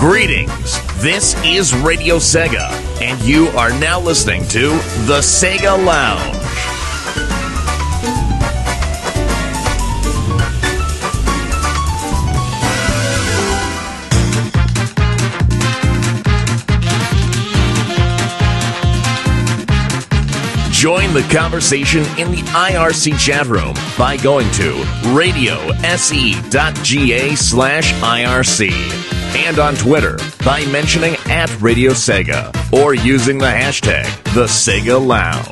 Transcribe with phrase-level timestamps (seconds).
[0.00, 0.80] Greetings.
[1.02, 2.70] This is Radio Sega,
[3.02, 4.70] and you are now listening to
[5.04, 6.38] The Sega Lounge.
[20.72, 24.72] Join the conversation in the IRC chat room by going to
[25.12, 25.76] radiose.ga
[27.36, 34.44] slash IRC and on Twitter by mentioning at Radio Sega or using the hashtag the
[34.44, 35.46] Sega Lounge.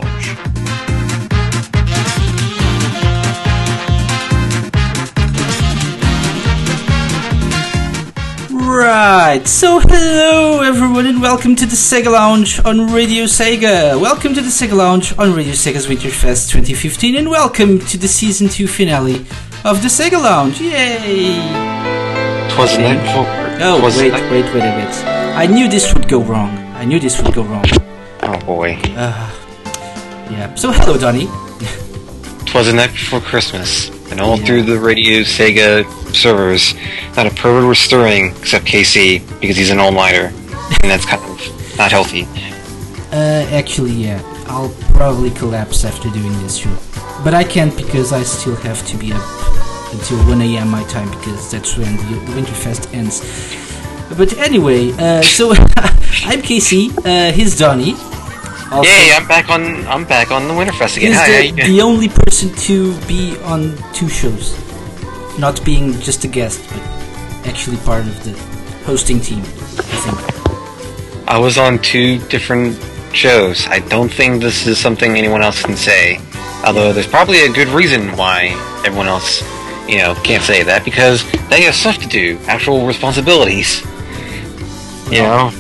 [8.50, 14.00] Right, so hello everyone and welcome to the Sega Lounge on Radio Sega.
[14.00, 18.48] Welcome to the Sega Lounge on Radio Sega's Winterfest 2015 and welcome to the season
[18.48, 19.16] 2 finale
[19.64, 20.60] of the Sega Lounge.
[20.60, 21.34] Yay!
[22.50, 23.74] Twas the night before.
[23.74, 25.04] Oh, twas wait, night- wait, wait a bit.
[25.36, 26.50] I knew this would go wrong.
[26.74, 27.64] I knew this would go wrong.
[28.22, 28.78] Oh boy.
[28.96, 29.30] Uh,
[30.30, 31.26] Yeah, so hello Donny.
[32.46, 34.44] Twas the night before Christmas, and all Yeah.
[34.46, 35.84] through the radio Sega
[36.14, 36.74] servers,
[37.16, 40.26] not a pervert was stirring except KC because he's an all-nighter,
[40.82, 42.26] and that's kind of not healthy.
[43.10, 46.76] Uh, actually, yeah, I'll probably collapse after doing this show.
[47.24, 49.24] But I can't because I still have to be up
[49.92, 50.68] until 1 a.m.
[50.68, 53.20] my time because that's when the Winterfest ends.
[54.16, 55.52] But anyway, uh, so
[56.24, 57.94] I'm Casey, uh, he's Donny.
[58.70, 59.12] Also, Yay!
[59.14, 59.86] I'm back on.
[59.86, 61.12] I'm back on the Winterfest again.
[61.12, 64.54] He's Hi, the, the only person to be on two shows.
[65.38, 66.82] Not being just a guest, but
[67.46, 68.32] actually part of the
[68.84, 71.28] hosting team, I think.
[71.28, 72.78] I was on two different
[73.14, 73.66] shows.
[73.68, 76.20] I don't think this is something anyone else can say.
[76.64, 78.48] Although there's probably a good reason why
[78.84, 79.42] everyone else,
[79.88, 83.82] you know, can't say that because they have stuff to do, actual responsibilities.
[85.10, 85.50] You know,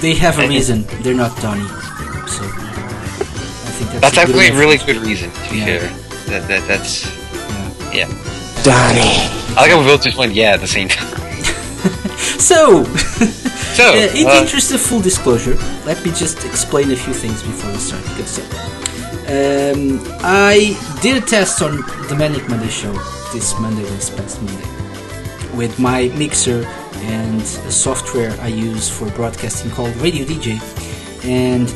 [0.00, 0.84] They have a And- reason.
[1.02, 1.66] They're not Donnie.
[2.28, 5.30] So I think that's, that's a actually a really good reason.
[5.30, 5.66] To be Yeah.
[5.66, 5.88] fair,
[6.40, 7.06] that, that that's
[7.92, 8.08] Yeah.
[8.64, 9.56] yeah.
[9.56, 11.10] I like how we both just went yeah at the same time.
[12.38, 12.84] So,
[13.74, 17.12] So, uh, in the uh, interest of full disclosure, let me just explain a few
[17.14, 18.02] things before we start.
[18.04, 18.42] Because so,
[19.34, 22.92] um, I did a test on the Manic Monday show
[23.34, 24.68] this Monday, this past Monday,
[25.56, 26.64] with my mixer
[27.02, 30.60] and software I use for broadcasting called Radio DJ,
[31.24, 31.68] and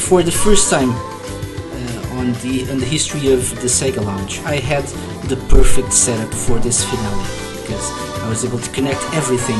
[0.00, 4.56] for the first time uh, on the on the history of the Sega Lounge, I
[4.60, 4.84] had
[5.28, 7.26] the perfect setup for this finale
[7.60, 7.90] because
[8.22, 9.58] I was able to connect everything,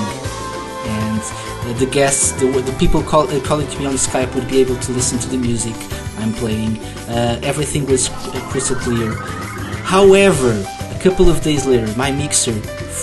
[0.86, 4.46] and uh, the guests, the, the people call, uh, calling to me on Skype would
[4.48, 5.74] be able to listen to the music
[6.18, 6.78] I'm playing.
[7.08, 9.14] Uh, everything was uh, crystal clear.
[9.82, 10.64] However,
[11.04, 12.54] couple of days later, my mixer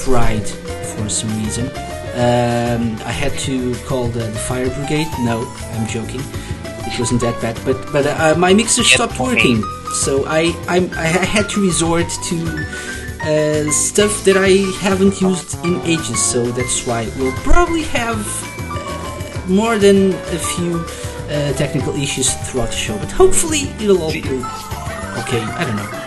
[0.04, 0.48] fried
[0.92, 1.68] for some reason.
[2.18, 5.08] Um, I had to call the, the fire brigade.
[5.20, 6.22] No, I'm joking.
[6.90, 9.62] It wasn't that bad, but but uh, my mixer stopped working,
[10.04, 12.38] so I I'm, I I had to resort to
[13.30, 14.52] uh, stuff that I
[14.82, 16.20] haven't used in ages.
[16.20, 18.22] So that's why we'll probably have
[18.58, 24.12] uh, more than a few uh, technical issues throughout the show, but hopefully it'll all
[24.12, 24.38] go
[25.22, 25.44] okay.
[25.60, 26.01] I don't know.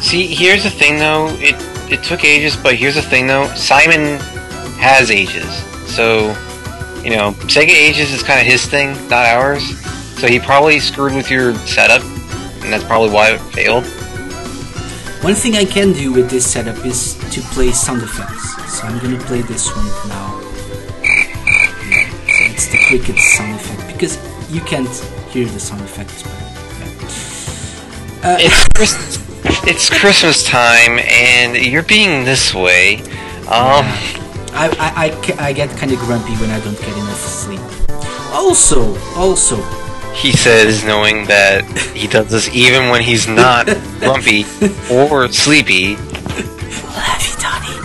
[0.00, 1.28] See, here's the thing though.
[1.38, 1.56] It
[1.90, 3.46] it took ages, but here's the thing though.
[3.54, 4.18] Simon
[4.78, 5.48] has ages,
[5.92, 6.28] so
[7.02, 9.62] you know, Sega ages is kind of his thing, not ours.
[10.18, 12.02] So he probably screwed with your setup,
[12.62, 13.84] and that's probably why it failed.
[15.22, 18.54] One thing I can do with this setup is to play sound effects.
[18.78, 20.40] So I'm gonna play this one now.
[22.36, 24.16] So it's the cricket sound effect because
[24.50, 24.88] you can't
[25.30, 26.22] hear the sound effects.
[26.22, 26.32] But,
[28.20, 28.30] yeah.
[28.30, 29.18] Uh, It's
[29.66, 32.96] it's Christmas time, and you're being this way.
[33.48, 33.86] Um,
[34.52, 37.60] I, I, I, I get kind of grumpy when I don't get enough sleep.
[38.32, 39.56] Also, also,
[40.12, 41.64] he says, knowing that
[41.94, 43.66] he does this even when he's not
[44.00, 44.44] grumpy
[44.90, 45.96] or sleepy.
[45.96, 47.78] love you, Donnie.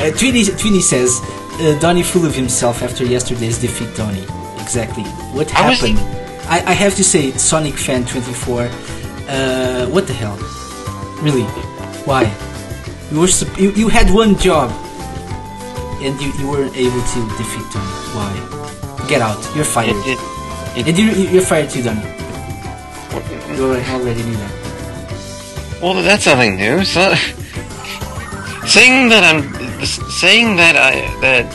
[0.00, 1.20] Uh, Tweety, Tweety says,
[1.60, 4.24] uh, Donnie full of himself after yesterday's defeat, Donnie.
[4.60, 5.04] Exactly.
[5.32, 5.98] What happened?
[6.48, 10.38] I, I have to say, Sonic Fan 24, uh, what the hell?
[11.22, 11.44] Really?
[12.04, 12.32] Why?
[13.10, 14.70] You, were sup- you, you had one job,
[16.02, 18.04] and you, you weren't able to defeat Donnie.
[18.12, 19.06] Why?
[19.08, 19.38] Get out.
[19.54, 19.96] You're fired.
[20.06, 20.18] It,
[20.76, 22.02] it, and you, you're fired too, Donnie.
[23.54, 25.78] You already knew that.
[25.80, 26.78] Well, that's nothing new.
[26.78, 27.16] Not
[28.66, 31.46] saying that I'm saying that I that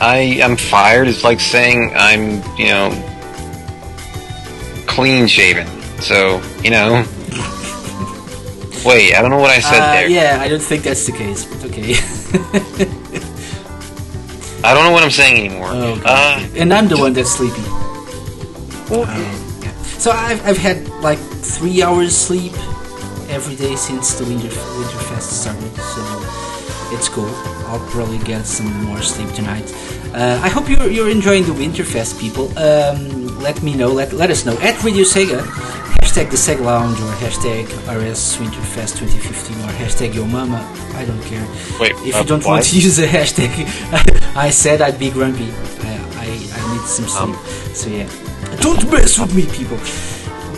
[0.00, 2.90] I am fired is like saying I'm you know
[4.86, 5.66] clean shaven.
[6.00, 7.04] So you know.
[8.84, 10.08] Wait, I don't know what I said Uh, there.
[10.08, 11.94] yeah, I don't think that's the case, but okay.
[14.62, 15.68] I don't know what I'm saying anymore.
[15.72, 16.06] Oh, God.
[16.06, 17.62] uh, and I'm the one that's sleepy.
[18.90, 19.22] well, Um,
[19.62, 19.72] yeah.
[19.98, 22.52] So I've, I've had like three hours sleep
[23.30, 25.74] every day since the Winter Winterfest started.
[25.76, 27.30] So it's cool.
[27.68, 29.72] I'll probably get some more sleep tonight.
[30.12, 32.48] Uh, I hope you're, you're enjoying the Winterfest, people.
[32.58, 33.88] Um, let me know.
[33.92, 35.40] Let, let us know at Radio Sega.
[36.10, 40.58] Hashtag the Sega Lounge or hashtag RS Winterfest 2015 or hashtag Yo Mama.
[40.96, 41.46] I don't care.
[41.78, 42.54] Wait, if uh, you don't why?
[42.54, 43.54] want to use a hashtag,
[44.36, 45.52] I said I'd be grumpy.
[45.82, 47.36] I, I, I need some sleep.
[47.36, 47.74] Um.
[47.74, 48.08] so yeah,
[48.60, 49.78] don't mess with me, people.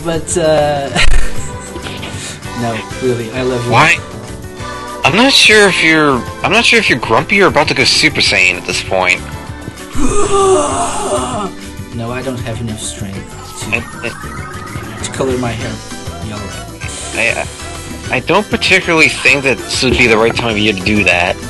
[0.03, 0.89] But uh,
[2.59, 2.73] no,
[3.03, 3.71] really, I love you.
[3.71, 3.99] why?
[5.05, 6.15] I'm not sure if you're.
[6.43, 9.21] I'm not sure if you're grumpy or about to go Super Saiyan at this point.
[11.95, 13.29] No, I don't have enough strength
[13.69, 14.62] to,
[15.03, 15.73] to color my hair
[16.27, 16.41] yellow.
[17.15, 17.47] I,
[18.09, 21.03] I don't particularly think that this would be the right time of year to do
[21.03, 21.35] that.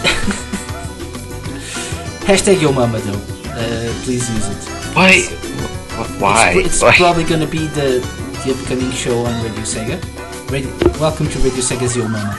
[2.25, 3.19] Hashtag Yo Mama though.
[3.51, 4.69] Uh, please use it.
[4.95, 5.21] Why?
[6.19, 6.53] Why?
[6.55, 6.95] It's, it's Why?
[6.95, 7.99] probably gonna be the
[8.45, 9.99] the upcoming show on Radio Sega.
[10.51, 10.69] Radio,
[10.99, 12.35] welcome to Radio Sega's Yo Mama.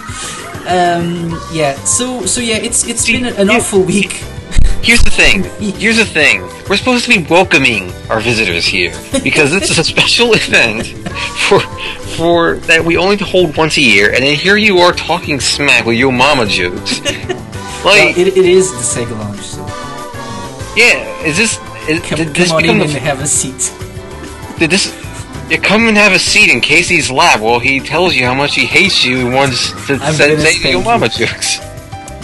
[0.66, 1.74] Um, yeah.
[1.84, 3.56] So so yeah, it's it's See, been an yeah.
[3.56, 4.22] awful week.
[4.84, 5.44] Here's the thing.
[5.78, 6.42] Here's the thing.
[6.68, 8.92] We're supposed to be welcoming our visitors here
[9.22, 10.86] because this is a special event
[11.48, 11.60] for
[12.16, 15.84] for that we only hold once a year, and then here you are talking smack
[15.86, 17.00] with your mama jokes.
[17.84, 19.40] Well, Like, it, it is the Sega Lounge.
[19.40, 19.60] So
[20.74, 23.26] yeah, is this is, come, did this come on become in the and have a
[23.26, 23.70] seat.
[24.58, 24.86] Did this?
[25.50, 28.54] You come and have a seat in Casey's lab while he tells you how much
[28.54, 30.84] he hates you and wants to I'm say, gonna say your you.
[30.86, 31.58] mama jokes.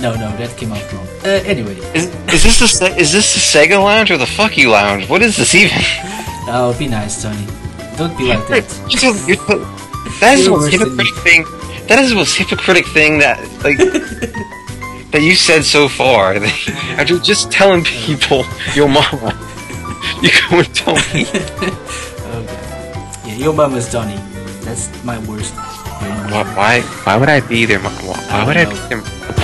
[0.01, 1.07] No, no, that came out wrong.
[1.25, 4.57] Uh, anyway, Is, is this the Se- is this the Sega Lounge or the Fuck
[4.57, 5.09] You Lounge?
[5.11, 5.77] What is this even?
[6.49, 7.47] oh, be nice, Tony.
[7.99, 8.65] Don't be like that.
[9.03, 9.37] You're you're
[10.21, 11.45] that is the You're most worse than hypocritic thing.
[11.89, 13.77] That is the most hypocritic thing that like
[15.13, 16.33] that you said so far.
[16.35, 18.45] After just telling people
[18.75, 19.37] your mama,
[20.23, 21.29] you go and tell me.
[21.29, 22.57] Okay.
[23.27, 24.17] Yeah, your mom is Donnie.
[24.65, 25.53] That's my worst.
[25.55, 26.45] Why?
[26.57, 27.81] Why, why would I be there?
[27.81, 29.40] Why, why would I be there?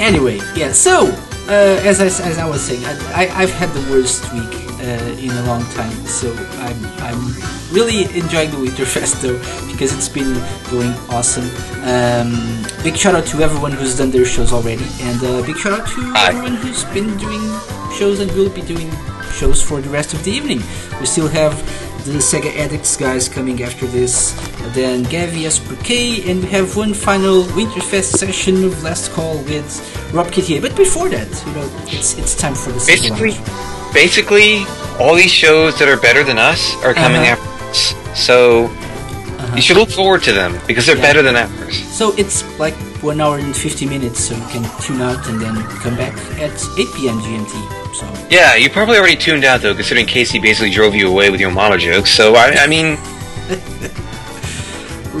[0.00, 0.72] Anyway, yeah.
[0.72, 1.08] So,
[1.46, 5.20] uh, as I as I was saying, I, I I've had the worst week uh,
[5.20, 5.92] in a long time.
[6.06, 7.20] So I'm I'm
[7.70, 9.38] really enjoying the Winterfest though
[9.70, 10.32] because it's been
[10.70, 11.44] going awesome.
[11.84, 12.32] Um,
[12.82, 15.86] big shout out to everyone who's done their shows already, and uh, big shout out
[15.88, 16.28] to Hi.
[16.28, 17.44] everyone who's been doing
[17.92, 18.90] shows and will be doing
[19.32, 20.62] shows for the rest of the evening.
[20.98, 21.54] We still have
[22.04, 24.32] the Sega Addicts guys coming after this,
[24.74, 25.44] then Gavi
[25.84, 29.68] K, and we have one final Winterfest session of Last Call with
[30.12, 30.60] Rob Kittier.
[30.60, 33.32] But before that, you know, it's it's time for the Basically,
[33.92, 34.64] basically,
[34.98, 37.36] all these shows that are better than us are coming Uh-huh.
[37.36, 37.94] after us.
[38.14, 38.70] So
[39.56, 41.02] you should look forward to them because they're Yeah.
[41.08, 41.82] better than ours.
[41.92, 45.54] So it's like one hour and 50 minutes, so you can tune out and then
[45.82, 47.18] come back at 8 p.m.
[47.24, 47.54] GMT.
[47.96, 51.40] So Yeah, you probably already tuned out though, considering Casey basically drove you away with
[51.40, 52.10] your mama jokes.
[52.10, 52.98] So I, I mean,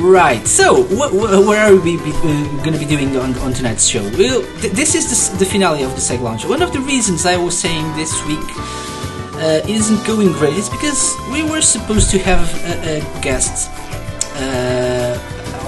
[0.00, 0.46] Right.
[0.46, 4.02] So, what, are we uh, going to be doing on, on tonight's show?
[4.16, 6.46] Well, th- this is the, the finale of the Sega Lounge.
[6.46, 8.40] One of the reasons I was saying this week
[9.34, 13.70] uh, isn't going great is because we were supposed to have a, a guest
[14.36, 15.18] uh,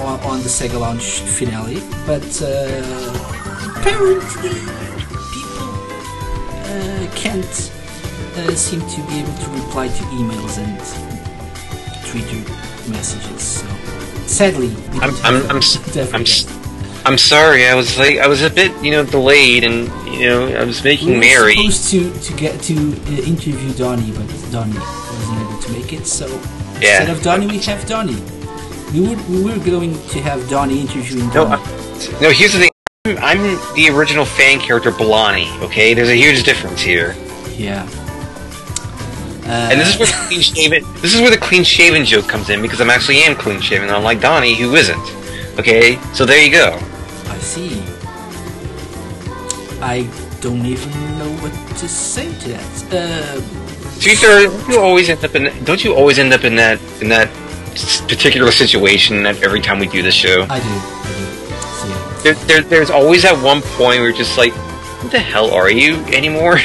[0.00, 4.50] on, on the Sega Lounge finale, but uh, apparently
[5.36, 5.68] people
[6.72, 7.72] uh, can't
[8.36, 10.80] uh, seem to be able to reply to emails and
[12.06, 12.40] Twitter
[12.90, 13.42] messages.
[13.42, 13.81] So
[14.32, 16.26] sadly, I'm, I'm, I'm, a- s- definitely
[17.04, 17.66] I'm, I'm sorry.
[17.68, 20.82] I was like, I was a bit, you know, delayed, and you know, I was
[20.82, 21.54] we making were Mary.
[21.56, 26.06] supposed to to get to uh, interview Donnie, but Donnie wasn't able to make it.
[26.06, 26.26] So
[26.80, 26.98] Yeah.
[27.00, 28.22] instead of Donnie, we have Donnie.
[28.92, 31.62] We were we were going to have Donnie interviewing No, Donnie.
[31.62, 32.30] I, no.
[32.30, 32.70] Here's the thing.
[33.04, 35.48] I'm, I'm the original fan character Blani.
[35.62, 37.16] Okay, there's a huge difference here,
[37.56, 37.82] yeah.
[39.44, 40.84] And this is where the clean shaven.
[41.02, 43.88] This is where the clean shaven joke comes in because I'm actually am clean shaven,
[43.88, 45.00] unlike Donnie, who isn't.
[45.58, 46.78] Okay, so there you go.
[47.26, 47.82] I see.
[49.82, 50.08] I
[50.40, 52.84] don't even know what to say to that.
[52.92, 56.56] Uh, To be fair, you always end up in don't you always end up in
[56.56, 57.28] that in that
[58.08, 60.42] particular situation that every time we do this show?
[60.48, 60.68] I do.
[60.68, 62.22] I do.
[62.22, 64.52] There, there, there's always that one point where you're just like,
[65.02, 66.58] "What the hell are you anymore?"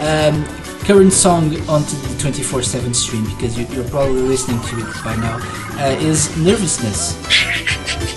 [0.00, 0.44] um,
[0.86, 5.36] current song onto the 24/7 stream because you, you're probably listening to it by now
[5.82, 7.16] uh, is "Nervousness."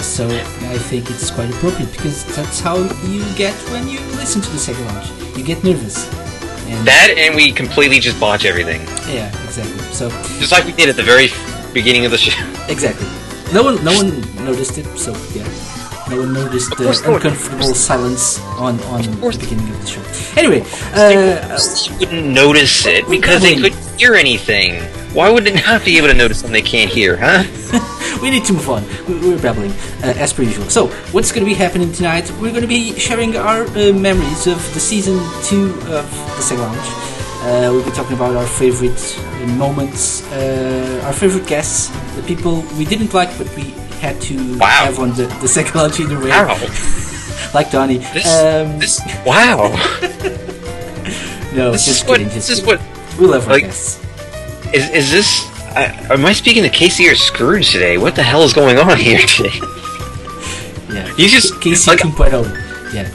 [0.05, 4.49] so I think it's quite appropriate because that's how you get when you listen to
[4.51, 5.09] the second launch.
[5.35, 6.07] You get nervous.
[6.69, 9.81] And That and we completely just botch everything, yeah, exactly.
[9.91, 11.29] So just like we did at the very
[11.73, 12.37] beginning of the show.
[12.69, 13.07] exactly.
[13.51, 14.09] No one, no one
[14.45, 14.85] noticed it.
[14.95, 15.47] So yeah.
[16.09, 20.39] No one noticed the course uncomfortable silence on, on the beginning of the show.
[20.39, 20.61] Anyway,
[20.93, 21.57] uh,
[21.99, 24.81] You wouldn't notice it because they couldn't hear anything.
[25.13, 27.43] Why would they not be able to notice when they can't hear, huh?
[28.21, 28.83] we need to move on.
[29.07, 29.71] We- We're babbling,
[30.03, 30.69] uh, as per usual.
[30.69, 32.29] So, what's going to be happening tonight?
[32.41, 36.05] We're going to be sharing our uh, memories of the season two of
[36.37, 36.89] the Sega Lounge.
[37.41, 42.61] Uh, we'll be talking about our favorite uh, moments, uh, our favorite guests, the people
[42.77, 44.67] we didn't like but we had to Wow.
[44.67, 46.29] have on the, the Lounge either way.
[46.29, 46.57] Wow.
[47.51, 47.97] Like Donnie.
[47.97, 49.69] This, um, this, wow.
[51.55, 52.17] no, This just is what.
[52.19, 52.27] kidding.
[52.33, 52.79] This Just is what.
[53.19, 53.97] we love like- guests.
[54.71, 55.45] Is, is this?
[55.75, 57.97] I, am I speaking to Casey or Scrooge today?
[57.97, 59.49] What the hell is going on here today?
[60.93, 61.07] Yeah.
[61.17, 62.93] You just KC like 2.0.
[62.93, 63.09] Yeah.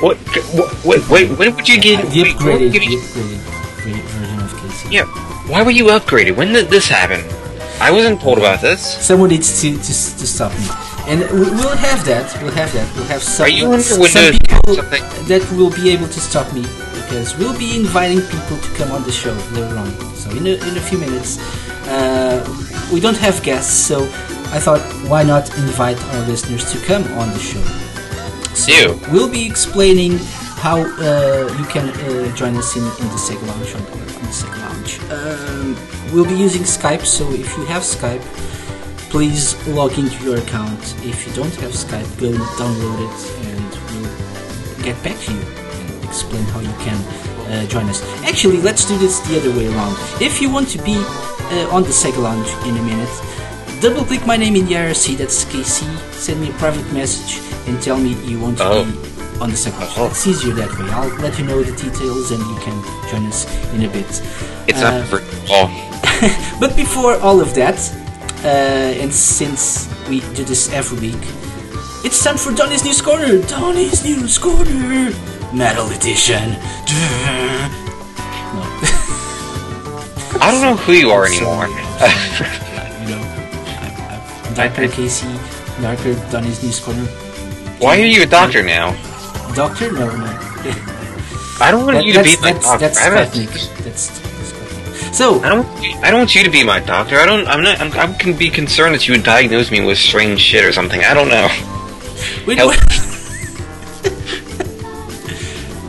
[0.00, 0.16] What?
[0.16, 0.84] What?
[0.84, 1.38] Wait, wait.
[1.38, 2.04] When would you get?
[2.04, 4.90] Uh, the wait, what upgraded, would the upgraded version of KC.
[4.90, 5.04] Yeah.
[5.46, 6.34] Why were you upgraded?
[6.36, 7.20] When did this happen?
[7.80, 8.80] I wasn't told about this.
[9.06, 9.78] Someone needs to, to,
[10.20, 10.66] to stop me.
[11.06, 12.26] And we- we'll have that.
[12.42, 12.86] We'll have that.
[12.96, 15.02] We'll have some, Are you under some Windows people something?
[15.28, 16.62] that will be able to stop me
[16.94, 19.90] because we'll be inviting people to come on the show later on.
[20.16, 21.38] So in a, in a few minutes,
[21.88, 22.44] uh,
[22.92, 24.02] we don't have guests, so
[24.52, 27.62] I thought why not invite our listeners to come on the show.
[28.54, 29.00] So you.
[29.12, 30.18] we'll be explaining
[30.58, 34.34] how uh, you can uh, join us in, in the Sega Lounge on, on the
[34.34, 34.98] Sega Lounge.
[35.14, 35.76] Um,
[36.12, 38.22] we'll be using Skype, so if you have Skype,
[39.10, 40.80] please log into your account.
[41.04, 43.70] If you don't have Skype, go download it and
[44.76, 46.96] we'll get back to you and explain how you can
[47.50, 48.02] uh, join us.
[48.24, 49.96] Actually, let's do this the other way around.
[50.20, 54.26] If you want to be uh, on the Sega Lounge in a minute, double click
[54.26, 58.14] my name in the IRC, that's KC, send me a private message and tell me
[58.24, 58.84] you want to Oh.
[58.84, 58.90] be
[59.40, 59.94] on the Lounge.
[59.96, 60.06] Oh.
[60.10, 60.90] It's easier that way.
[60.90, 62.76] I'll let you know the details and you can
[63.10, 64.06] join us in a bit.
[64.66, 65.20] It's Uh, not for.
[65.48, 65.70] Oh,
[66.60, 67.78] but before all of that,
[68.44, 71.22] uh, and since we do this every week,
[72.04, 73.40] it's time for Donny's News Corner.
[73.46, 75.10] Donny's News Corner,
[75.52, 76.52] Metal Edition.
[76.52, 76.58] No,
[80.40, 81.66] I don't know who you are anymore.
[81.66, 83.22] you know,
[84.56, 85.26] I'm, I'm I- Casey,
[85.82, 87.04] Darker Donny's News Corner.
[87.80, 88.92] Why are you a doctor now?
[89.54, 89.92] Doctor?
[89.92, 90.26] No, no.
[91.60, 92.86] I don't want That- you to be my that's doctor.
[92.86, 93.84] that's I don't- Sputnik.
[93.84, 94.27] That's.
[95.18, 95.66] So I don't.
[96.04, 97.16] I don't want you to be my doctor.
[97.16, 97.48] I don't.
[97.48, 97.80] I'm not.
[97.80, 101.02] I'm, I can be concerned that you would diagnose me with strange shit or something.
[101.02, 101.48] I don't know.
[102.46, 102.70] we Help.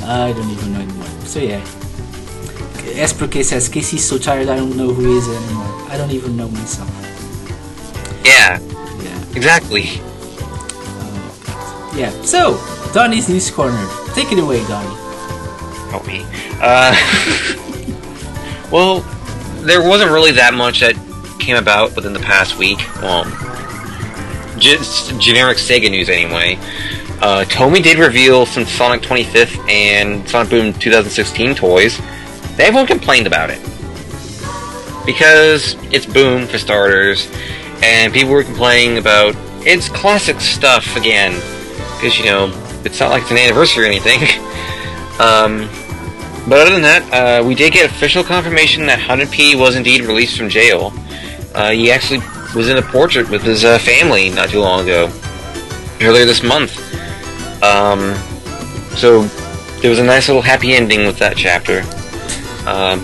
[0.04, 1.06] I don't even know anymore.
[1.28, 1.62] So yeah.
[2.98, 5.92] As per K says, Casey's so tired I don't know who he is anymore.
[5.92, 6.90] I don't even know myself.
[8.26, 8.58] Yeah.
[9.04, 9.36] Yeah.
[9.36, 10.02] Exactly.
[11.96, 12.10] Yeah.
[12.24, 12.58] So,
[12.96, 13.88] Donnie's News Corner.
[14.16, 14.90] Take it away, Donnie.
[15.92, 16.26] Help me.
[16.60, 16.96] Uh.
[18.72, 19.06] well,
[19.66, 20.96] there wasn't really that much that
[21.40, 22.80] came about within the past week.
[23.02, 23.26] Well,
[24.58, 26.58] just generic Sega news anyway.
[27.22, 32.00] Uh, Tomy did reveal some Sonic 25th and Sonic Boom 2016 toys.
[32.58, 33.62] Everyone complained about it
[35.06, 37.30] because it's Boom for starters,
[37.84, 39.36] and people were complaining about
[39.66, 41.34] it's classic stuff again
[41.96, 42.52] because you know
[42.86, 44.22] it's not like it's an anniversary or anything.
[45.20, 45.70] um,
[46.50, 50.36] but other than that, uh, we did get official confirmation that 100p was indeed released
[50.36, 50.92] from jail.
[51.54, 52.20] Uh, he actually
[52.56, 55.12] was in a portrait with his uh, family not too long ago,
[56.02, 56.76] earlier this month.
[57.64, 58.16] Um,
[58.96, 59.24] so
[59.82, 61.82] there was a nice little happy ending with that chapter.
[62.68, 63.04] Um,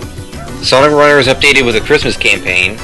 [0.64, 2.76] Sonic Runner is updated with a Christmas campaign.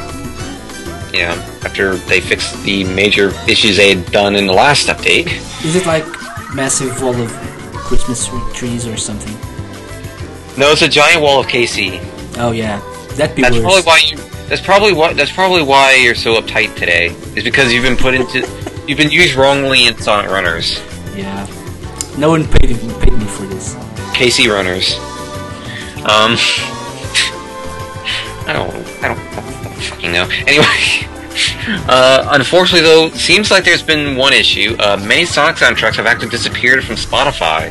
[1.12, 1.32] Yeah,
[1.64, 5.26] after they fixed the major issues they had done in the last update.
[5.64, 6.06] Is it like
[6.54, 7.30] massive wall of
[7.74, 9.51] Christmas trees or something?
[10.58, 11.98] No, it's a giant wall of KC.
[12.38, 12.80] Oh yeah,
[13.16, 13.62] that'd be That's worse.
[13.64, 14.16] probably why you.
[14.48, 15.16] That's probably what.
[15.16, 17.06] That's probably why you're so uptight today.
[17.36, 18.40] Is because you've been put into.
[18.86, 20.80] you've been used wrongly in Sonic Runners,
[21.14, 21.46] Yeah.
[22.18, 23.74] No one paid me, paid me for this.
[24.14, 24.94] KC Runners.
[26.04, 26.36] Um.
[28.44, 28.74] I don't.
[29.02, 30.28] I don't, I don't fucking know.
[30.46, 31.08] Anyway.
[31.88, 34.76] Uh, unfortunately, though, seems like there's been one issue.
[34.78, 37.70] Uh, many Sonic soundtracks have actually disappeared from Spotify.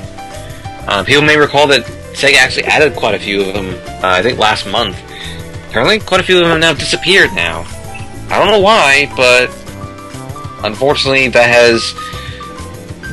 [0.87, 4.21] Uh, people may recall that Sega actually added quite a few of them, uh, I
[4.21, 4.97] think last month.
[5.69, 7.65] Apparently, quite a few of them have now disappeared now.
[8.29, 9.49] I don't know why, but
[10.65, 11.93] unfortunately, that has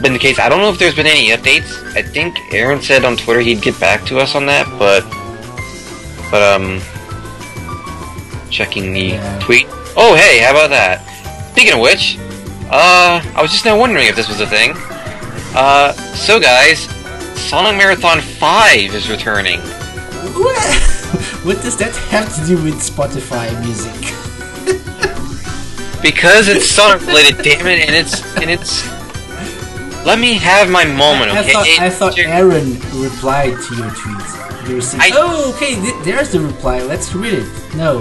[0.03, 0.39] been the case.
[0.39, 1.71] I don't know if there's been any updates.
[1.97, 5.03] I think Aaron said on Twitter he'd get back to us on that, but
[6.31, 6.81] but um,
[8.51, 9.39] checking the Yeah.
[9.41, 9.67] tweet.
[9.97, 11.01] Oh, hey, how about that?
[11.53, 12.19] Speaking of which,
[12.71, 14.75] uh, I was just now wondering if this was a thing.
[15.55, 16.87] Uh, so guys,
[17.39, 19.61] Sonic Marathon 5 is returning.
[19.61, 20.59] What?
[21.45, 23.95] what does that have to do with Spotify music?
[26.01, 28.87] Because it's Sonic related, damn it, and it's and it's
[30.07, 31.53] let me have my moment, I okay?
[31.53, 34.69] thought I thought Aaron replied to your tweet.
[34.69, 36.83] You were saying, I- "Oh, okay, th- there's the reply.
[36.83, 37.99] Let's read it." No,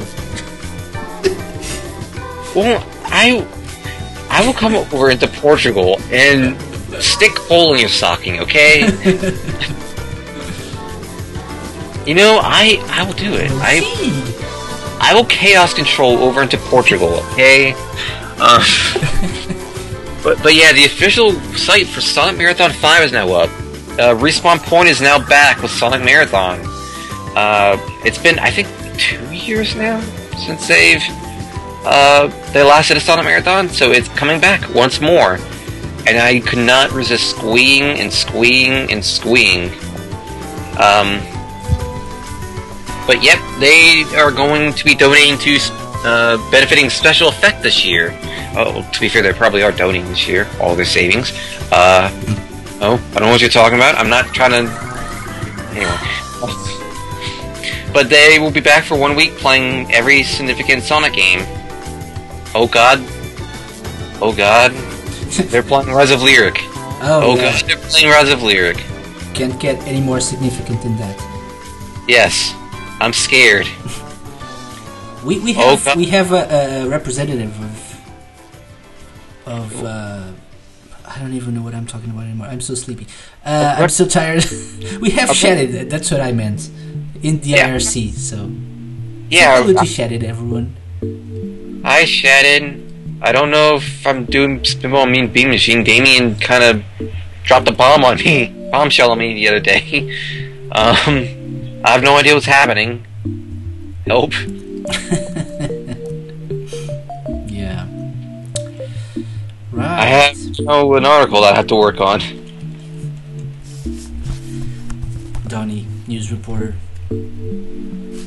[2.56, 3.44] Well, I
[4.29, 6.56] I will come over into Portugal and
[7.00, 8.82] stick hole in your stocking, okay?
[12.06, 13.51] you know, I I will do it.
[13.53, 13.82] I
[15.00, 17.74] I will chaos control over into Portugal, okay?
[18.39, 18.62] Um,
[20.24, 23.50] but but yeah, the official site for Sonic Marathon 5 is now up.
[24.00, 26.60] Uh, Respawn Point is now back with Sonic Marathon.
[27.36, 28.67] Uh, it's been I think
[28.98, 30.00] two years now
[30.46, 31.01] since they've
[31.86, 35.39] uh, they last did a Sonic Marathon, so it's coming back once more.
[36.08, 39.66] And I could not resist squeeing and squeeing and squeeing.
[40.80, 41.20] Um,
[43.06, 45.58] but yep, they are going to be donating to
[46.06, 48.18] uh, benefiting Special Effect this year.
[48.56, 51.32] Oh, to be fair, they probably are donating this year, all their savings.
[51.72, 52.10] Uh,
[52.82, 53.96] oh, I don't know what you're talking about.
[53.96, 54.72] I'm not trying to.
[55.72, 56.18] Anyway.
[57.94, 61.40] But they will be back for one week playing every significant Sonic game.
[62.54, 63.00] Oh god.
[64.22, 64.72] Oh god.
[65.52, 66.58] They're playing Rise of Lyric.
[67.00, 67.52] Oh, Oh yeah.
[67.52, 68.78] god, they're playing Rise of Lyric.
[69.34, 71.16] can't get any more significant than that.
[72.08, 72.54] Yes.
[73.00, 73.68] I'm scared.
[75.24, 75.98] We we Oh, have God.
[75.98, 76.44] we have a,
[76.86, 77.76] a representative of
[79.46, 80.32] of uh,
[81.06, 82.48] I don't even know what I'm talking about anymore.
[82.48, 83.06] I'm so sleepy.
[83.46, 84.46] Uh, I'm so tired.
[85.02, 85.90] we have Shattered.
[85.90, 86.70] That's what I meant
[87.22, 87.70] in the Yeah.
[87.70, 88.14] IRC.
[88.14, 88.50] So
[89.30, 90.76] Yeah, hello to Shattered, everyone.
[91.84, 92.82] I shattered.
[93.22, 95.84] I don't know if I'm doing Spinball Mean Bean Machine.
[95.84, 96.84] Damien kind of
[97.44, 100.16] dropped a bomb on me, bombshell on me the other day.
[100.70, 103.06] Um, I have no idea what's happening.
[104.06, 104.34] Help.
[107.48, 107.88] Yeah.
[109.72, 109.88] Right.
[109.88, 112.20] I have oh, an article that I have to work on.
[115.48, 116.76] Donnie, news reporter.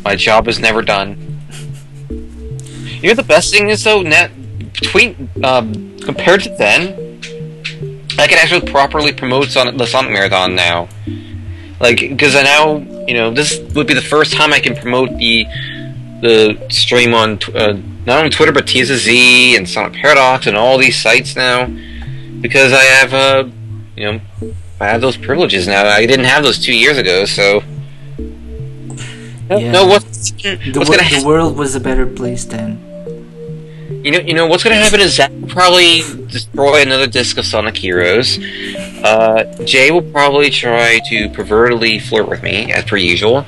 [0.03, 1.41] My job is never done.
[2.09, 4.31] You know the best thing is though, net
[4.81, 7.21] between um, compared to then,
[8.19, 10.89] I can actually properly promote Sonic, the Sonic Marathon now.
[11.81, 15.11] Like, because I now, you know, this would be the first time I can promote
[15.19, 15.47] the
[16.23, 21.01] the stream on uh, not on Twitter but TSZ and Sonic Paradox and all these
[21.01, 21.67] sites now,
[22.41, 23.49] because I have uh,
[23.97, 24.21] you know,
[24.81, 25.87] I have those privileges now.
[25.87, 27.63] I didn't have those two years ago, so.
[29.51, 29.73] Yeah.
[29.73, 32.90] No, what's, The, what's wor- gonna the world was a better place then.
[34.03, 37.45] You know, you know what's to happen is Zach will probably destroy another disc of
[37.45, 38.39] Sonic Heroes.
[39.05, 43.45] Uh, Jay will probably try to pervertedly flirt with me, as per usual.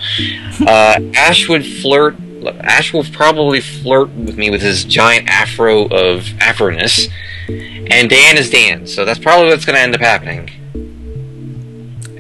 [0.61, 2.17] Uh, Ash would flirt.
[2.61, 7.09] Ash will probably flirt with me with his giant afro of afroness,
[7.49, 8.87] and Dan is Dan.
[8.87, 10.51] So that's probably what's to end up happening.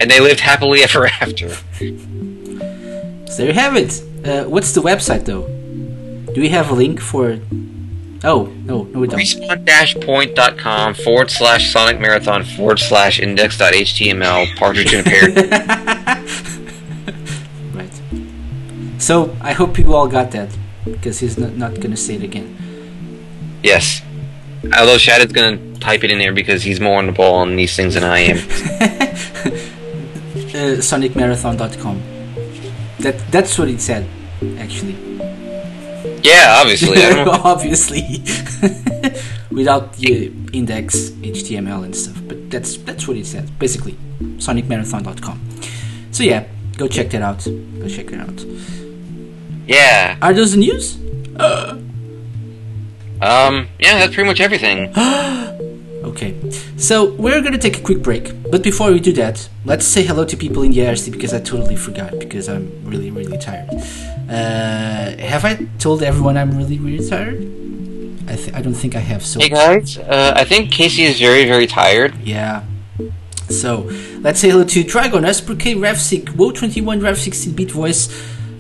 [0.01, 1.51] And they lived happily ever after.
[1.51, 4.03] So there you have it.
[4.25, 5.47] Uh, what's the website though?
[6.33, 7.39] Do we have a link for?
[8.25, 9.19] Oh no, no we don't.
[9.19, 15.29] Respawn-point.com forward slash Sonic Marathon forward slash index.html partridge in a pear.
[17.75, 18.01] Right.
[18.99, 20.51] So I hope you all got that
[20.85, 22.57] because he's not not gonna say it again.
[23.63, 24.03] yes.
[24.79, 27.75] Although Shadow's gonna type it in there because he's more on the ball on these
[27.75, 28.39] things than I am.
[30.53, 32.03] Uh, SonicMarathon.com.
[33.01, 34.07] That that's what it said,
[34.59, 34.95] actually.
[36.23, 36.99] Yeah, obviously.
[36.99, 37.41] I don't know.
[37.45, 38.23] Obviously,
[39.51, 42.21] without the index HTML and stuff.
[42.27, 45.41] But that's that's what it says, Basically, SonicMarathon.com.
[46.11, 47.45] So yeah, go check that out.
[47.45, 48.45] Go check it out.
[49.67, 50.17] Yeah.
[50.21, 50.97] Are those the news?
[53.21, 54.93] Um, yeah, that's pretty much everything.
[56.05, 56.35] Okay,
[56.77, 60.25] so we're gonna take a quick break, but before we do that, let's say hello
[60.25, 63.69] to people in the IRC because I totally forgot because I'm really, really tired.
[64.29, 67.39] Uh, have I told everyone I'm really, really tired?
[68.29, 69.25] I, th- I don't think I have.
[69.25, 72.15] So Hey guys, uh, I think Casey is very, very tired.
[72.25, 72.65] yeah.
[73.49, 78.09] So let's say hello to Dragon, Asperk, Ravsig, Wo21, Rav16 Beat Voice,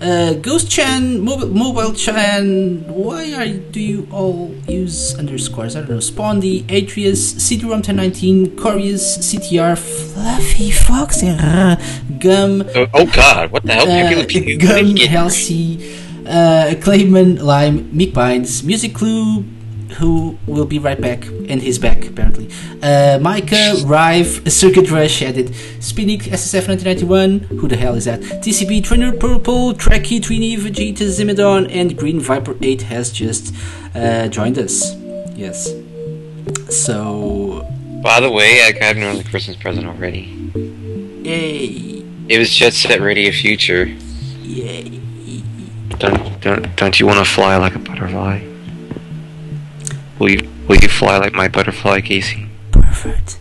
[0.02, 2.84] uh, Ghost Chan, Mobile, Mobile Chan.
[2.88, 5.76] Why are do you all use underscores?
[5.76, 5.96] I don't know.
[5.98, 11.76] Spondy, Atreus, CD-ROM1019, Corius, CTR, Fluffy Fox, uh,
[12.18, 13.88] Gum, Oh, oh god, what the hell?
[13.88, 15.78] uh, Gum, Halsey,
[16.26, 19.44] uh, Clayman, Lime, Mick Binds, Music Clue,
[19.94, 22.48] who will be right back, and he's back apparently.
[22.82, 25.48] Uh, Micah, Rive, Circuit Rush added,
[25.80, 28.20] Spinnick, SSF1991, who the hell is that?
[28.20, 33.54] TCB, Trainer Purple, Trekkie, Trini, Vegeta, Zimidon, and Green Viper 8 has just
[33.94, 34.94] uh, joined us.
[35.36, 35.72] Yes.
[36.68, 37.66] So
[38.02, 40.22] By the way, I got another Christmas present already.
[41.22, 42.04] Yay!
[42.28, 43.84] It was Jet Set Radio Future.
[44.42, 45.00] Yay!
[45.98, 48.40] Don't don't don't you want to fly like a butterfly?
[50.18, 52.48] Will you will you fly like my butterfly, Casey?
[52.70, 53.38] Perfect.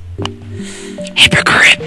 [1.16, 1.80] Hypocrite.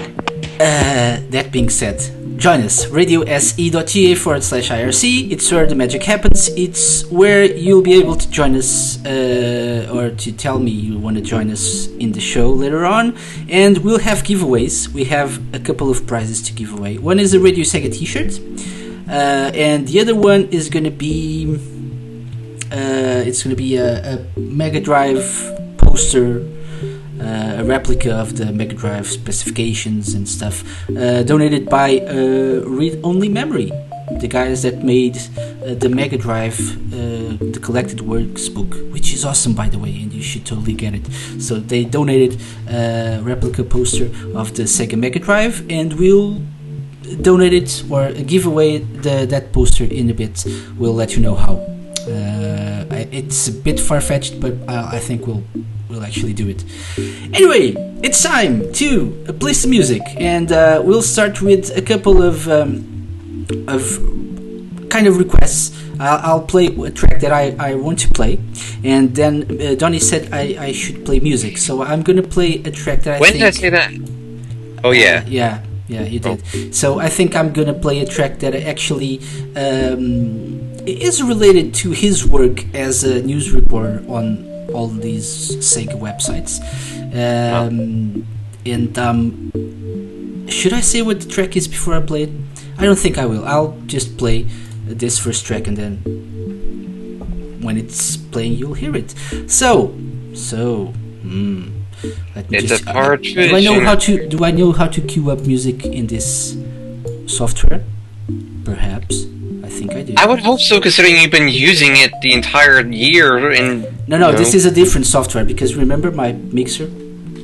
[0.59, 1.99] Uh, that being said,
[2.37, 5.31] join us radiose.ga forward slash IRC.
[5.31, 6.47] It's where the magic happens.
[6.49, 11.17] It's where you'll be able to join us uh, or to tell me you want
[11.17, 13.17] to join us in the show later on.
[13.49, 14.87] And we'll have giveaways.
[14.87, 16.97] We have a couple of prizes to give away.
[16.97, 18.39] One is a Radio Sega t shirt,
[19.09, 21.59] uh, and the other one is going to be.
[22.75, 25.23] Uh, it's going to be a, a Mega Drive
[25.77, 26.43] poster
[27.19, 32.99] uh, a replica of the Mega Drive specifications and stuff, uh, donated by uh, Read
[33.03, 33.71] Only Memory,
[34.19, 36.59] the guys that made uh, the Mega Drive,
[36.93, 40.73] uh, the collected works book, which is awesome by the way, and you should totally
[40.73, 41.07] get it.
[41.41, 46.41] So they donated a replica poster of the Sega Mega Drive, and we'll
[47.21, 50.45] donate it or give away the, that poster in a bit.
[50.77, 51.74] We'll let you know how.
[52.07, 55.43] Uh, it's a bit far fetched, but I, I think we'll
[55.89, 56.63] we'll actually do it.
[57.33, 62.47] Anyway, it's time to play some music, and uh, we'll start with a couple of
[62.47, 63.99] um, of
[64.89, 65.71] kind of requests.
[65.99, 68.39] I'll, I'll play a track that I, I want to play,
[68.83, 72.71] and then uh, Donny said I, I should play music, so I'm gonna play a
[72.71, 73.43] track that I When think.
[73.43, 73.91] did I say that?
[74.83, 75.23] Oh yeah.
[75.25, 76.75] Uh, yeah, yeah, you did.
[76.75, 79.19] So I think I'm gonna play a track that actually
[79.55, 86.59] um, is related to his work as a news reporter on all these Sega websites.
[87.13, 88.25] Um,
[88.65, 89.51] And um,
[90.49, 92.31] should I say what the track is before I play it?
[92.79, 93.45] I don't think I will.
[93.45, 94.47] I'll just play
[94.87, 96.01] this first track and then
[97.61, 99.13] when it's playing, you'll hear it.
[99.47, 99.93] So,
[100.33, 100.87] so.
[101.21, 101.69] Hmm.
[102.35, 104.71] Let me It's just, a uh, partridge do I know how to do I know
[104.73, 106.57] how to queue up music in this
[107.25, 107.83] software?
[108.63, 109.25] Perhaps.
[109.89, 110.13] I think I do.
[110.17, 114.31] I would hope so, considering you've been using it the entire year, and no, no,
[114.31, 116.89] you this is a different software because remember my mixer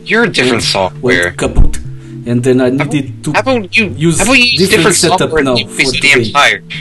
[0.03, 1.25] you're a different software.
[1.25, 1.77] went kaput,
[2.25, 3.33] and then I needed to.
[3.33, 5.67] How about you use How about you use different different, setup software now and you
[5.67, 6.63] fix for the damn tire?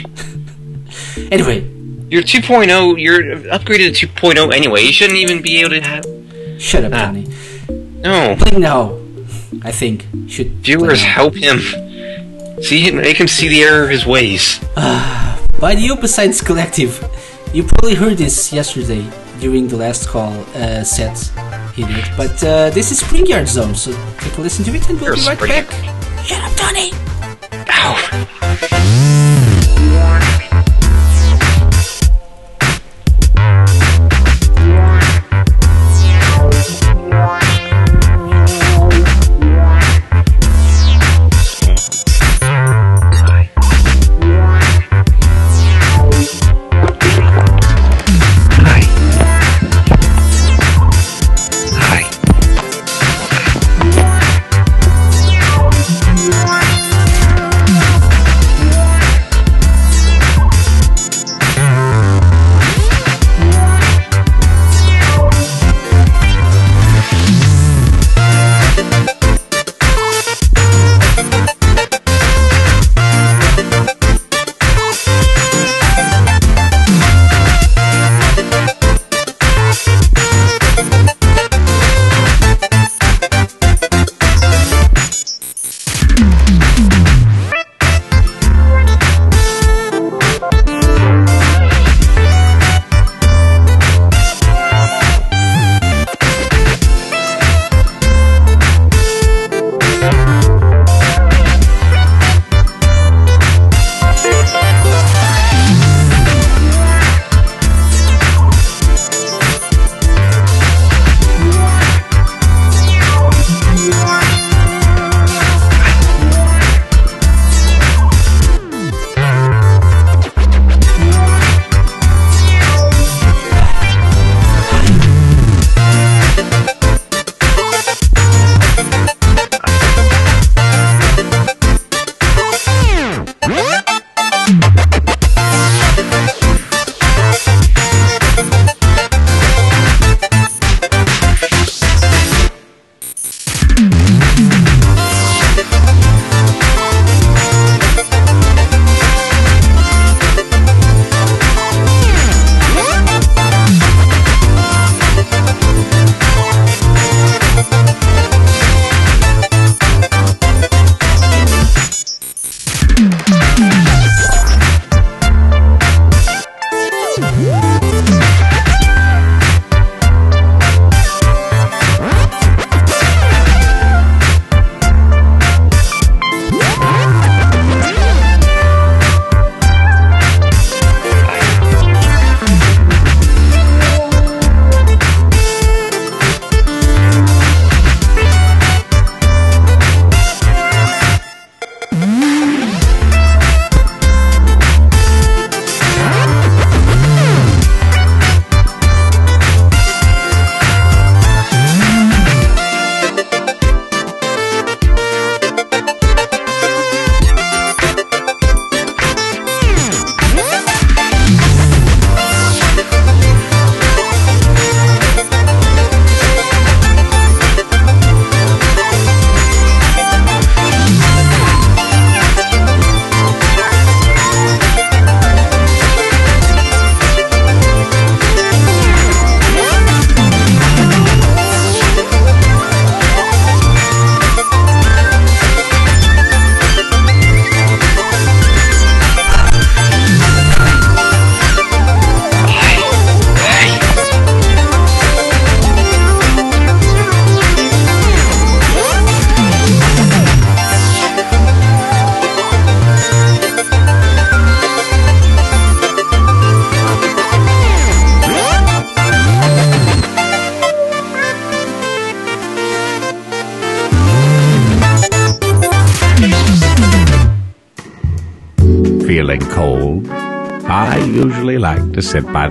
[1.31, 1.59] Anyway,
[2.09, 3.01] You're 2.0.
[3.01, 3.21] You're
[3.51, 4.81] upgraded to 2.0 anyway.
[4.81, 6.05] You shouldn't even be able to have.
[6.59, 7.11] shut up, Ah.
[7.11, 7.27] Danny.
[8.01, 8.97] No, Play now.
[9.63, 11.59] I think should viewers, help him.
[12.61, 14.59] See him, make him see the error of his ways.
[15.61, 16.99] by the Open Science Collective.
[17.53, 19.07] You probably heard this yesterday
[19.39, 21.15] during the last call uh, set
[21.75, 24.89] he did, but uh, this is Spring Yard Zone, so take a listen to it
[24.89, 25.71] and we'll You're be right Spring back.
[26.25, 26.91] Shut up, Tony!
[27.69, 27.95] Ow.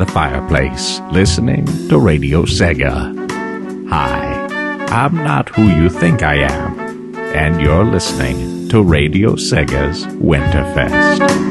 [0.01, 3.29] The fireplace listening to Radio Sega.
[3.91, 4.47] Hi,
[4.87, 11.50] I'm not who you think I am, and you're listening to Radio Sega's Winterfest.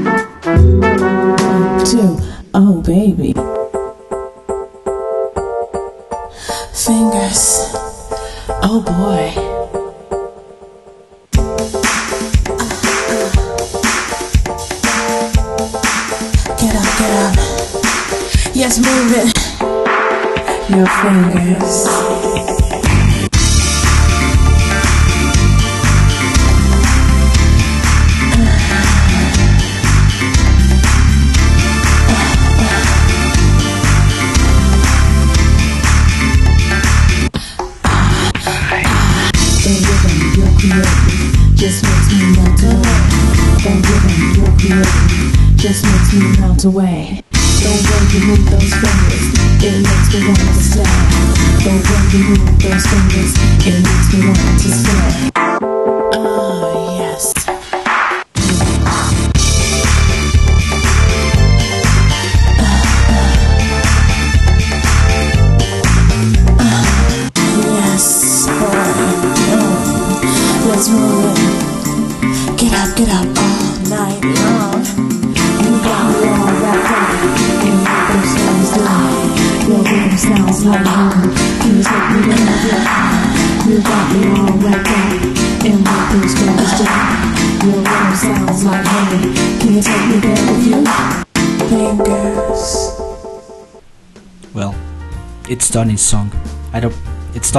[46.69, 46.98] Away.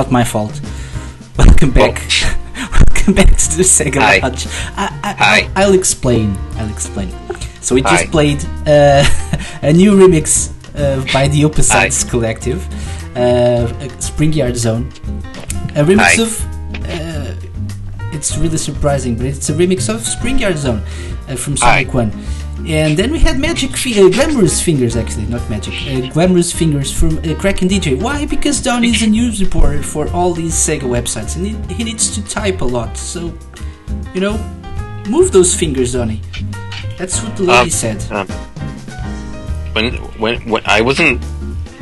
[0.01, 0.61] Not my fault.
[1.39, 1.97] Welcome back.
[2.73, 4.19] Welcome back to the Sega Hi.
[4.19, 4.47] Lounge.
[4.77, 5.41] I, I, Hi.
[5.57, 6.37] I'll, I'll explain.
[6.57, 7.11] I'll explain.
[7.61, 8.11] So we just Hi.
[8.11, 9.05] played uh,
[9.71, 10.27] a new remix
[10.75, 12.61] uh, by the Opposites Collective,
[13.15, 13.67] uh,
[13.99, 14.89] Spring Yard Zone.
[15.77, 16.23] A remix Hi.
[16.23, 16.31] of.
[16.87, 17.35] Uh,
[18.17, 20.83] it's really surprising, but it's a remix of Spring Yard Zone
[21.29, 21.59] uh, from.
[21.59, 22.11] Sonic One.
[22.71, 25.75] And then we had Magic fi- uh, Glamorous Fingers, actually, not Magic.
[25.89, 28.01] Uh, Glamorous Fingers from uh, Kraken DJ.
[28.01, 28.27] Why?
[28.27, 32.15] Because Don is a news reporter for all these Sega websites and he, he needs
[32.15, 32.97] to type a lot.
[32.97, 33.35] So,
[34.15, 34.39] you know,
[35.09, 36.21] move those fingers, Donny.
[36.97, 38.13] That's what the lady Um, said.
[38.13, 38.29] Um,
[39.73, 41.21] when, when, when I wasn't,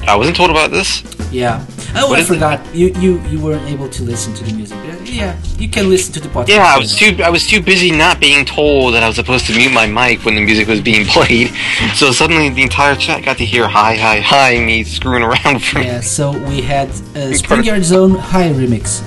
[0.07, 1.03] I wasn't told about this.
[1.31, 1.64] Yeah.
[2.01, 2.35] Oh, what I is it?
[2.35, 2.75] forgot.
[2.75, 4.79] You, you you weren't able to listen to the music.
[5.05, 6.49] Yeah, you can listen to the podcast.
[6.49, 9.47] Yeah, I was too, I was too busy not being told that I was supposed
[9.47, 11.51] to mute my mic when the music was being played.
[11.95, 15.83] So suddenly the entire chat got to hear hi, hi, hi, me screwing around from.
[15.83, 19.03] Yeah, so we had uh, Spring Yard Zone High Remix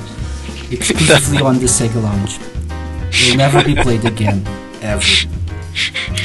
[0.71, 2.39] exclusively on the Sega Lounge.
[3.29, 4.45] Will never be played again,
[4.81, 5.03] ever.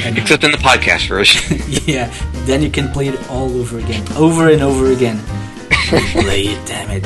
[0.03, 1.59] And, Except in the podcast version.
[1.85, 2.11] yeah,
[2.45, 5.19] then you can play it all over again, over and over again.
[5.93, 7.03] It, damn it.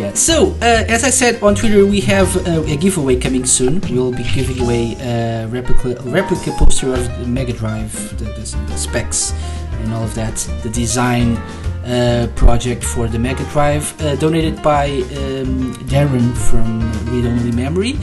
[0.00, 0.14] Yeah.
[0.14, 3.80] So, uh, as I said on Twitter, we have uh, a giveaway coming soon.
[3.82, 8.76] We'll be giving away a replica, replica poster of the Mega Drive, the, the, the
[8.76, 9.32] specs,
[9.72, 10.36] and all of that.
[10.62, 11.36] The design
[11.84, 16.80] uh, project for the Mega Drive, uh, donated by um, Darren from
[17.12, 17.98] Read Only Memory.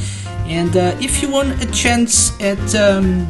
[0.45, 3.27] And uh, if you want a chance at um,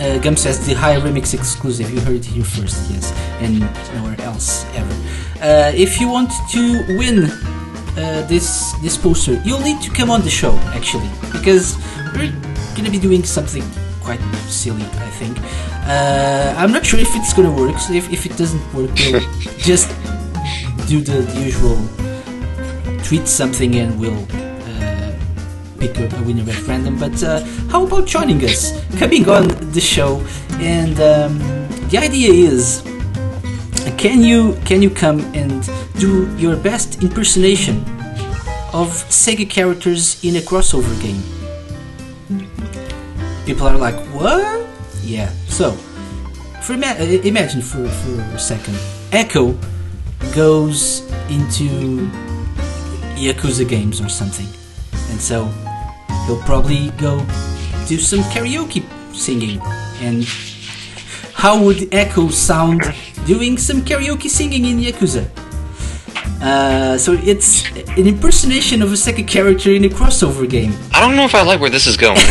[0.00, 1.90] uh, Gum says the high remix exclusive.
[1.90, 3.60] You heard it here first, yes, and
[3.94, 5.29] nowhere else ever.
[5.40, 10.22] Uh, if you want to win uh, this this poster, you'll need to come on
[10.22, 11.76] the show actually, because
[12.14, 12.32] we're
[12.76, 13.64] gonna be doing something
[14.00, 15.38] quite silly, I think.
[15.86, 17.78] Uh, I'm not sure if it's gonna work.
[17.78, 19.20] So if, if it doesn't work, we'll
[19.58, 19.88] just
[20.88, 21.78] do the usual
[23.04, 25.12] tweet something and we'll uh,
[25.78, 26.98] pick a, a winner at random.
[26.98, 30.24] But uh, how about joining us, coming on the show?
[30.60, 31.38] And um,
[31.88, 32.82] the idea is,
[34.00, 37.84] can you can you come and do your best impersonation
[38.72, 41.20] of Sega characters in a crossover game?
[43.44, 44.66] People are like, what?
[45.02, 45.28] Yeah.
[45.48, 45.72] So,
[46.62, 48.78] for ima- imagine for for a second,
[49.12, 49.54] Echo
[50.34, 52.08] goes into
[53.20, 54.48] Yakuza games or something.
[55.10, 55.44] And so
[56.24, 57.18] he'll probably go
[57.86, 58.82] do some karaoke
[59.14, 59.60] singing.
[60.00, 60.24] And
[61.40, 62.82] how would Echo sound
[63.24, 65.24] doing some karaoke singing in Yakuza?
[66.42, 67.64] Uh, so it's
[67.96, 70.72] an impersonation of a second character in a crossover game.
[70.94, 72.18] I don't know if I like where this is going.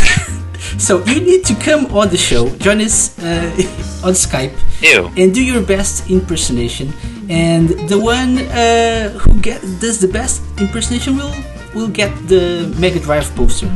[0.78, 3.24] So you need to come on the show, join us uh,
[4.08, 5.12] on Skype, Ew.
[5.18, 6.94] and do your best impersonation.
[7.30, 11.34] And the one uh, who get does the best impersonation will
[11.76, 13.68] will get the Mega Drive poster.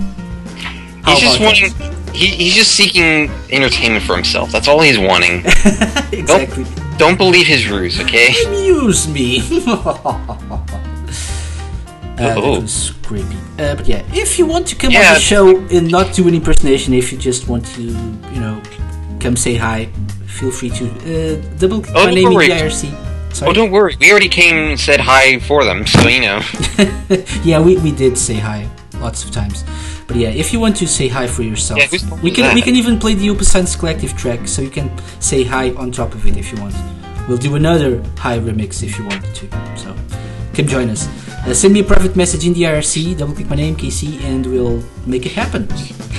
[1.04, 2.03] How He's just wanting.
[2.14, 4.52] He, he's just seeking entertainment for himself.
[4.52, 5.40] That's all he's wanting.
[6.12, 6.66] exactly.
[6.98, 8.34] Don't believe his ruse, okay?
[8.48, 9.42] Amuse me.
[12.16, 12.54] Uh, Oh.
[12.56, 13.36] that was creepy.
[13.58, 16.36] Uh, but yeah, if you want to come on the show and not do an
[16.36, 18.62] impersonation, if you just want to, you know,
[19.20, 19.86] come say hi,
[20.28, 20.86] feel free to.
[20.86, 22.50] Uh, double click Oh, my name in great.
[22.50, 23.34] the IRC.
[23.34, 23.50] Sorry.
[23.50, 23.96] Oh, don't worry.
[24.00, 26.40] We already came and said hi for them, so you know.
[27.44, 29.64] yeah, we, we did say hi lots of times.
[30.14, 31.88] But yeah, if you want to say hi for yourself, Yeah,
[32.22, 35.44] we can we can even play the Opus Science Collective track, so you can say
[35.44, 36.76] hi on top of it if you want.
[37.28, 39.46] We'll do another hi remix if you want to.
[39.76, 39.96] So
[40.54, 41.08] come join us.
[41.48, 44.46] Uh, send me a private message in the IRC, double click my name KC, and
[44.46, 45.68] we'll make it happen.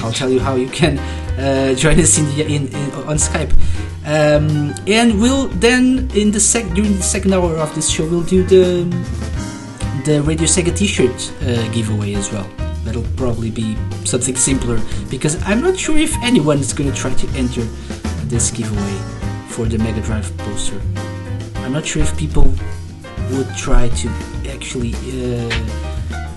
[0.02, 0.98] I'll tell you how you can
[1.38, 3.52] uh, join us in, the, in, in on Skype.
[4.06, 8.24] Um, and we'll then in the sec during the second hour of this show we'll
[8.24, 8.84] do the
[10.04, 12.50] the Radio Sega T-shirt uh, giveaway as well.
[12.84, 17.14] That'll probably be something simpler because I'm not sure if anyone is going to try
[17.14, 17.62] to enter
[18.26, 18.98] this giveaway
[19.48, 20.80] for the Mega Drive poster.
[21.56, 22.52] I'm not sure if people
[23.32, 24.08] would try to
[24.48, 25.50] actually uh,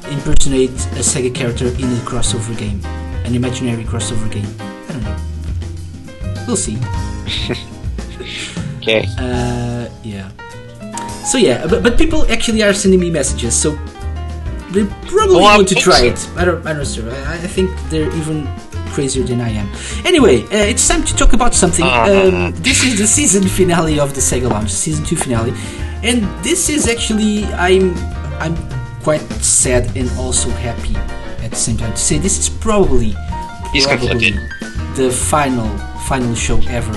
[0.10, 2.80] impersonate a Sega character in a crossover game,
[3.26, 4.48] an imaginary crossover game.
[4.88, 6.44] I don't know.
[6.48, 6.78] We'll see.
[8.88, 9.06] Okay.
[9.20, 10.32] Uh, yeah.
[11.26, 13.78] So yeah, but, but people actually are sending me messages, so
[14.72, 16.30] they probably Well, want to try it.
[16.36, 17.12] I don't, I don't know.
[17.26, 18.48] I, I think they're even
[18.92, 19.70] crazier than I am.
[20.06, 21.86] Anyway, uh, it's time to talk about something.
[21.86, 22.32] Uh.
[22.48, 25.54] Um, this is the season finale of the Sega Lounge, season two finale,
[26.04, 27.96] and this is actually I'm
[28.40, 28.56] I'm
[29.04, 30.96] quite sad and also happy
[31.44, 33.14] at the same time to say this is probably
[33.72, 34.36] He's probably conflicted.
[34.96, 35.68] the final
[36.10, 36.94] final show ever,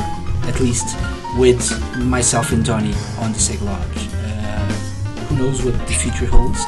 [0.49, 0.97] at least
[1.39, 1.63] with
[1.99, 4.09] myself and Donny on the Sega Lounge.
[4.15, 4.73] Uh,
[5.29, 6.59] who knows what the future holds?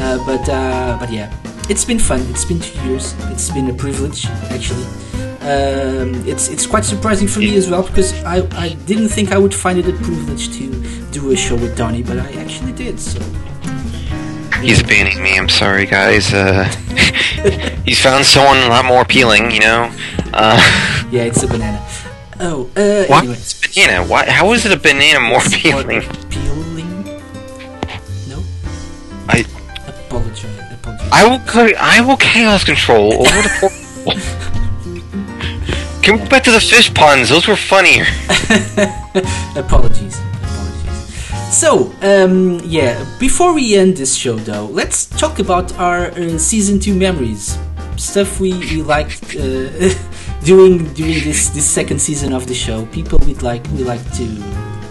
[0.00, 1.32] Uh, but uh, but yeah,
[1.68, 2.20] it's been fun.
[2.30, 3.14] It's been two years.
[3.32, 4.84] It's been a privilege actually.
[5.40, 9.38] Um, it's it's quite surprising for me as well because I, I didn't think I
[9.38, 10.70] would find it a privilege to
[11.10, 13.00] do a show with Donny, but I actually did.
[13.00, 13.20] So
[14.60, 15.38] He's banning me.
[15.38, 16.34] I'm sorry, guys.
[16.34, 16.64] Uh,
[17.84, 19.90] he's found someone a lot more appealing, you know.
[20.34, 20.58] Uh,
[21.12, 21.80] yeah, it's a banana.
[22.40, 23.18] Oh, uh, why?
[23.20, 23.34] anyway.
[23.34, 24.04] It's banana.
[24.06, 24.28] Why?
[24.28, 25.98] How is it a banana more More appealing?
[25.98, 26.47] appealing?
[31.10, 31.40] I will
[31.78, 33.50] I will chaos control over the
[34.04, 34.22] portal.
[36.02, 37.28] Can we go back to the fish puns?
[37.28, 38.06] Those were funnier.
[39.56, 40.18] Apologies.
[40.42, 41.54] Apologies.
[41.54, 46.80] So, um, yeah, before we end this show though, let's talk about our uh, season
[46.80, 47.58] 2 memories.
[47.96, 49.92] Stuff we, we liked uh,
[50.44, 52.86] doing during this, this second season of the show.
[52.86, 54.26] People we'd like we like to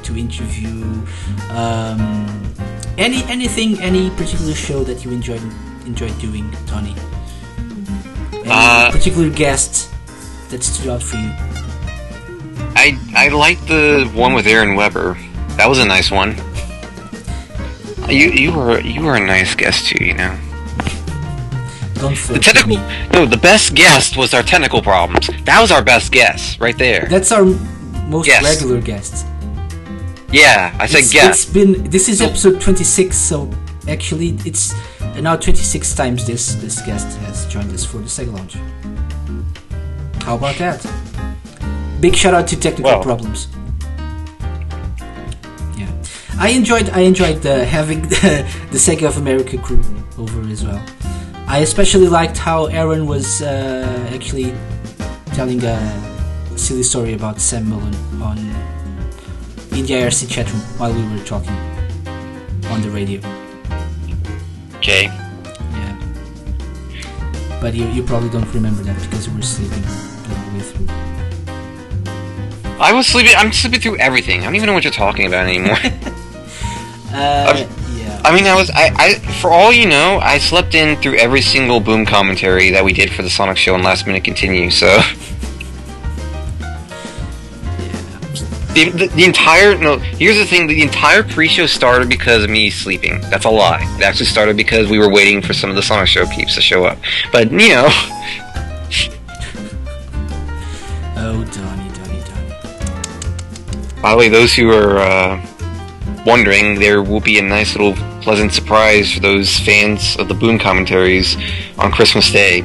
[0.03, 0.83] to interview.
[1.49, 2.53] Um,
[2.97, 5.41] any anything, any particular show that you enjoyed
[5.87, 6.93] enjoyed doing, Tony?
[8.33, 9.89] Any Uh, particular guest
[10.49, 11.31] that stood out for you?
[12.75, 15.17] I I like the one with Aaron Webber.
[15.57, 16.35] That was a nice one.
[18.07, 20.35] You you were you were a nice guest too, you know.
[21.95, 22.77] Don't The me.
[23.11, 25.29] no, the best guest was our tentacle problems.
[25.45, 27.07] That was our best guess right there.
[27.09, 27.45] That's our
[28.07, 28.43] most Yes.
[28.43, 29.25] regular guest.
[30.31, 31.43] Yeah, I said It's- guess.
[31.43, 33.49] It's been this is episode 26, so
[33.87, 34.75] actually it's
[35.21, 38.57] now 26 times this this guest has joined us for the Sega Lounge.
[40.23, 40.85] How about that?
[41.99, 43.47] Big shout out to technical problems.
[45.77, 45.91] Yeah,
[46.39, 49.81] I enjoyed I enjoyed uh, having the, the Sega of America crew
[50.17, 50.83] over as well.
[51.47, 54.53] I especially liked how Aaron was uh, actually
[55.33, 55.77] telling a
[56.57, 58.37] silly story about Sam Mullen on
[59.77, 61.55] in the IRC chat room while we were talking
[62.69, 63.46] on the radio.
[64.87, 65.11] Okay.
[65.73, 65.97] Yeah.
[67.59, 69.89] But you, you probably don't remember that because you were sleeping the
[70.33, 70.87] whole way through.
[72.79, 74.39] I was sleeping I'm sleeping through everything.
[74.39, 75.77] I don't even know what you're talking about anymore.
[77.09, 77.65] Uh,
[77.95, 78.21] yeah.
[78.25, 81.41] I mean, I was, I, I, for all you know, I slept in through every
[81.41, 84.69] single boom commentary that we did for the Sonic Show and Last Minute Continue.
[84.69, 84.87] So,
[88.77, 89.97] the, the, the entire no.
[89.97, 93.21] Here's the thing: the entire pre-show started because of me sleeping.
[93.21, 93.81] That's a lie.
[93.97, 96.61] It actually started because we were waiting for some of the Sonic Show peeps to
[96.61, 96.97] show up.
[97.31, 97.89] But you know,
[101.19, 104.01] Oh, Donny, Donny, Donny.
[104.01, 108.53] by the way, those who are uh, wondering, there will be a nice little pleasant
[108.53, 111.35] surprise for those fans of the boom commentaries
[111.79, 112.61] on Christmas Day.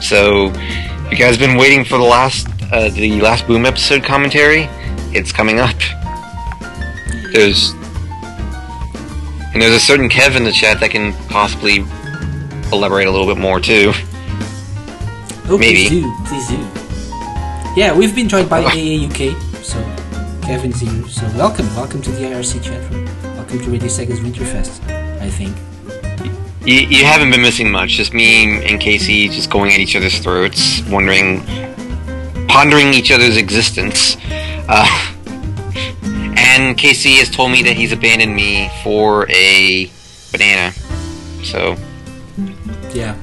[0.00, 4.02] So, if you guys have been waiting for the last uh, the last boom episode
[4.02, 4.66] commentary,
[5.14, 5.76] it's coming up.
[7.32, 7.70] There's
[9.52, 11.84] and there's a certain Kev in the chat that can possibly
[12.72, 13.92] elaborate a little bit more too.
[15.46, 15.88] Oh, Maybe.
[15.88, 16.56] please do, please do.
[17.80, 19.80] Yeah, we've been joined by AA UK, so
[20.42, 21.08] Kevin's here.
[21.08, 23.04] So welcome, welcome to the IRC chat room.
[23.36, 24.82] Welcome to Radio Sega's Winterfest.
[25.20, 25.56] I think.
[26.66, 27.90] You, you haven't been missing much.
[27.90, 31.44] Just me and Casey just going at each other's throats, wondering,
[32.54, 34.16] pondering each other's existence.
[34.68, 34.86] Uh,
[36.36, 39.90] and Casey has told me that he's abandoned me for a
[40.30, 40.72] banana.
[41.42, 41.74] So
[42.92, 43.16] Yeah.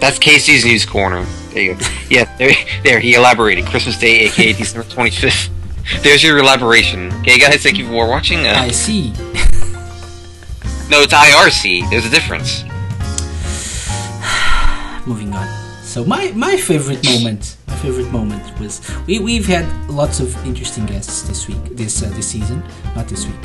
[0.00, 1.24] that's Casey's news corner.
[1.52, 1.86] There you go.
[2.10, 2.52] Yeah, there,
[2.82, 3.66] there he elaborated.
[3.66, 5.48] Christmas Day, aka December 25th.
[6.02, 7.12] There's your elaboration.
[7.20, 8.48] Okay, guys, thank you for watching.
[8.48, 9.10] Uh, I see.
[10.90, 11.88] no, it's IRC.
[11.88, 12.64] There's a difference.
[15.06, 15.46] Moving on.
[15.84, 21.22] So my my favorite moment, favorite moment was we we've had lots of interesting guests
[21.22, 22.62] this week, this uh, this season,
[22.96, 23.42] not this week.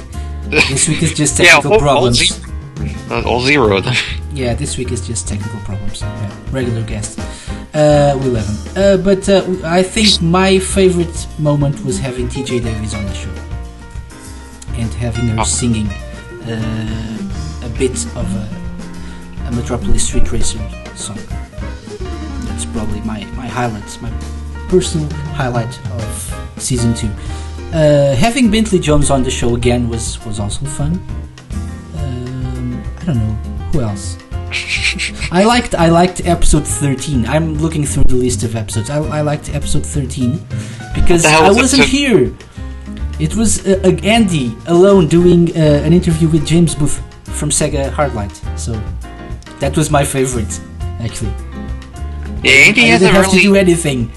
[0.69, 2.19] This week is just technical all- all problems.
[2.19, 2.41] ze-
[3.09, 3.81] Uh, all zero.
[4.35, 6.01] Yeah, this week is just technical problems.
[6.01, 7.19] Yeah, regular guest.
[7.73, 8.57] Uh, we love him.
[8.75, 9.45] Uh, but uh,
[9.79, 13.29] I think my favorite moment was having TJ Davis on the show
[14.81, 15.43] and having her Oh.
[15.43, 15.87] singing
[16.49, 18.45] uh, a bit of a,
[19.47, 20.59] a Metropolis Street Racer
[20.95, 21.19] song.
[22.53, 24.11] That's probably my, my highlight, my
[24.69, 27.09] personal highlight of season two.
[27.73, 30.93] Uh, having Bentley Jones on the show again was, was also fun.
[31.97, 33.33] Um, I don't know
[33.71, 34.17] who else.
[35.31, 37.25] I liked I liked episode 13.
[37.25, 38.91] I'm looking through the list of episodes.
[38.91, 40.39] I, I liked episode 13
[40.93, 42.31] because hell I was wasn't here.
[43.19, 47.01] It was uh, uh, Andy alone doing uh, an interview with James Booth
[47.35, 48.35] from Sega Hardlight.
[48.59, 48.79] So
[49.57, 50.61] that was my favorite,
[50.99, 51.33] actually.
[52.43, 53.43] Yeah, Andy hasn't didn't to really.
[53.43, 54.11] do anything.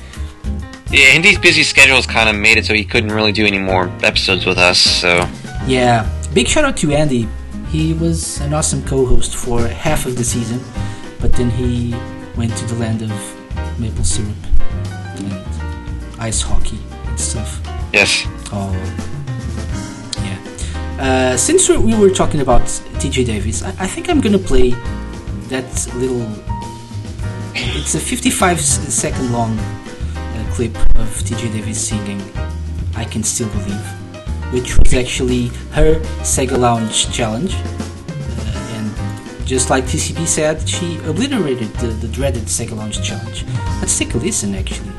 [0.90, 3.58] Yeah, Andy's busy schedule has kind of made it so he couldn't really do any
[3.58, 4.78] more episodes with us.
[4.78, 5.28] So
[5.66, 7.28] Yeah, big shout out to Andy.
[7.68, 10.60] He was an awesome co-host for half of the season,
[11.20, 11.94] but then he
[12.36, 13.10] went to the land of
[13.80, 14.36] maple syrup
[15.16, 15.32] and
[16.20, 17.60] ice hockey and stuff.
[17.92, 18.70] yes, Oh,
[20.22, 20.38] yeah.
[21.02, 22.62] Uh, since we, we were talking about
[23.00, 24.70] TJ Davis, I, I think I'm gonna play
[25.48, 26.26] that little.
[27.58, 32.20] It's a 55 second long uh, clip of TJ Davis singing
[32.94, 33.86] "I Can Still Believe,"
[34.52, 37.54] which was actually her Sega Lounge challenge.
[37.54, 43.46] Uh, and just like TCB said, she obliterated the, the dreaded Sega Lounge challenge.
[43.80, 44.92] Let's take a listen, actually.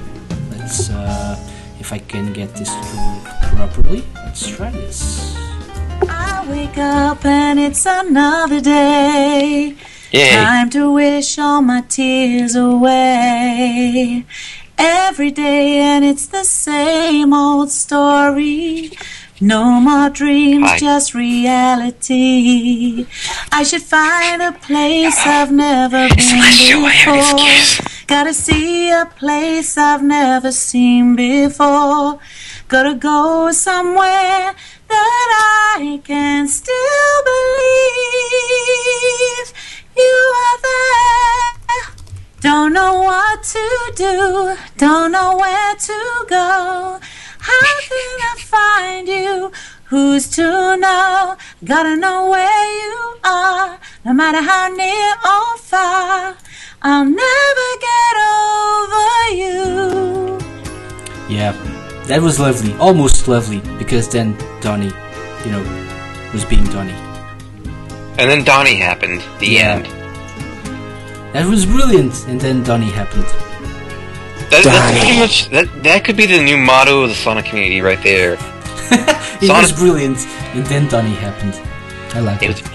[0.49, 1.37] Let's, uh,
[1.79, 5.35] if I can get this to work properly, let's try this.
[6.09, 9.75] I wake up and it's another day.
[10.17, 10.31] Yay!
[10.31, 14.25] Time to wish all my tears away.
[14.77, 18.91] Every day, and it's the same old story.
[19.39, 20.77] No more dreams, Hi.
[20.79, 23.05] just reality.
[23.51, 26.79] I should find a place I've never It's been my show.
[26.85, 27.85] I have an before.
[28.07, 32.19] Gotta see a place I've never seen before.
[32.67, 34.55] Gotta go somewhere
[34.89, 37.23] that I can still
[38.27, 39.53] believe
[39.97, 41.93] you there.
[42.39, 46.99] Don't know what to do, don't know where to go.
[47.39, 49.51] How can I find you?
[49.85, 51.35] Who's to know?
[51.63, 56.37] Gotta know where you are, no matter how near or far.
[56.81, 59.09] I'll never get over
[59.41, 60.37] you.
[61.29, 61.53] Yeah,
[62.05, 64.93] that was lovely, almost lovely, because then Donnie,
[65.43, 65.63] you know,
[66.33, 67.06] was being Donnie.
[68.17, 69.23] And then Donnie happened.
[69.39, 69.75] The Yeah.
[69.75, 69.85] end.
[71.33, 73.25] That was brilliant, and then Donnie happened.
[74.49, 75.83] That, that's pretty much that.
[75.83, 78.37] That could be the new motto of the Sonic community right there.
[79.39, 80.17] It was brilliant,
[80.55, 81.53] and then Donnie happened.
[82.15, 82.61] I like It it.
[82.63, 82.71] was.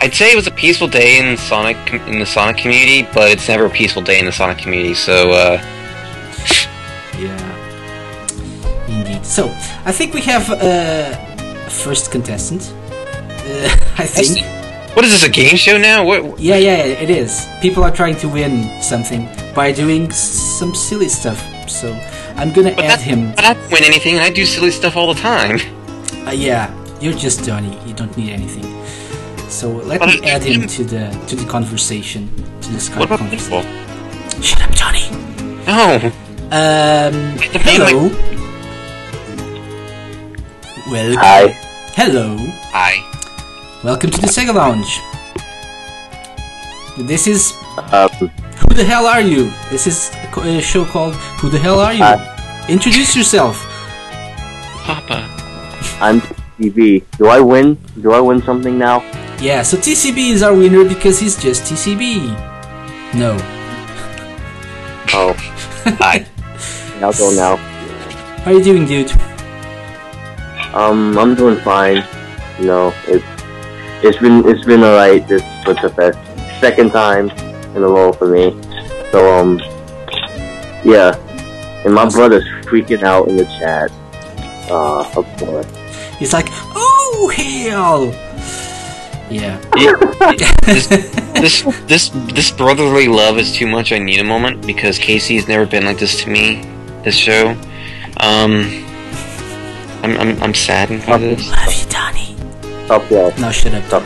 [0.00, 1.76] I'd say it was a peaceful day in Sonic
[2.08, 4.94] in the Sonic community, but it's never a peaceful day in the Sonic community.
[4.94, 5.62] So uh,
[7.16, 7.36] Yeah,
[8.88, 9.24] indeed.
[9.24, 12.72] So I think we have uh, a first contestant.
[12.72, 13.68] Uh,
[13.98, 14.44] I think.
[15.00, 15.24] What is this?
[15.24, 16.04] A game show now?
[16.04, 16.38] What?
[16.38, 17.48] Yeah, yeah, it is.
[17.62, 21.40] People are trying to win something by doing some silly stuff.
[21.70, 21.90] So
[22.36, 23.32] I'm gonna But add that, him.
[23.34, 25.58] But I don't win anything, I do silly stuff all the time.
[26.26, 26.68] Uh, yeah,
[27.00, 27.78] you're just Donnie.
[27.86, 28.66] You don't need anything.
[29.48, 32.28] So let But me I- add him to the to the conversation,
[32.60, 33.62] to the Skype What about conversation.
[33.62, 34.42] people?
[34.42, 35.08] Shut up, Johnny.
[35.66, 35.96] No.
[36.52, 38.10] Um, The thing, hello.
[40.92, 41.46] Well, Hi.
[41.96, 42.36] hello.
[42.76, 43.09] Hi.
[43.82, 45.00] Welcome to the Sega Lounge.
[47.08, 47.52] This is
[47.92, 48.08] Um,
[48.60, 49.50] Who the Hell Are You?
[49.70, 52.04] This is a co- a show called Who the Hell Are You?
[52.04, 52.66] Hi.
[52.68, 53.56] Introduce yourself.
[54.84, 55.24] Papa.
[56.00, 56.20] I'm
[56.58, 57.02] TV.
[57.18, 57.78] Do I win?
[58.02, 59.00] Do I win something now?
[59.40, 62.28] Yeah, so TCB is our winner because he's just TCB.
[63.14, 63.36] No.
[65.14, 65.32] Oh,
[66.04, 66.26] Hi.
[67.00, 67.56] I'll go now.
[68.44, 69.10] How are you doing, dude?
[70.74, 72.04] Um, I'm doing fine.
[72.60, 73.24] You know, it's
[74.02, 76.18] it's been it's been alright this Winter Fest.
[76.60, 77.30] Second time
[77.76, 78.50] in a row for me.
[79.10, 79.58] So um,
[80.84, 81.16] yeah.
[81.84, 83.90] And my brother's freaking out in the chat.
[84.70, 85.66] Uh, of course.
[86.18, 88.12] He's like, oh hell!
[89.30, 89.58] Yeah.
[90.66, 93.92] this, this this this brotherly love is too much.
[93.92, 96.62] I need a moment because Casey's never been like this to me.
[97.04, 97.50] This show,
[98.18, 98.84] um,
[100.02, 101.50] I'm I'm, I'm saddened by this.
[102.90, 103.30] Love you, Donnie.
[103.30, 103.40] Top yeah.
[103.40, 103.88] Now shut up.
[103.88, 104.02] Top.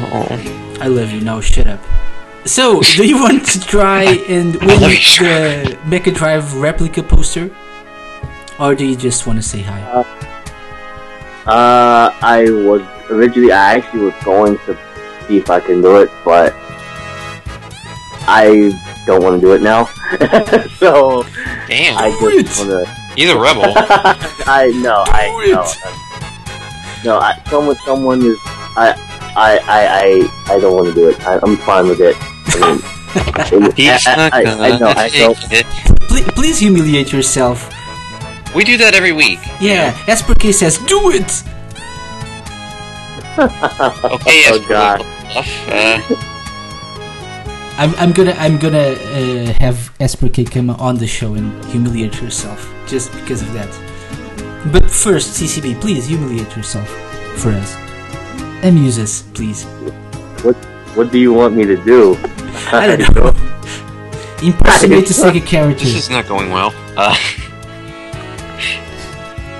[0.00, 1.20] Oh, I love you.
[1.20, 1.80] Now shut up.
[2.44, 7.50] So, do you want to try and win love the Mega Drive replica poster?
[8.58, 9.80] Or do you just want to say hi?
[11.46, 14.78] Uh, I was originally, I actually was going to
[15.26, 16.52] see if I can do it, but
[18.26, 18.72] I
[19.06, 19.84] don't want to do it now.
[20.76, 21.24] so
[21.66, 21.96] damn!
[21.96, 22.94] I just want to.
[23.16, 23.64] He's a rebel.
[24.46, 26.07] I know, I Do know.
[27.00, 27.04] It.
[27.04, 28.36] No, I, someone, someone is.
[28.76, 28.94] I,
[29.36, 29.86] I, I,
[30.50, 31.20] I, I don't want to do it.
[31.26, 32.16] I, I'm fine with it.
[32.18, 35.34] I mean, He's I, not I, gonna I, I know, I know.
[35.50, 35.66] it.
[36.08, 37.70] Please, please humiliate yourself.
[38.54, 39.38] We do that every week.
[39.60, 41.44] Yeah, Esper K says, do it!
[43.38, 45.00] Okay, yes, oh God.
[45.70, 46.02] Uh,
[47.78, 52.16] I'm, I'm gonna I'm gonna uh, have Esper K come on the show and humiliate
[52.16, 53.68] herself just because of that.
[54.72, 56.88] But first, TCB, please humiliate yourself
[57.36, 57.76] for us.
[58.64, 59.64] Amuse us, please.
[60.44, 60.56] What,
[60.96, 62.16] what do you want me to do?
[62.72, 63.32] I don't know.
[64.42, 65.84] Impersonate take a character.
[65.84, 66.72] this is not going well.
[66.96, 67.16] Uh,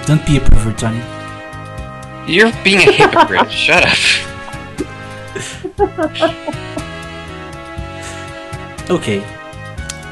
[0.06, 1.02] Don't be a pervert, Johnny.
[2.32, 3.50] you're being a hypocrite.
[3.64, 3.94] Shut up.
[8.90, 9.20] Okay.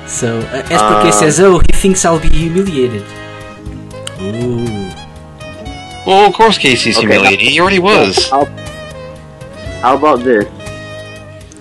[0.07, 3.05] So, uh, Esper K Uh, says, oh, he thinks I'll be humiliated.
[4.21, 4.91] Ooh.
[6.07, 7.41] Well, of course Casey's Okay, humiliated.
[7.49, 8.29] He already was.
[8.31, 8.45] How,
[9.81, 10.47] how about this?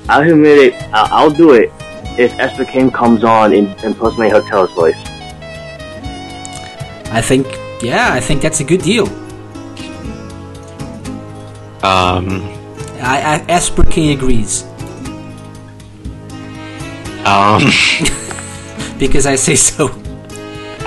[0.07, 0.73] I'll humiliate.
[0.93, 1.71] I'll, I'll do it
[2.17, 4.95] if Esther Kim comes on and impersonate her Taylor's voice.
[7.11, 7.47] I think,
[7.81, 9.07] yeah, I think that's a good deal.
[11.83, 12.41] Um,
[13.01, 14.63] I, I Esper K agrees.
[17.25, 17.61] um,
[18.99, 19.89] Because I say so.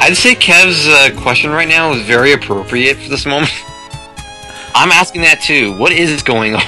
[0.09, 3.53] I'd say Kev's uh, question right now is very appropriate for this moment.
[4.75, 5.77] I'm asking that too.
[5.77, 6.63] What is going on?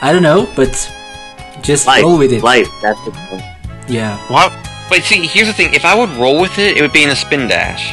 [0.00, 0.68] I don't know, but
[1.62, 2.44] just Life, roll with it.
[2.44, 2.68] life.
[2.80, 3.42] That's the point.
[3.88, 4.16] Yeah.
[4.30, 4.52] What?
[4.88, 5.74] But see, here's the thing.
[5.74, 7.90] If I would roll with it, it would be in a spin dash.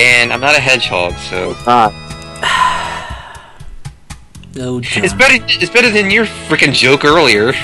[0.00, 1.92] And I'm not a hedgehog, so Ah,
[4.58, 5.04] Oh, John.
[5.04, 5.44] it's better.
[5.46, 7.52] It's better than your freaking joke earlier.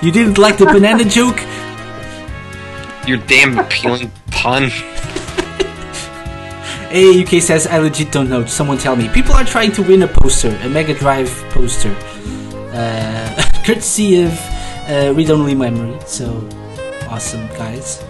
[0.00, 1.40] You didn't like the banana joke?
[3.08, 4.64] Your damn appealing pun.
[6.90, 8.44] Hey, UK says, I legit don't know.
[8.44, 9.08] Someone tell me.
[9.08, 11.96] People are trying to win a poster, a Mega Drive poster.
[12.74, 14.32] Uh, courtesy of
[14.90, 15.98] uh, Read Only Memory.
[16.06, 16.46] So,
[17.08, 18.04] awesome, guys.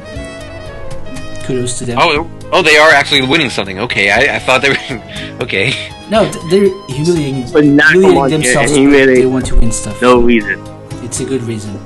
[1.44, 1.98] Kudos to them.
[2.00, 3.78] Oh, oh, they are actually winning something.
[3.78, 5.40] Okay, I, I thought they were.
[5.44, 5.72] okay.
[6.10, 8.76] No, they're humiliating, But not humiliating themselves.
[8.76, 10.02] yeah, They want to win stuff.
[10.02, 10.60] no reason.
[11.04, 11.78] It's a good reason.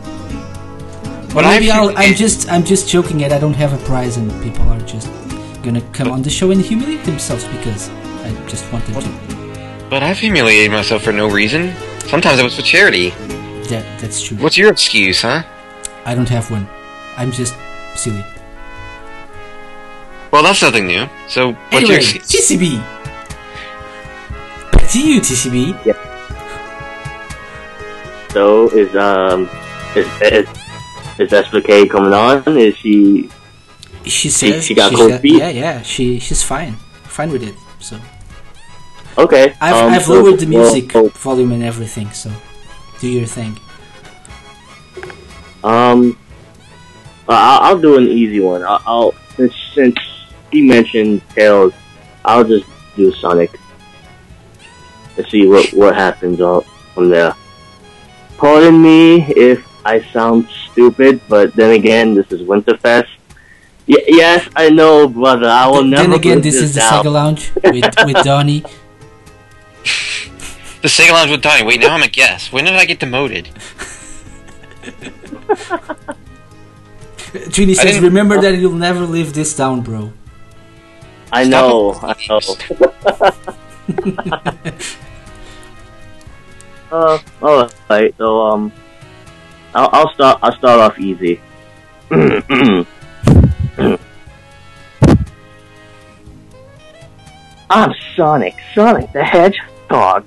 [1.34, 3.32] But But maybe I I'll, feel- I'm just I'm just joking it.
[3.32, 5.08] I don't have a prize, and people are just
[5.62, 7.88] gonna come on the show and humiliate themselves because
[8.24, 9.86] I just want them to.
[9.88, 11.72] But I've humiliated myself for no reason.
[12.06, 13.10] Sometimes it was for charity.
[13.70, 14.36] That that's true.
[14.38, 15.42] What's your excuse, huh?
[16.04, 16.66] I don't have one.
[17.16, 17.54] I'm just
[17.94, 18.24] silly.
[20.32, 21.06] Well, that's nothing new.
[21.28, 22.50] So, what's Anyway, your excuse?
[22.50, 22.78] TCB.
[24.72, 25.94] Back to you, TCB.
[28.32, 29.48] So is um
[29.94, 30.48] is is,
[31.18, 32.42] is Esther coming on?
[32.58, 33.28] Is she?
[34.04, 35.38] She says she got she's cold got- feet?
[35.38, 35.82] Yeah, yeah.
[35.82, 37.54] She she's fine, fine with it.
[37.80, 37.98] So
[39.18, 39.54] Okay.
[39.60, 42.10] I've um, I've so- lowered the well, music oh, volume and everything.
[42.10, 42.30] So
[43.00, 43.58] do your thing.
[45.62, 46.18] Um,
[47.28, 48.62] I'll, I'll do an easy one.
[48.64, 49.96] I'll, I'll since since
[50.50, 51.72] he mentioned Tails,
[52.24, 53.50] I'll just do Sonic.
[55.16, 56.60] Let's see what what happens uh,
[56.94, 57.34] from there.
[58.38, 63.08] Pardon me if I sound stupid, but then again, this is Winterfest.
[63.88, 65.48] Y- yes, I know, brother.
[65.48, 66.02] I will Th- never.
[66.08, 66.80] then again, live this is the.
[66.80, 68.60] Sega Lounge with with Donnie.
[70.82, 71.64] The Sega Lounge with Donnie.
[71.64, 72.52] Wait, now I'm a guest.
[72.52, 73.48] When did I get demoted?
[77.32, 80.12] Trini says, "Remember that you'll never live this down, bro."
[81.32, 81.94] I know.
[82.02, 82.40] I know.
[86.90, 88.14] uh, all right.
[88.18, 88.72] So um,
[89.74, 90.38] I'll, I'll start.
[90.42, 91.40] I'll start off easy.
[97.70, 98.54] I'm Sonic.
[98.74, 100.26] Sonic the Hedgehog.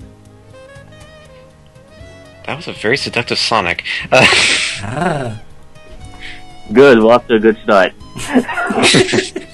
[2.44, 3.84] That was a very seductive Sonic.
[4.10, 5.36] Uh,
[6.72, 6.98] good.
[6.98, 7.92] We're off to a good start.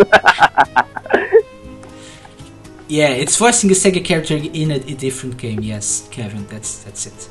[2.88, 5.60] yeah, it's voicing a Sega character in a, a different game.
[5.60, 6.46] Yes, Kevin.
[6.46, 7.28] That's that's it.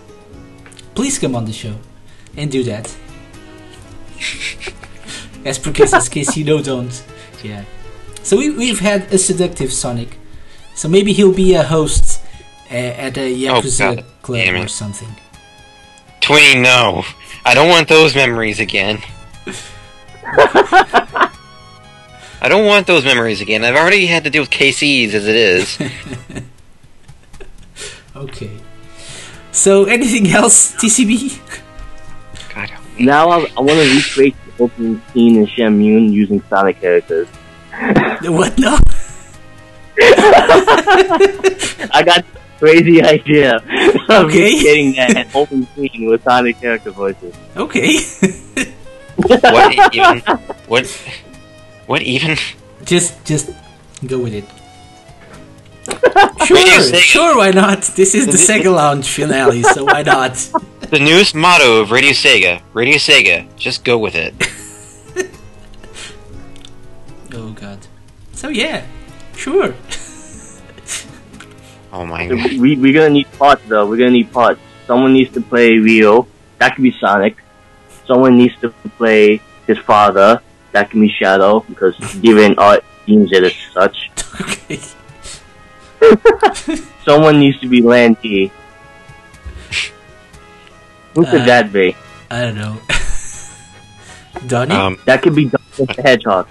[1.00, 1.76] Please come on the show
[2.36, 2.94] and do that.
[5.46, 6.92] As per cases, case you know, don't.
[7.42, 7.64] Yeah.
[8.22, 10.18] So we, we've had a seductive Sonic.
[10.76, 12.22] So maybe he'll be a host
[12.70, 15.08] uh, at a Yakuza God club damn or something.
[16.20, 17.06] Twinny, no.
[17.46, 19.02] I don't want those memories again.
[20.26, 21.30] I
[22.50, 23.64] don't want those memories again.
[23.64, 25.80] I've already had to deal with KCs as it is.
[28.16, 28.59] Okay.
[29.60, 31.36] So anything else, TCB?
[32.56, 37.28] God, Now I, I want to recreate the opening scene in Shenmue using Sonic characters.
[38.24, 38.58] what?
[38.58, 38.80] No.
[41.92, 44.62] I got this crazy idea of Okay.
[44.64, 47.36] getting that opening scene with Sonic character voices.
[47.58, 48.00] Okay.
[49.18, 50.20] what even?
[50.72, 50.88] What?
[51.86, 52.38] What even?
[52.86, 53.52] just just
[54.08, 54.46] go with it.
[56.50, 57.82] Radio Sure, sure, why not?
[57.96, 60.36] This is the Sega Lounge finale, so why not?
[60.90, 62.64] The newest motto of Radio Sega.
[62.74, 63.46] Radio Sega.
[63.58, 64.34] Just go with it.
[67.32, 67.78] Oh god.
[68.34, 68.86] So yeah,
[69.36, 69.76] sure.
[71.94, 72.58] Oh my god.
[72.58, 73.86] We, we're gonna need parts though.
[73.88, 74.60] We're gonna need parts.
[74.88, 76.28] Someone needs to play Ryo.
[76.58, 77.38] That could be Sonic.
[78.08, 80.42] Someone needs to play his father.
[80.72, 84.10] That can be Shadow because given art deems it as such.
[84.42, 84.80] okay.
[87.06, 88.52] Someone needs to be Lan Di.
[91.16, 91.96] Who could Uh, that be?
[92.30, 92.78] I don't know.
[94.48, 94.72] Donnie?
[94.76, 96.48] Um, That could be Donald the Hedgehog.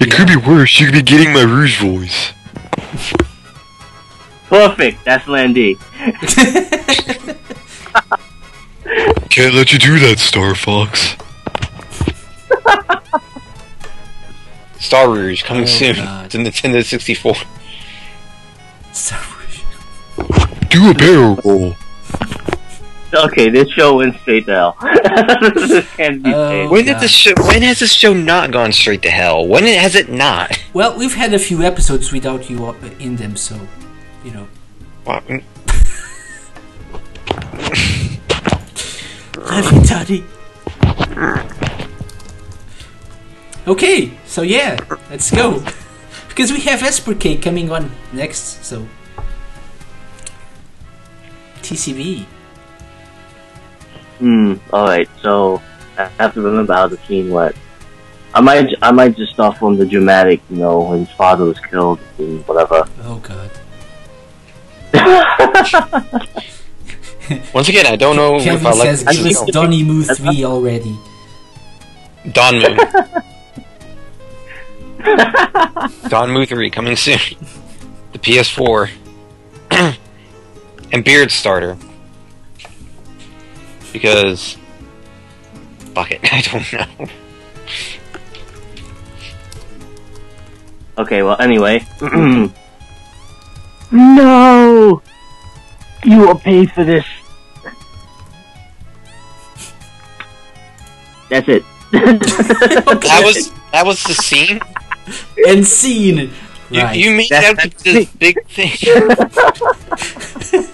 [0.00, 0.78] It could be worse.
[0.78, 2.32] You could be getting my Rouge voice.
[4.48, 5.04] Perfect.
[5.04, 5.74] That's Lan Di.
[9.28, 11.16] Can't let you do that, Star Fox.
[14.88, 16.30] Star Rouge coming Oh, soon God.
[16.30, 17.34] to Nintendo 64.
[18.92, 19.60] Star Wars.
[20.70, 21.74] Do a barrel roll.
[23.12, 24.76] Okay, this show went straight to hell.
[25.54, 26.70] this can't be Oh.
[26.70, 27.34] When did this show?
[27.36, 29.46] When has this show not gone straight to hell?
[29.46, 30.58] When has it not?
[30.72, 33.60] Well, we've had a few episodes without you uh, in them, so
[34.24, 34.48] you know.
[35.04, 35.22] Well,
[39.36, 40.24] Love you, Donnie.
[43.68, 44.78] Okay, so yeah,
[45.10, 45.62] let's go.
[46.28, 48.86] Because we have Esper K coming on next, so.
[51.62, 52.24] TCB.
[54.18, 54.54] Hmm.
[54.72, 55.08] All right.
[55.20, 55.60] So
[55.98, 57.56] I have to remember how the scene went.
[58.34, 58.72] I might.
[58.82, 60.40] I might just start from the dramatic.
[60.48, 62.84] You know, when his father was killed and whatever.
[63.02, 63.50] Oh god.
[67.52, 69.46] once again, I don't know if I like says this give us show.
[69.46, 70.96] Donnie Moo 3 already.
[72.32, 72.76] Don Moo.
[76.08, 77.18] Don Moo 3 coming soon.
[78.12, 78.90] The PS4.
[80.92, 81.76] and Beard Starter.
[83.92, 84.56] Because.
[85.94, 87.06] Fuck it, I don't know.
[90.98, 91.22] Okay.
[91.22, 91.86] Well, anyway.
[93.92, 95.02] no.
[96.04, 97.04] You will pay for this.
[101.28, 101.64] That's it.
[101.90, 104.60] That was that was the scene?
[105.48, 106.30] And scene!
[106.70, 106.98] You, Right.
[106.98, 108.72] you made That's- out to this big thing.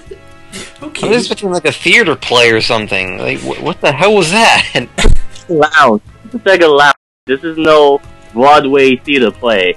[0.83, 1.09] I okay.
[1.09, 3.19] was expecting like a theater play or something.
[3.19, 4.87] Like, wh- what the hell was that?
[5.49, 6.03] lounge.
[6.33, 6.95] It's like a lounge.
[7.27, 8.01] This is no
[8.33, 9.77] Broadway theater play.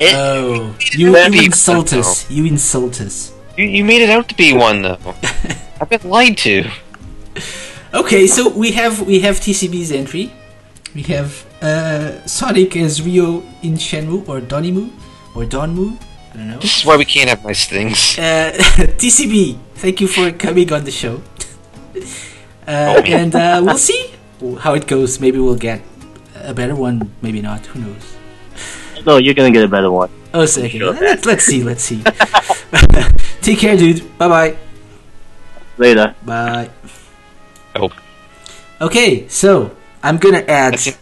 [0.00, 2.30] It, Oh, you, That'd you insult us.
[2.30, 3.32] You insult us.
[3.56, 4.98] you, you made it out to be one though.
[5.80, 6.70] I've been lied to.
[7.94, 10.32] Okay, so we have we have TCB's entry.
[10.94, 14.90] We have uh, Sonic as Ryo in Shenmue or Donimu
[15.34, 15.96] or Donmu.
[16.32, 16.58] I don't know.
[16.58, 18.18] This is why we can't have nice things.
[18.18, 18.52] Uh,
[19.00, 21.20] TCB, thank you for coming on the show.
[22.66, 24.12] Uh, and uh, we'll see
[24.60, 25.20] how it goes.
[25.20, 25.82] Maybe we'll get
[26.36, 27.10] a better one.
[27.20, 27.66] Maybe not.
[27.66, 28.16] Who knows?
[29.04, 30.10] No, you're gonna get a better one.
[30.32, 30.78] Oh, second.
[30.78, 30.92] Sure.
[30.92, 31.64] Let's, let's see.
[31.64, 32.02] Let's see.
[33.42, 34.16] Take care, dude.
[34.18, 34.56] Bye bye.
[35.78, 36.14] Later.
[36.24, 36.70] Bye.
[37.74, 37.90] Oh.
[38.80, 40.98] Okay, so I'm gonna add That's it.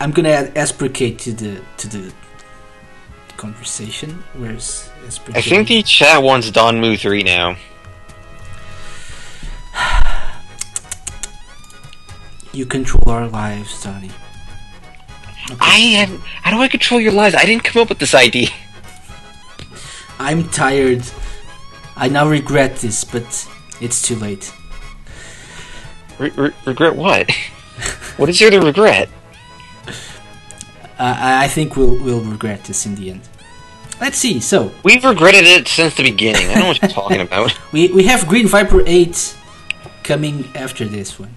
[0.00, 2.12] I'm gonna add Esper K to the to the
[3.36, 4.22] conversation.
[4.34, 5.38] Where's Esper K?
[5.38, 7.56] I think the chat wants Don Moo 3 now.
[12.52, 14.10] you control our lives, Donnie.
[15.60, 16.20] I have.
[16.42, 17.34] How do I control your lives?
[17.34, 18.50] I didn't come up with this idea.
[20.20, 21.02] I'm tired.
[21.96, 23.48] I now regret this, but
[23.80, 24.52] it's too late.
[26.18, 27.30] Re- re- regret what?
[28.16, 29.08] what is there to regret?
[30.98, 33.22] Uh, I I think we'll we'll regret this in the end.
[34.00, 34.40] Let's see.
[34.40, 36.48] So We've regretted it since the beginning.
[36.50, 37.52] I don't know what you're talking about.
[37.72, 39.36] we we have Green Viper eight
[40.04, 41.34] coming after this one.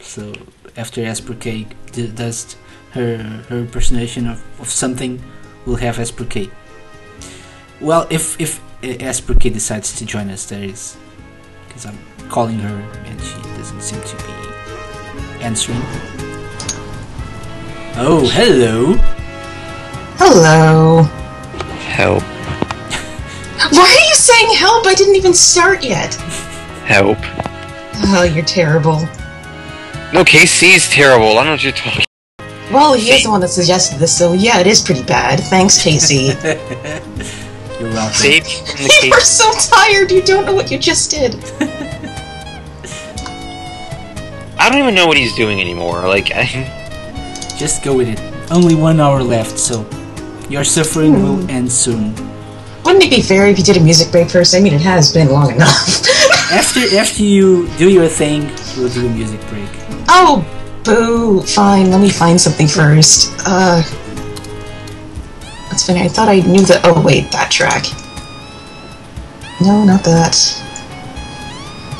[0.00, 0.32] So
[0.76, 2.56] after Esper K d- does
[2.92, 3.16] her
[3.48, 5.22] her impersonation of, of something,
[5.66, 6.50] we'll have Esper K.
[7.80, 10.96] Well, if if uh, Esper K decides to join us, that is,
[11.66, 11.98] because I'm
[12.28, 15.82] calling her and she doesn't seem to be answering.
[18.00, 18.94] Oh, hello.
[20.18, 21.02] Hello.
[21.82, 22.22] Help.
[23.72, 24.86] Why are you saying help?
[24.86, 26.14] I didn't even start yet.
[26.86, 27.18] Help.
[28.10, 29.00] Oh, you're terrible.
[30.12, 31.30] No, KC is terrible.
[31.30, 32.04] I don't know what you're talking.
[32.72, 35.40] Well, he is the one that suggested this, so yeah, it is pretty bad.
[35.40, 36.26] Thanks, Casey.
[37.80, 38.12] You're welcome.
[38.14, 39.28] Save me from the you are case.
[39.28, 41.34] so tired, you don't know what you just did.
[44.58, 46.06] I don't even know what he's doing anymore.
[46.08, 46.77] Like, I,
[47.58, 48.20] Just go with it.
[48.52, 49.84] Only one hour left, so
[50.48, 52.14] your suffering will end soon.
[52.84, 54.54] Wouldn't it be fair if you did a music break first?
[54.54, 56.06] I mean, it has been long enough.
[56.50, 58.46] After after you do your thing,
[58.76, 59.68] we'll do a music break.
[60.08, 60.46] oh,
[60.82, 61.42] boo.
[61.42, 63.34] Fine, let me find something first.
[63.44, 63.82] Uh.
[65.68, 66.80] That's funny, I thought I knew that.
[66.84, 67.84] Oh, wait, that track.
[69.60, 70.34] No, not that.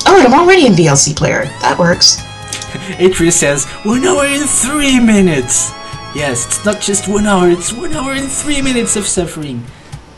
[0.07, 1.45] Oh, and I'm already in VLC player.
[1.61, 2.23] That works.
[2.99, 5.71] Atreus says, one hour and three minutes!
[6.15, 9.63] Yes, it's not just one hour, it's one hour and three minutes of suffering.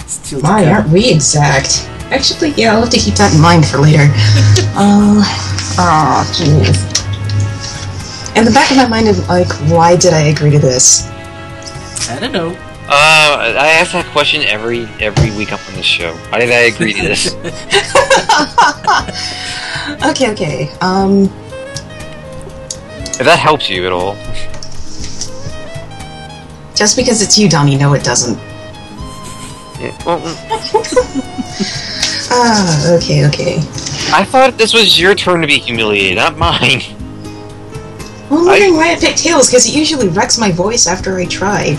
[0.07, 0.73] Still to My, come.
[0.73, 1.87] aren't we exact?
[2.11, 4.03] Actually, yeah, I'll have to keep that in mind for later.
[4.75, 5.23] uh,
[5.79, 6.87] oh, jeez.
[8.37, 11.07] In the back of my mind, I'm like, why did I agree to this?
[12.09, 12.49] I don't know.
[12.87, 16.13] uh, I ask that question every every week up on this show.
[16.29, 17.35] Why did I agree to this?
[20.03, 20.69] Okay, okay.
[20.81, 21.27] Um,
[23.21, 24.15] if that helps you at all.
[26.73, 28.35] just because it's you, Donnie, no, it doesn't.
[29.79, 30.19] Yeah, well,
[32.33, 33.57] Ah, okay, okay.
[34.11, 36.81] I thought this was your turn to be humiliated, not mine.
[38.31, 41.25] Well, I'm wondering why I picked Tails, because it usually wrecks my voice after I
[41.25, 41.75] try.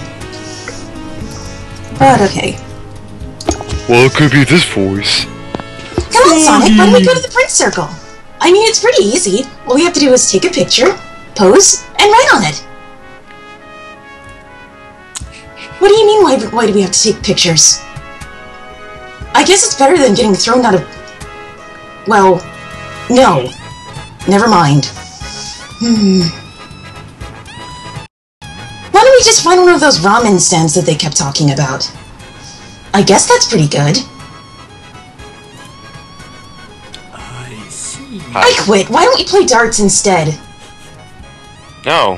[1.99, 2.57] But okay.
[3.88, 5.24] Well, it could be this voice.
[6.12, 7.88] Come on, Sonic, why don't we go to the print circle?
[8.40, 9.45] I mean, it's pretty easy.
[9.66, 10.97] All we have to do is take a picture,
[11.35, 12.57] pose, and write on it.
[15.78, 17.80] What do you mean, why, why do we have to take pictures?
[19.35, 20.83] I guess it's better than getting thrown out of.
[22.07, 22.37] Well,
[23.11, 23.51] no.
[24.28, 24.87] Never mind.
[25.80, 26.20] Hmm.
[28.93, 31.91] Why don't we just find one of those ramen stands that they kept talking about?
[32.95, 33.99] I guess that's pretty good.
[37.12, 38.20] I see.
[38.35, 38.91] I quit.
[38.91, 40.39] Why don't we play darts instead?
[41.85, 42.16] No.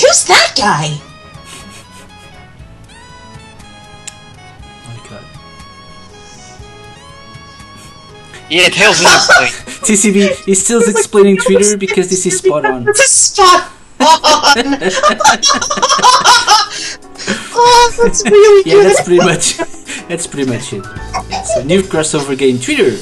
[0.00, 0.98] Who's that guy?
[4.84, 5.24] Oh my god.
[8.50, 9.48] Yeah, Tails needs to play.
[9.82, 12.84] TCB is still explaining Twitter because this is spot on.
[12.84, 13.70] This is spot on.
[17.54, 18.86] oh, that's really Yeah, good.
[18.86, 19.56] that's pretty much
[20.08, 20.84] that's pretty much it.
[21.30, 22.96] It's a new crossover game, Twitter.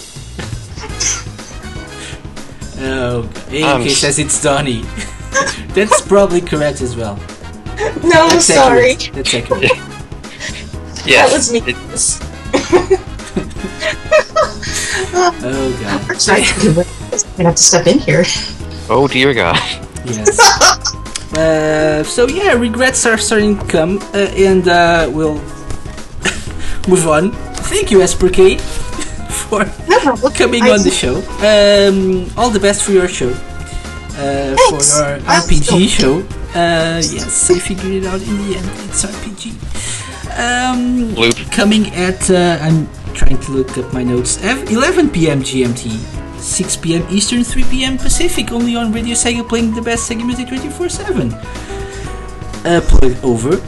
[3.03, 4.83] Oh, AK Um, says it's Donnie.
[5.75, 7.17] that's probably correct as well.
[8.05, 8.93] no, That's sorry.
[8.93, 9.15] accurate.
[9.15, 9.73] That's accurate.
[11.07, 11.27] Yeah.
[11.27, 11.63] That was me.
[11.67, 11.77] It-
[15.43, 16.21] Oh god.
[16.21, 16.43] Sorry.
[16.45, 16.85] I'm gonna
[17.49, 18.25] have to step in here.
[18.89, 19.57] oh dear God.
[20.05, 20.39] Yes.
[21.37, 25.35] Uh, so yeah, regrets are starting to come, uh, and uh, we'll
[26.89, 27.33] move on.
[27.71, 28.59] Thank you, Esper K,
[29.51, 31.17] for No coming I- on the show.
[31.45, 33.31] Um, all the best for your show.
[33.31, 34.97] Uh, for Thanks.
[34.99, 36.15] your I'm RPG so- show.
[36.51, 38.69] Uh, yes, I figured it out in the end.
[38.89, 39.45] It's RPG.
[40.39, 41.51] Um, Bloop.
[41.53, 44.43] coming at uh, I'm trying to look up my notes.
[44.43, 45.43] Ev- 11 p.m.
[45.43, 45.91] GMT,
[46.41, 47.07] 6 p.m.
[47.11, 47.99] Eastern, 3 p.m.
[47.99, 48.51] Pacific.
[48.53, 51.33] Only on Radio Sega, playing the best Sega music 24/7.
[52.65, 53.57] Uh, plug over.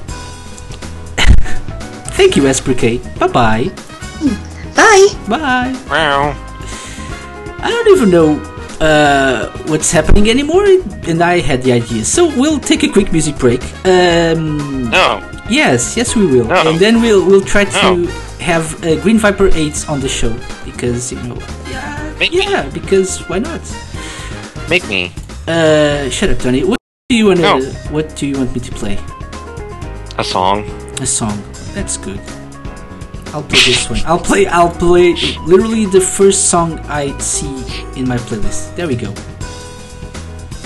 [2.16, 2.98] Thank you, Esper K.
[3.18, 4.48] Bye bye.
[4.74, 5.08] Bye.
[5.28, 5.72] Bye.
[5.88, 6.34] Meow.
[7.64, 8.40] I don't even know
[8.80, 10.64] uh, what's happening anymore,
[11.08, 12.04] and I had the idea.
[12.04, 13.62] So we'll take a quick music break.
[13.86, 15.22] Um, No.
[15.50, 16.68] Yes, yes, we will, No.
[16.70, 18.06] and then we'll we'll try to No.
[18.40, 20.32] have uh, Green Viper eight on the show
[20.64, 21.36] because you know,
[21.68, 22.38] yeah, Make me.
[22.42, 23.60] yeah, because why not?
[24.70, 25.12] Make me.
[25.46, 26.62] Uh, shut up, Tony.
[26.64, 26.78] What
[27.10, 27.42] Do you wanna?
[27.42, 27.60] No.
[27.90, 28.96] What do you want me to play?
[30.18, 30.64] A song.
[31.00, 31.36] A song.
[31.74, 32.20] That's good.
[33.34, 34.00] I'll play this one.
[34.04, 34.46] I'll play.
[34.46, 35.14] I'll play
[35.46, 37.48] literally the first song I see
[37.98, 38.76] in my playlist.
[38.76, 39.10] There we go.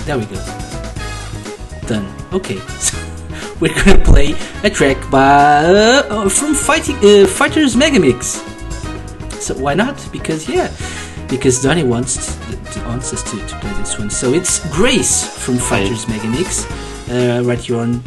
[0.03, 0.35] There we go.
[1.87, 2.13] Done.
[2.33, 2.59] Okay.
[2.81, 2.99] So
[3.61, 8.43] we're gonna play a track by uh, from Fighting uh, Fighters Megamix.
[9.41, 9.97] So why not?
[10.11, 10.75] Because yeah,
[11.29, 12.35] because Donnie wants
[12.73, 14.11] to, wants us to, to play this one.
[14.11, 16.67] So it's Grace from Fighters Megamix,
[17.09, 18.01] uh, right here on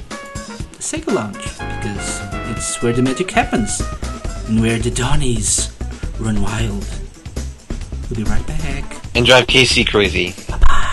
[0.79, 1.47] Sega Lounge
[1.79, 2.19] because
[2.51, 3.81] it's where the magic happens
[4.49, 5.69] and where the Donnies
[6.19, 6.85] run wild.
[8.09, 8.99] We'll be right back.
[9.15, 10.33] And drive Casey crazy.
[10.49, 10.88] Bye.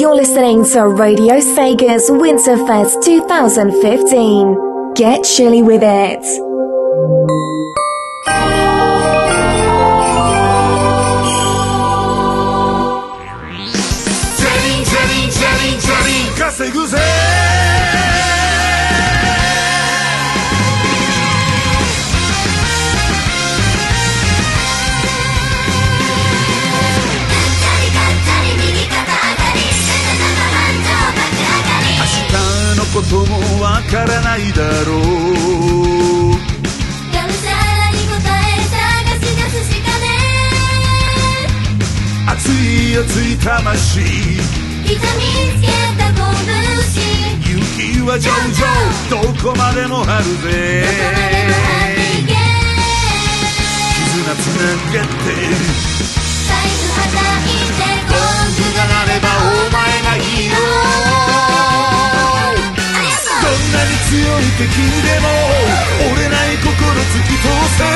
[0.00, 4.94] You're listening to Radio Sega's Winterfest 2015.
[4.94, 6.49] Get chilly with it.
[33.90, 35.02] からないだろうが
[37.26, 38.78] むしゃらに答え探
[39.18, 40.06] し出すしかね
[42.28, 45.66] 熱い熱い魂痛みつけ
[45.98, 46.22] た拳
[47.42, 48.62] 雪は上々
[49.10, 50.38] どこまでもあるぜ。
[50.38, 51.98] どこまでもある
[54.06, 54.62] 絆つな
[54.92, 55.10] げて
[56.46, 60.89] 財布はたいてゴングが鳴ればお前がヒーロー
[63.70, 65.30] なに強い敵でも
[66.10, 67.46] 折れない心突き通
[67.78, 67.86] せ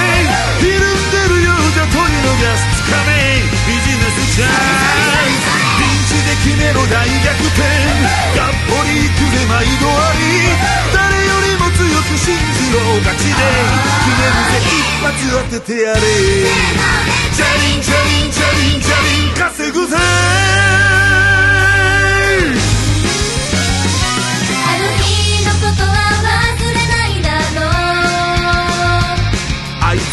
[0.62, 7.66] ひるんでるようじゃ取り逃すつかめビジネスチャンスピンチで決めろ大逆転
[8.38, 10.54] がっぽりいくぜ毎度あり
[10.94, 15.98] 誰よりも強く信じろガチで決めるぜ一発当ててやれ
[17.34, 20.53] ジャリンジャリンジャリンジャリン稼ぐぜ。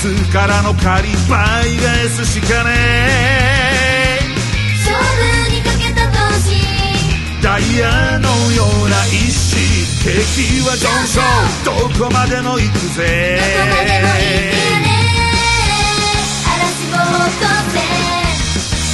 [0.03, 4.19] あいつからの借り倍返すしかねえ。
[4.83, 6.49] 勝負にかけた投資
[7.43, 9.61] ダイヤのような一矢
[10.03, 11.21] 景気は上昇
[11.63, 11.71] ど
[12.03, 13.37] こまでも行くぜ。
[13.37, 14.89] どこまでも行くよね。
[16.49, 17.77] 嵐を落とせ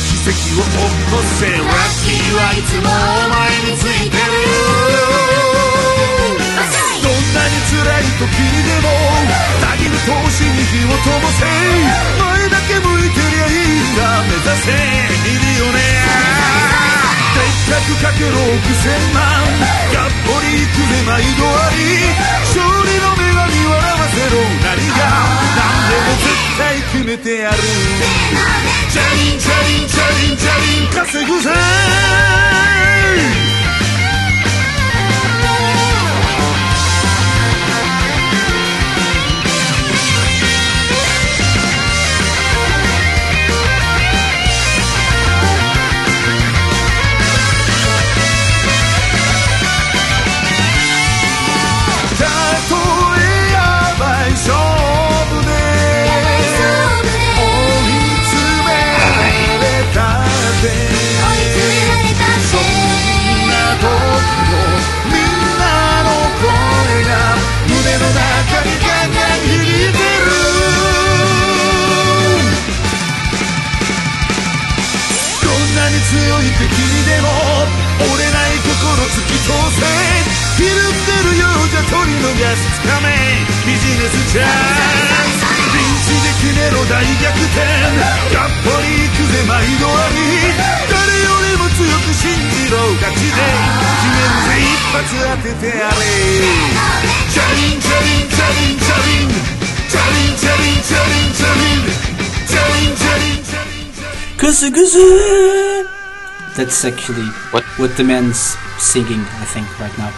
[0.03, 0.75] 奇跡を起
[1.09, 1.47] こせ。
[1.47, 1.63] ラッ
[2.03, 4.19] キーはいつもお前についてる
[7.47, 8.91] に辛い時でも
[9.61, 11.45] たぎる闘志に火を灯せ
[12.19, 14.21] 前だけ向いてりゃいいんだ。
[14.27, 14.71] 目指せ
[15.23, 16.27] ミリオネア。
[17.37, 19.21] でっかくかけろ億千万
[19.93, 21.79] がっぽりいくぜ毎度あり
[22.41, 24.35] 勝利の女神笑わせろ。
[24.63, 24.99] 何が
[25.55, 26.27] 何でも絶
[26.57, 27.55] 対決めてやる。
[28.89, 31.49] ジャリンジャリンジャリンジャリン稼ぐぜ。
[60.67, 62.61] 追い詰められたそん
[63.47, 64.67] な僕の
[65.11, 66.09] みんなの
[66.39, 66.47] 声
[67.07, 67.11] が
[67.67, 70.31] 胸の中にガンガン響いてる
[75.43, 76.71] どんなに強い敵
[77.05, 77.27] でも
[77.99, 80.47] 折れない心突き通せ。
[80.57, 83.05] ひるってるようじゃ取り逃がすつかめ
[83.63, 84.45] ビジネスチャン
[85.53, 87.60] スピンチで決めろ大逆転
[88.32, 90.20] やっぱり行くぜ毎度あり
[90.90, 95.96] 誰よりも強く信じろガチで決めるぜ一発当ててやれ
[97.30, 99.32] チャリンチャリンチャリンチャリン
[99.88, 101.86] チャリンチャリンチャリンチャリンチャリン
[102.48, 103.82] チャリンチャリン
[104.42, 105.06] Kuzu kuzu.
[106.56, 107.62] That's actually What?
[107.78, 110.10] what the man's singing, I think, right now.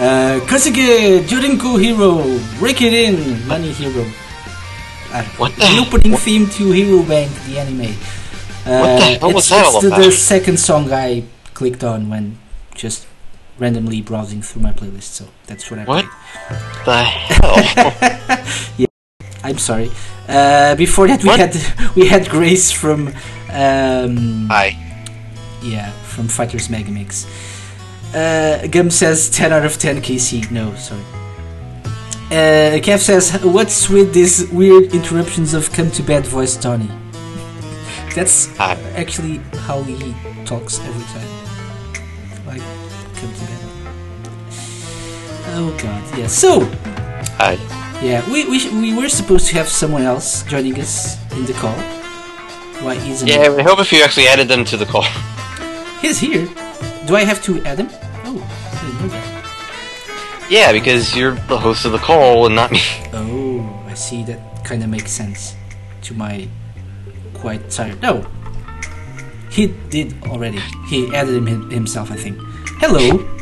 [0.00, 2.18] Uh, Kuzuge, Jurinku Hero,
[2.58, 4.04] Break It In, Money Hero.
[5.13, 7.81] Uh, What the the opening What- theme to Hero Bank, the anime.
[8.65, 12.09] Uh, What the hell was it's, that it's the, the second song I clicked on
[12.09, 12.37] when
[12.75, 13.05] just
[13.59, 16.05] randomly browsing through my playlist, so that's what I What?
[16.05, 16.85] played.
[16.85, 17.55] The hell?
[18.77, 18.87] yeah,
[19.43, 19.91] I'm sorry.
[20.27, 21.39] Uh, before that, we What?
[21.39, 21.55] had
[21.95, 23.09] we had Grace from
[23.51, 24.75] um, Hi.
[25.61, 27.27] yeah from Fighters Mega Mix.
[28.15, 30.49] Uh, Gum says 10 out of 10 KC.
[30.51, 31.01] No, sorry.
[32.33, 36.89] Uh, Kev says, What's with these weird interruptions of come to bed voice, Tony?
[38.15, 38.73] That's Hi.
[38.95, 41.29] actually how he talks every time.
[42.47, 42.61] Like,
[43.17, 43.59] come to bed.
[45.55, 46.25] Oh god, yeah.
[46.25, 46.61] So,
[47.37, 47.53] Hi.
[48.01, 51.75] yeah, we, we, we were supposed to have someone else joining us in the call.
[52.81, 55.05] Why isn't Yeah, I hope if you actually added them to the call.
[56.01, 56.47] He's here.
[57.05, 57.89] Do I have to add him?
[60.53, 62.77] Yeah, because you're the host of the call and not me.
[63.11, 64.23] Oh, I see.
[64.23, 65.55] That kind of makes sense
[66.03, 66.47] to my
[67.33, 67.99] quite tired.
[68.03, 68.23] No,
[69.49, 70.59] he did already.
[70.89, 72.37] He added him him- himself, I think.
[72.77, 73.27] Hello.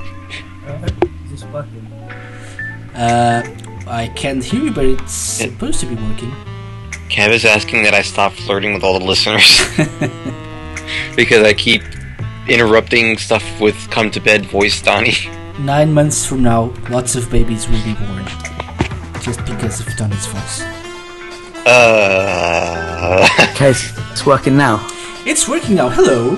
[2.93, 3.41] Uh,
[3.87, 6.29] I can't hear you, but it's supposed to be working.
[7.09, 9.61] Kev is asking that I stop flirting with all the listeners.
[11.15, 11.81] because I keep
[12.49, 15.15] interrupting stuff with come to bed voice Donnie.
[15.61, 18.25] Nine months from now, lots of babies will be born,
[19.21, 20.61] just because of Donnie's voice.
[21.67, 23.27] Uh.
[23.51, 24.79] Okay, it's it's working now.
[25.23, 25.89] It's working now.
[25.89, 26.37] Hello.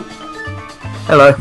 [1.07, 1.33] Hello.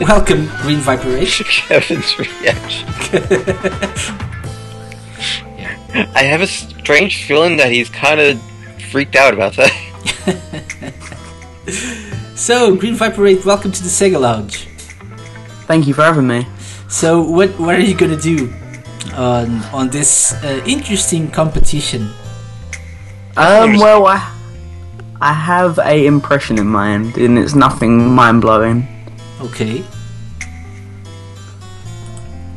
[0.00, 1.28] Welcome, Green Viper 8.
[1.46, 2.88] Kevin's reaction.
[6.16, 8.42] I have a strange feeling that he's kind of
[8.90, 9.70] freaked out about that.
[12.34, 14.66] So, Green Viper 8, welcome to the Sega Lounge.
[15.66, 16.46] Thank you for having me.
[16.88, 18.52] So, what what are you gonna do
[19.14, 22.10] on on this uh, interesting competition?
[23.36, 24.20] Um, well, I,
[25.20, 28.86] I have a impression in mind, and it's nothing mind blowing.
[29.40, 29.84] Okay.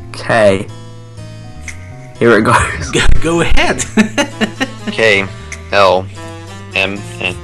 [0.09, 0.67] Okay.
[2.19, 2.91] Here it goes.
[2.91, 3.83] Go, go ahead.
[4.91, 5.27] K
[5.71, 6.05] L
[6.73, 7.35] M N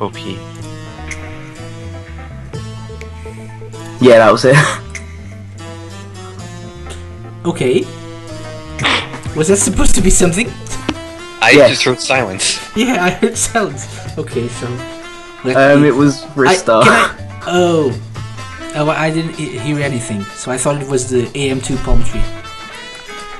[0.00, 0.49] O P.
[4.00, 4.56] Yeah, that was it.
[7.44, 7.84] okay.
[9.36, 10.48] Was that supposed to be something?
[11.42, 11.70] I Yes.
[11.70, 12.58] just heard silence.
[12.76, 13.86] Yeah, I heard silence.
[14.18, 14.66] Okay, so.
[15.44, 16.82] Um, me- it was I, Ristar.
[16.84, 17.98] I, oh.
[18.74, 22.22] Oh, I didn't hear anything, so I thought it was the AM2 palm tree.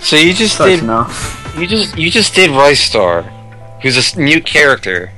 [0.00, 0.82] So you just Close did.
[0.82, 1.36] enough.
[1.58, 3.22] You just you just did Ristar,
[3.82, 5.12] who's a s- new character.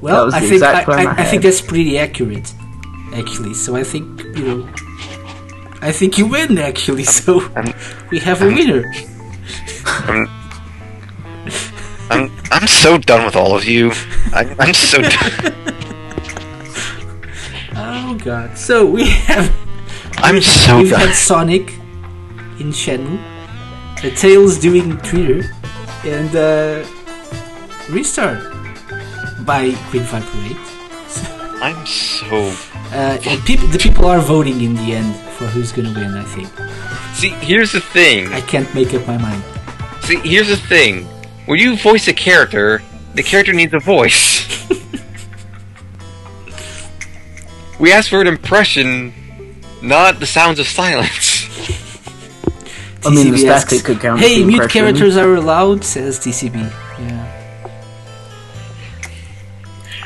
[0.00, 2.52] Well, I think I, I, I I think that's pretty accurate,
[3.14, 3.54] actually.
[3.54, 4.68] So I think you know,
[5.82, 7.04] I think you win actually.
[7.04, 7.74] So I'm-
[8.10, 8.84] we have a winner.
[10.08, 10.26] I'm
[12.10, 13.92] I'm I'm so done with all of you.
[14.34, 15.54] I'm, I'm so done.
[17.76, 18.58] Oh god!
[18.58, 19.50] So we have
[20.18, 20.82] I'm so done.
[20.82, 21.00] we've done.
[21.00, 21.70] had Sonic
[22.58, 23.18] in Shenmue,
[24.04, 25.48] uh, Tails doing Twitter,
[26.04, 26.84] and uh,
[27.88, 28.36] Ristar
[29.46, 30.56] by Green Viper 8.
[31.62, 32.52] I'm so.
[32.92, 36.14] Uh, and peop- the people are voting in the end for who's gonna win.
[36.16, 36.48] I think
[37.14, 38.32] See, here's the thing.
[38.32, 39.42] I can't make up my mind.
[40.02, 41.04] See, here's the thing.
[41.46, 42.82] When you voice a character,
[43.14, 44.68] the character needs a voice.
[47.78, 49.12] we ask for an impression,
[49.82, 51.46] not the sounds of silence.
[53.04, 54.20] I mean, the TCB asks, static could count.
[54.20, 54.80] as Hey, the mute impression.
[54.82, 56.54] characters are allowed, says TCB.
[56.98, 57.26] Yeah.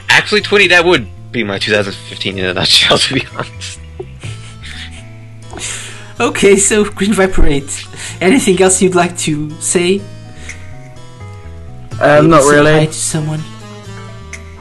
[0.09, 3.79] Actually, 20, that would be my 2015 in a nutshell, to be honest.
[6.21, 7.87] Okay, so Green Viper 8.
[8.21, 9.99] Anything else you'd like to say?
[12.01, 12.87] Um, Maybe not say hi really.
[12.87, 13.41] to someone.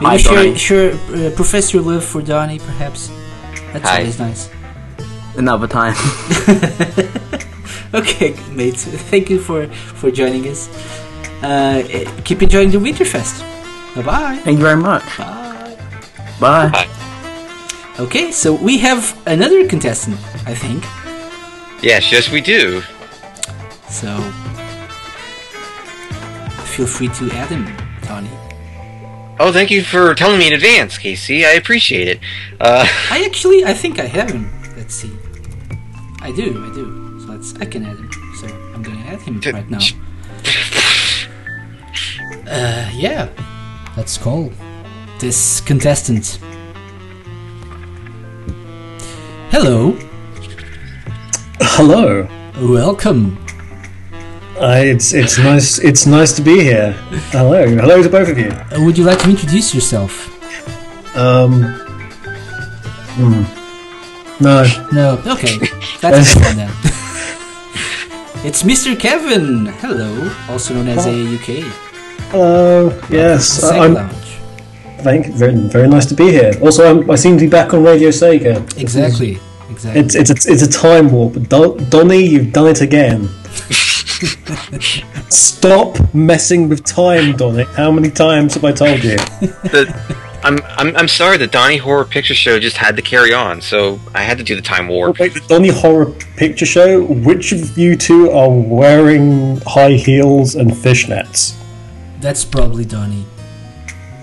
[0.02, 0.58] Maybe Hi, share, Donnie.
[0.58, 3.10] share uh, profess your love for Donnie, perhaps.
[3.72, 4.00] That's Hi.
[4.00, 4.50] always nice.
[5.38, 5.96] Another time.
[7.94, 8.86] Okay, mates.
[9.12, 9.68] Thank you for
[10.00, 10.68] for joining us.
[11.44, 13.44] Uh, eh, keep enjoying the Winterfest.
[13.96, 14.36] Bye bye.
[14.44, 15.06] Thank you very much.
[15.16, 15.42] Bye.
[16.40, 16.70] Bye.
[16.70, 16.88] Bye.
[18.00, 20.18] Okay, so we have another contestant,
[20.48, 20.84] I think.
[21.84, 22.82] Yes, yes, we do.
[23.90, 24.20] So
[26.66, 27.68] feel free to add him,
[28.02, 28.30] Tony.
[29.40, 31.46] Oh, thank you for telling me in advance, Casey.
[31.46, 32.20] I appreciate it.
[32.60, 34.52] Uh, I actually, I think I have him.
[34.76, 35.12] Let's see.
[36.22, 37.20] I do, I do.
[37.22, 38.12] So let's, I can add him.
[38.40, 39.80] So I'm going to add him right now.
[42.48, 43.30] Uh, yeah.
[43.96, 44.52] Let's call
[45.20, 46.40] this contestant.
[49.52, 49.98] Hello.
[51.60, 52.28] Hello.
[52.62, 53.38] Welcome.
[54.60, 56.92] Uh, it's it's nice it's nice to be here.
[57.32, 58.50] Hello, hello to both of you.
[58.52, 60.30] Uh, would you like to introduce yourself?
[61.18, 61.64] Um.
[63.16, 63.44] Hmm.
[64.44, 64.66] No.
[64.92, 65.22] No.
[65.26, 65.58] Okay.
[66.02, 66.70] That's fine then.
[68.46, 68.98] it's Mr.
[69.00, 69.66] Kevin.
[69.82, 71.64] Hello, also known as AAUK.
[72.32, 73.00] Hello.
[73.10, 73.96] Yes, I'm.
[75.06, 75.26] Lounge.
[75.26, 76.54] Thank very very nice to be here.
[76.62, 78.66] Also, I'm, I seem to be back on Radio Sega.
[78.70, 79.40] This Exactly.
[79.70, 80.02] Exactly.
[80.02, 81.34] It's it's a, it's a time warp.
[81.50, 83.30] Don, Donny, you've done it again.
[85.30, 87.64] Stop messing with time, Donny.
[87.64, 89.18] How many times have I told you?
[89.74, 91.38] the, I'm, I'm I'm sorry.
[91.38, 94.56] The Donnie Horror Picture Show just had to carry on, so I had to do
[94.56, 95.20] the time warp.
[95.20, 97.04] Wait, the Donny Horror Picture Show.
[97.04, 101.56] Which of you two are wearing high heels and fishnets?
[102.20, 103.26] That's probably Donny.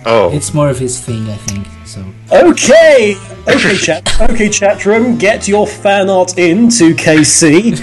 [0.07, 0.31] Oh.
[0.33, 1.67] It's more of his thing, I think.
[1.87, 3.17] So Okay,
[3.49, 4.21] okay, chat.
[4.21, 5.19] Okay, chat room.
[5.19, 7.77] Get your fan art in to KC.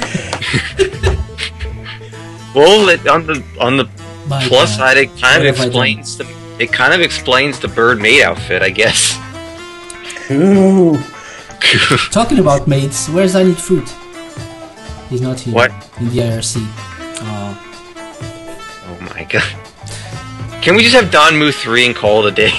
[2.56, 3.84] Well, it, on the on the
[4.28, 4.78] My plus God.
[4.78, 5.68] side, it kind What of have I done?
[5.68, 6.26] explains the
[6.58, 9.16] it kind of explains the bird maid outfit, I guess.
[10.32, 10.98] Ooh.
[12.12, 13.88] talking about maids, where's I need fruit?
[15.10, 15.54] He's not here.
[15.54, 15.72] What?
[16.00, 16.58] In the IRC.
[17.22, 17.54] Oh.
[18.88, 19.67] Oh my god.
[20.68, 22.52] Can we just have Don Mu three and call it a day?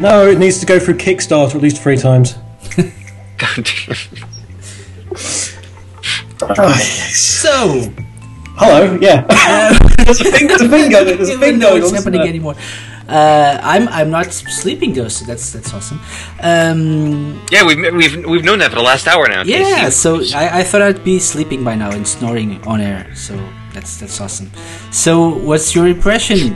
[0.00, 2.34] No, it needs to go through Kickstarter at least three times.
[3.38, 3.64] God
[6.56, 6.74] damn.
[6.74, 7.90] So,
[8.58, 8.98] Hello.
[9.00, 9.22] Yeah.
[10.04, 10.46] there's a thing.
[10.46, 11.06] There's a thing going.
[11.06, 11.96] There's a even thing though going it's on.
[11.96, 12.54] happening anymore.
[13.08, 16.00] Uh, I'm I'm not sleeping though, so that's that's awesome.
[16.42, 19.42] Um, Yeah, we've we've we've known that for the last hour now.
[19.44, 19.90] yeah, Casey.
[19.92, 23.10] so I, I thought I'd be sleeping by now and snoring on air.
[23.16, 24.50] So that's that's awesome.
[24.90, 26.54] So, what's your impression,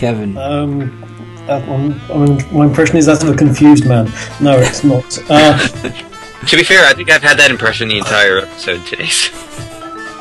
[0.00, 0.34] Kevin?
[0.38, 1.04] Um,
[1.46, 4.10] uh, um, I mean, my impression is that's of a confused man.
[4.40, 5.04] No, it's not.
[5.28, 5.58] Uh,
[6.46, 9.10] to be fair, I think I've had that impression the entire episode today.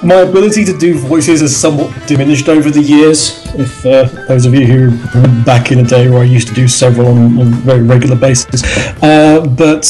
[0.04, 3.46] my ability to do voices has somewhat diminished over the years.
[3.56, 6.54] If uh, those of you who were back in the day where I used to
[6.54, 8.62] do several on, on a very regular basis,
[9.02, 9.86] uh, but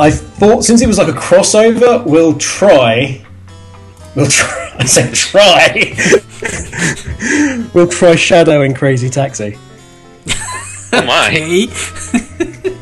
[0.00, 3.24] I thought since it was like a crossover, we'll try.
[4.16, 4.74] We'll try.
[4.80, 5.92] I said try.
[7.74, 9.58] we'll try Shadow in Crazy Taxi.
[10.92, 11.68] Oh my!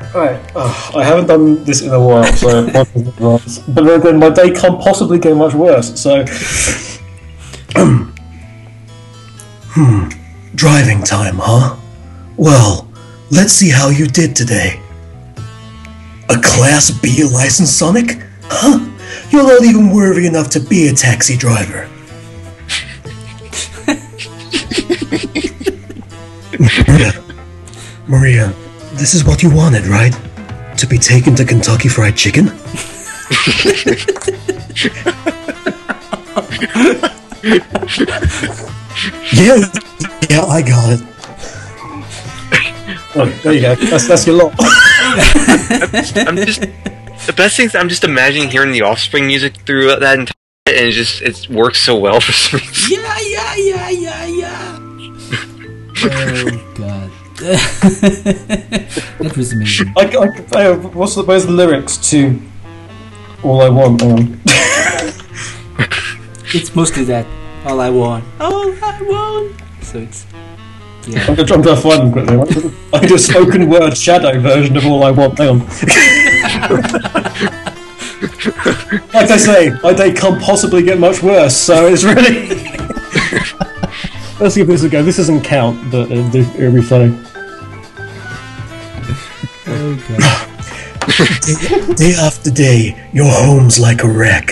[0.00, 0.18] Okay.
[0.18, 0.52] Right.
[0.56, 2.66] Oh, I haven't done this in a while, so
[3.68, 6.00] but then my day can't possibly get much worse.
[6.00, 6.24] So,
[9.74, 10.08] hmm,
[10.56, 11.76] driving time, huh?
[12.36, 12.88] Well,
[13.30, 14.80] let's see how you did today.
[16.28, 18.20] A Class B license, Sonic?
[18.44, 18.84] Huh?
[19.30, 21.88] You're not even worthy enough to be a taxi driver.
[26.58, 27.12] Maria,
[28.06, 28.54] Maria,
[28.94, 30.14] this is what you wanted, right?
[30.78, 32.46] To be taken to Kentucky Fried Chicken?
[39.34, 39.58] yeah,
[40.28, 41.00] yeah, I got it.
[43.16, 43.74] Oh, there you go.
[43.74, 44.54] That's that's your lot.
[46.16, 46.60] I'm just
[47.26, 50.34] the best thing is I'm just imagining hearing the Offspring music through that entire
[50.66, 53.00] and it just it works so well for some reason.
[53.02, 53.99] Yeah, yeah, yeah, yeah, yeah.
[56.04, 57.10] Oh god.
[57.40, 59.92] that was amazing.
[59.96, 60.02] I,
[60.54, 62.40] I, I, what's the where's the lyrics to
[63.42, 64.00] All I Want?
[64.00, 64.40] Hang on.
[66.52, 67.26] It's mostly that.
[67.64, 68.24] All I want.
[68.40, 69.54] All I want.
[69.82, 70.26] So it's.
[71.06, 71.24] Yeah.
[71.28, 72.72] I'm gonna, I'm gonna find them quickly.
[72.92, 75.38] I do a spoken word shadow version of All I Want.
[75.38, 75.58] Hang on.
[79.14, 82.48] like I say, my day can't possibly get much worse, so it's really.
[84.40, 85.02] Let's give this a go.
[85.02, 87.14] This doesn't count, but uh, it'll be funny.
[89.66, 89.94] Oh
[91.94, 94.46] day, day after day, your home's like a wreck.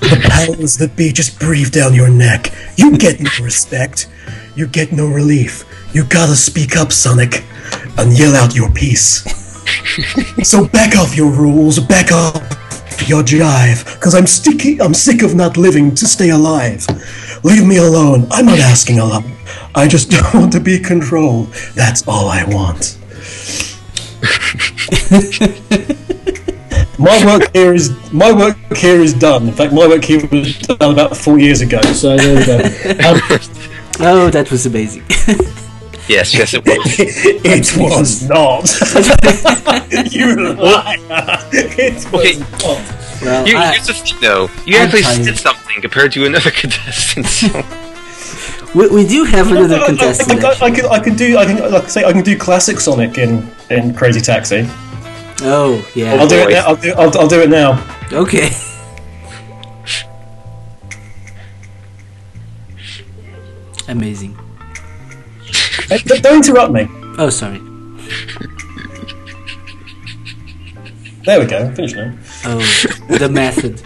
[0.00, 2.52] The powers that be just breathe down your neck.
[2.76, 4.10] You get no respect.
[4.54, 5.64] You get no relief.
[5.94, 7.42] You gotta speak up, Sonic,
[7.96, 9.24] and yell out your piece.
[10.46, 12.34] so back off your rules, back off
[13.08, 16.86] your jive, cause I'm sticky I'm sick of not living to stay alive.
[17.44, 18.26] Leave me alone.
[18.30, 19.22] I'm not asking a lot.
[19.74, 21.52] I just don't want to be controlled.
[21.74, 22.98] That's all I want.
[26.98, 29.48] My work here is my work here is done.
[29.48, 31.80] In fact, my work here was done about four years ago.
[31.92, 32.58] So there we go.
[33.08, 33.20] Um,
[34.00, 35.04] Oh, that was amazing.
[36.08, 36.98] Yes, yes, it was.
[36.98, 38.68] it was not.
[40.12, 40.96] you liar.
[41.52, 42.38] It was Okay.
[42.38, 43.03] not.
[43.24, 44.48] Well, Here- I- here's the thing, though.
[44.66, 45.24] You I'm actually tired.
[45.24, 47.26] said something compared to another contestant.
[47.26, 47.64] So.
[48.74, 50.44] we, we do have another I, I, contestant.
[50.44, 52.36] I, I, I can I can do I can like I say I can do
[52.36, 54.66] classic Sonic in in Crazy Taxi.
[55.42, 56.14] Oh, yeah.
[56.14, 56.64] I'll do it oh, now.
[56.66, 57.82] I'll do, I'll, I'll do it now.
[58.12, 58.50] Okay.
[63.88, 64.36] Amazing.
[65.88, 66.86] Hey, don't- don't interrupt me.
[67.18, 67.58] Oh, sorry.
[71.24, 71.74] There we go.
[71.74, 72.12] Finish now.
[72.46, 72.58] Oh,
[73.18, 73.82] the method.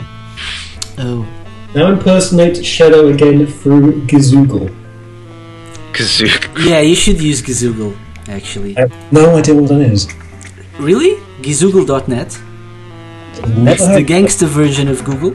[0.98, 1.26] Oh.
[1.74, 4.74] Now impersonate Shadow again through Gizoogle.
[5.92, 6.64] Kazook.
[6.68, 7.96] Yeah, you should use Gizoogle,
[8.28, 8.76] actually.
[8.76, 10.08] I have no idea what that is.
[10.78, 11.16] Really?
[11.42, 12.38] Gizoogle.net?
[13.48, 14.06] Never It's the heard.
[14.06, 15.34] gangster version of Google.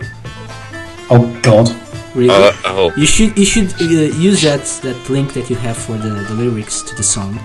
[1.10, 1.70] Oh God.
[2.16, 2.30] Really?
[2.30, 2.94] Uh, oh.
[2.98, 3.86] You should you should uh,
[4.30, 7.40] use that that link that you have for the, the lyrics to the song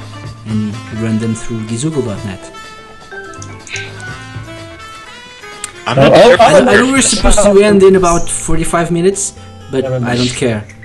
[0.47, 2.53] and run them through Gizoogle.net.
[5.89, 8.29] I'm Oh, not oh, sure I, I'm I know we're supposed to end in about
[8.29, 9.39] 45 minutes,
[9.71, 10.67] but I don't care.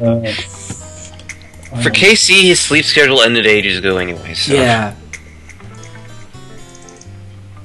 [0.00, 0.22] Uh,
[1.82, 4.54] For KC, his sleep schedule ended ages ago anyway, so.
[4.54, 4.94] Yeah.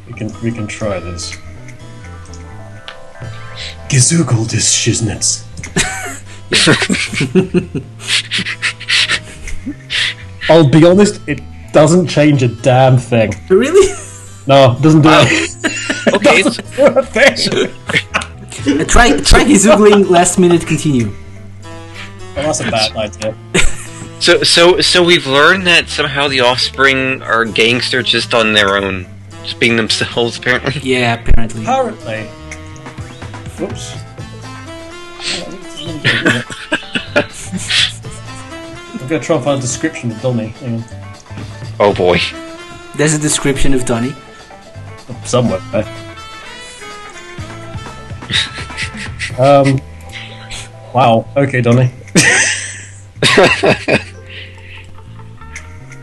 [0.06, 1.32] we can we can try this.
[3.88, 5.45] Gizoogle this shiznits.
[10.49, 11.40] I'll be honest, it
[11.72, 13.34] doesn't change a damn thing.
[13.49, 13.94] Really?
[14.47, 15.55] No, it doesn't do it.
[16.13, 16.61] Okay, so,
[16.95, 17.72] a thing.
[17.88, 21.11] Uh, try try Gizoogling last minute continue.
[22.35, 23.35] Well, that's a bad idea.
[24.19, 29.07] so, so, so we've learned that somehow the offspring are gangster just on their own.
[29.43, 30.80] Just being themselves, apparently.
[30.84, 31.63] Yeah, apparently.
[31.63, 32.26] Apparently.
[33.57, 33.95] Whoops.
[39.01, 40.53] I'm gonna try and find a description of Donny.
[41.80, 42.19] Oh boy.
[42.95, 44.13] There's a description of Donny.
[45.23, 45.61] Somewhere.
[49.40, 49.80] um.
[50.94, 51.27] Wow.
[51.36, 51.91] Okay, Donny.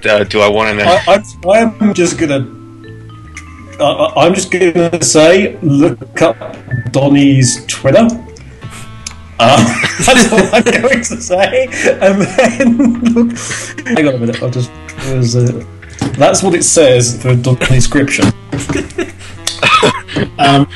[0.04, 0.98] Uh, do I want to know?
[1.06, 1.22] I,
[1.60, 2.44] I'm, I'm just gonna.
[3.78, 6.36] I I- I'm just gonna say, look up
[6.90, 8.08] Donny's Twitter.
[9.38, 9.64] Um,
[10.04, 11.66] that's all I'm going to say.
[12.00, 13.38] And then, look,
[13.86, 14.42] hang on a minute.
[14.42, 14.70] I'll just.
[14.98, 15.64] there's a-
[16.18, 18.26] that's what it says for Donny's description.
[20.38, 20.66] um,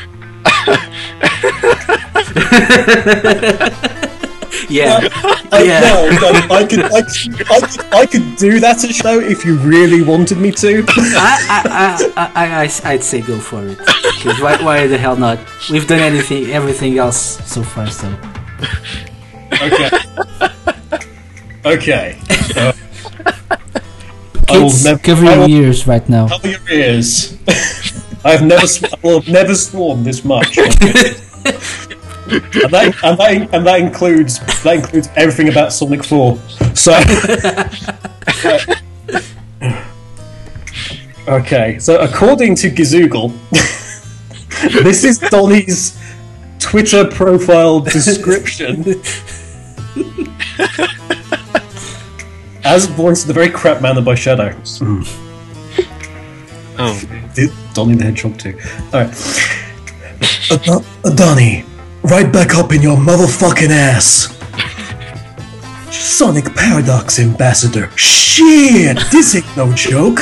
[4.68, 4.98] Yeah.
[5.52, 5.80] I, Yeah.
[5.80, 9.20] no, no, I could, I, could, I, could, I could do that as a show
[9.20, 10.84] if you really wanted me to.
[10.88, 11.62] I, I,
[12.16, 13.78] I, I, I, I'd say go for it.
[13.78, 15.38] 'Cause why, why the hell not?
[15.70, 18.08] We've done anything, everything else so far, so.
[19.52, 19.90] Okay.
[21.64, 22.18] Okay.
[22.56, 22.75] Uh, I will
[24.46, 26.28] Kids, cover your ears right now.
[26.28, 27.36] Cover your ears.
[28.24, 30.58] I have never, sw- I will have never sworn this much.
[30.58, 30.66] and
[32.72, 36.38] that, and that, and that includes that includes everything about Sonic Four.
[36.74, 36.92] So.
[41.28, 43.32] okay, so according to Gizoogle,
[44.82, 45.96] this is Donny's
[46.58, 48.82] Twitter profile description.
[52.68, 54.54] As voiced the very crap manner by Shadow.
[56.78, 56.92] Oh.
[57.72, 58.58] Donny the Hedgehog too.
[58.92, 59.14] Alright.
[60.68, 61.64] Ad- Donny,
[62.02, 64.28] right back up in your motherfucking ass.
[65.90, 67.90] Sonic Paradox Ambassador.
[67.96, 70.18] Shit, this ain't no joke.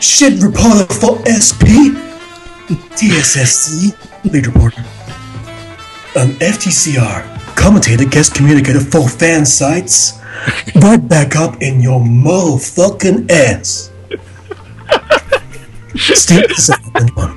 [0.00, 1.98] Shit reporter for SP.
[2.94, 4.82] TSSC, lead reporter.
[6.14, 10.17] An FTCR, commentator, guest communicator for fan sites.
[10.76, 13.90] Right back up in your motherfucking ass.
[15.96, 17.34] Steve the.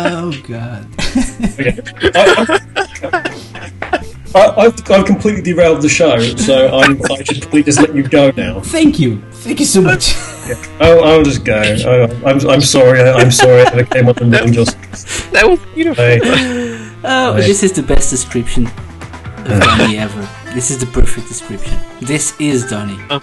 [0.00, 0.86] Oh, God.
[4.34, 8.02] I, I've, I've completely derailed the show, so I'm, I should probably just let you
[8.02, 8.60] go now.
[8.60, 9.20] Thank you.
[9.32, 10.14] Thank you so much.
[10.80, 11.54] I'll, oh, I'll just go.
[11.56, 13.00] I, I'm, I'm sorry.
[13.00, 13.62] I, I'm sorry.
[13.66, 14.74] I came up with angels.
[15.32, 16.04] That was beautiful.
[16.04, 17.40] Oh, Right.
[17.40, 18.68] this is the best description
[19.54, 20.28] of Donny ever.
[20.54, 21.78] This is the perfect description.
[22.00, 22.98] This is Donny.
[23.10, 23.20] Oh.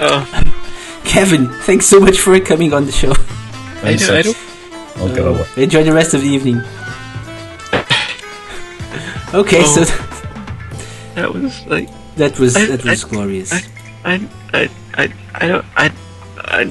[0.00, 1.00] oh.
[1.04, 3.12] Kevin, thanks so much for coming on the show.
[3.82, 4.36] I don't, I don't,
[4.96, 5.46] I'll go away.
[5.56, 6.60] Enjoy the rest of the evening.
[9.32, 9.84] Okay, Oh.
[9.84, 9.84] so
[11.14, 11.88] that was like.
[12.16, 13.52] that was I- that was I- glorious.
[13.52, 13.62] I,
[14.04, 15.64] I, I, I, I don't.
[15.76, 15.92] I.
[16.42, 16.62] I,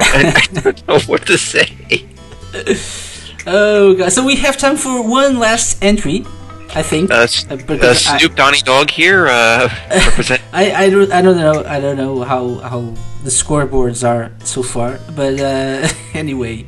[0.00, 1.66] I, I don't know what to say.
[3.50, 4.12] Oh god!
[4.12, 6.26] So we have time for one last entry,
[6.74, 7.10] I think.
[7.10, 10.42] Uh, Uh, uh, Snoop Donny Dog here, uh, represent.
[10.52, 12.80] I, I don't I don't know I don't know how how
[13.24, 16.66] the scoreboards are so far, but uh, anyway,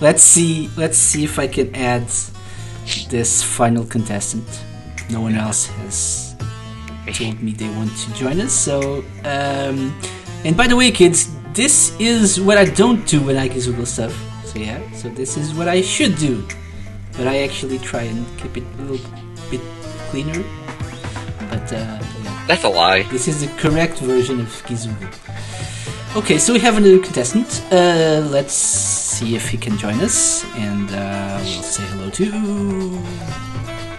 [0.00, 2.06] let's see let's see if I can add
[3.08, 4.46] this final contestant.
[5.10, 6.36] No one else has
[7.14, 9.92] told me they want to join us, so um,
[10.44, 14.14] and by the way, kids, this is what I don't do when I Google stuff.
[14.44, 16.46] So yeah, so this is what I should do,
[17.16, 19.10] but I actually try and keep it a little
[19.50, 19.60] bit
[20.10, 20.42] cleaner.
[21.50, 22.44] But uh, yeah.
[22.46, 23.02] That's a lie.
[23.04, 25.08] This is the correct version of Gizoogle.
[26.16, 27.62] Okay, so we have a new contestant.
[27.70, 32.24] Uh, let's see if he can join us, and uh, we'll say hello to.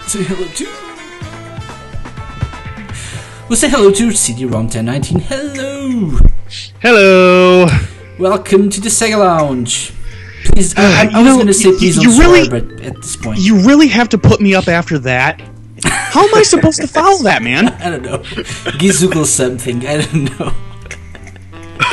[0.09, 0.67] Say hello to.
[3.47, 5.19] We'll say hello to CD-ROM 1019.
[5.21, 6.17] Hello.
[6.81, 7.67] Hello.
[8.19, 9.93] Welcome to the Sega Lounge.
[10.51, 12.29] Please, I, I, I Uh, was know, going to say you- please you don't swear,
[12.29, 15.41] really- but at this point, You really have to put me up after that.
[15.85, 17.69] How am I supposed to follow that, man?
[17.69, 18.19] I don't know.
[18.79, 19.85] Gizoogle something.
[19.87, 20.53] I don't know.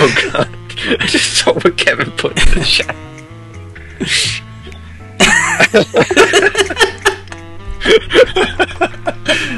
[0.01, 0.48] Oh god.
[1.01, 2.94] I just saw what Kevin put in the chat.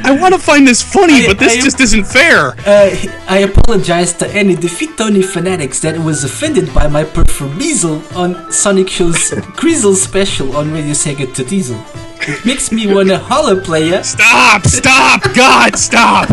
[0.04, 2.54] I want to find this funny, I- but this I- just isn't fair.
[2.66, 2.90] Uh,
[3.28, 8.88] I apologize to any Defeat Tony fanatics that was offended by my performisal on Sonic
[8.88, 11.80] Show's Grizzle special on Radio Sega to Diesel.
[12.22, 14.02] It makes me wanna holler player.
[14.02, 14.66] Stop!
[14.66, 15.22] Stop!
[15.34, 16.28] God, stop!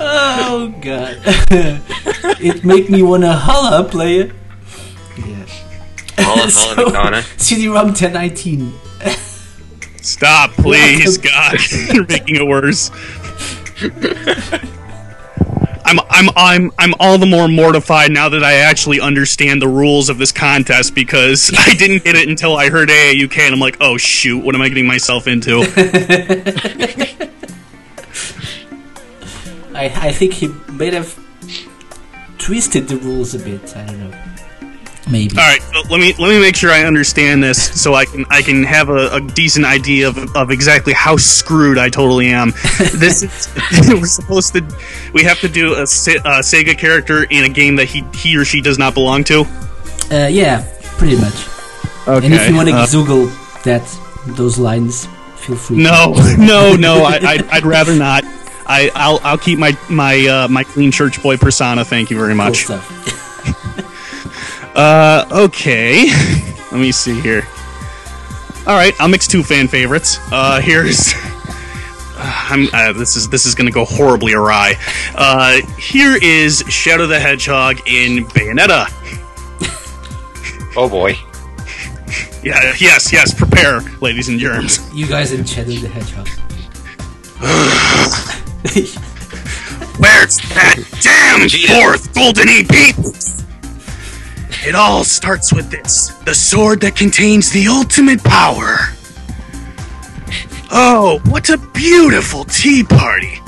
[0.00, 1.18] Oh god.
[2.40, 4.32] it make me wanna holler player.
[5.18, 5.44] Yeah.
[6.18, 7.22] Holla, holla, Madonna.
[7.36, 8.72] CD-ROM 1019.
[10.02, 11.32] Stop, please, Welcome.
[11.32, 11.58] God.
[11.94, 12.90] You're making it worse.
[15.84, 20.08] I'm I'm I'm I'm all the more mortified now that I actually understand the rules
[20.08, 23.78] of this contest because I didn't get it until I heard AAUK and I'm like,
[23.80, 25.60] oh shoot, what am I getting myself into?
[29.74, 31.18] I, I think he might have
[32.38, 33.76] twisted the rules a bit.
[33.76, 34.31] I don't know.
[35.10, 35.36] Maybe.
[35.36, 38.24] All right, so let me let me make sure I understand this so I can
[38.30, 42.52] I can have a, a decent idea of, of exactly how screwed I totally am.
[42.78, 44.64] This is we're supposed to
[45.12, 48.44] we have to do a, a Sega character in a game that he he or
[48.44, 49.44] she does not belong to.
[50.10, 50.66] Uh, yeah,
[50.98, 51.48] pretty much.
[52.06, 52.26] Okay.
[52.26, 53.26] And if you want to uh, Google
[53.64, 53.82] that
[54.26, 55.06] those lines,
[55.36, 55.76] feel free.
[55.76, 57.04] No, no, no.
[57.04, 58.24] I, I'd, I'd rather not.
[58.66, 61.84] I, I'll, I'll keep my my uh, my clean church boy persona.
[61.84, 62.66] Thank you very much.
[62.66, 62.80] Cool.
[64.74, 66.06] Uh, okay.
[66.72, 67.46] Let me see here.
[68.66, 70.18] All right, I'll mix two fan favorites.
[70.30, 71.12] Uh, here's.
[72.24, 74.74] I'm, uh, this is this is gonna go horribly awry.
[75.14, 78.86] Uh, here is Shadow the Hedgehog in Bayonetta.
[80.76, 81.16] Oh boy.
[82.42, 83.34] Yeah, yes, yes.
[83.34, 84.78] Prepare, ladies and germs.
[84.94, 86.28] You guys in Shadow the Hedgehog.
[89.98, 91.48] Where's that damn
[91.82, 93.41] fourth golden EP?
[94.64, 98.76] It all starts with this the sword that contains the ultimate power.
[100.70, 103.40] Oh, what a beautiful tea party!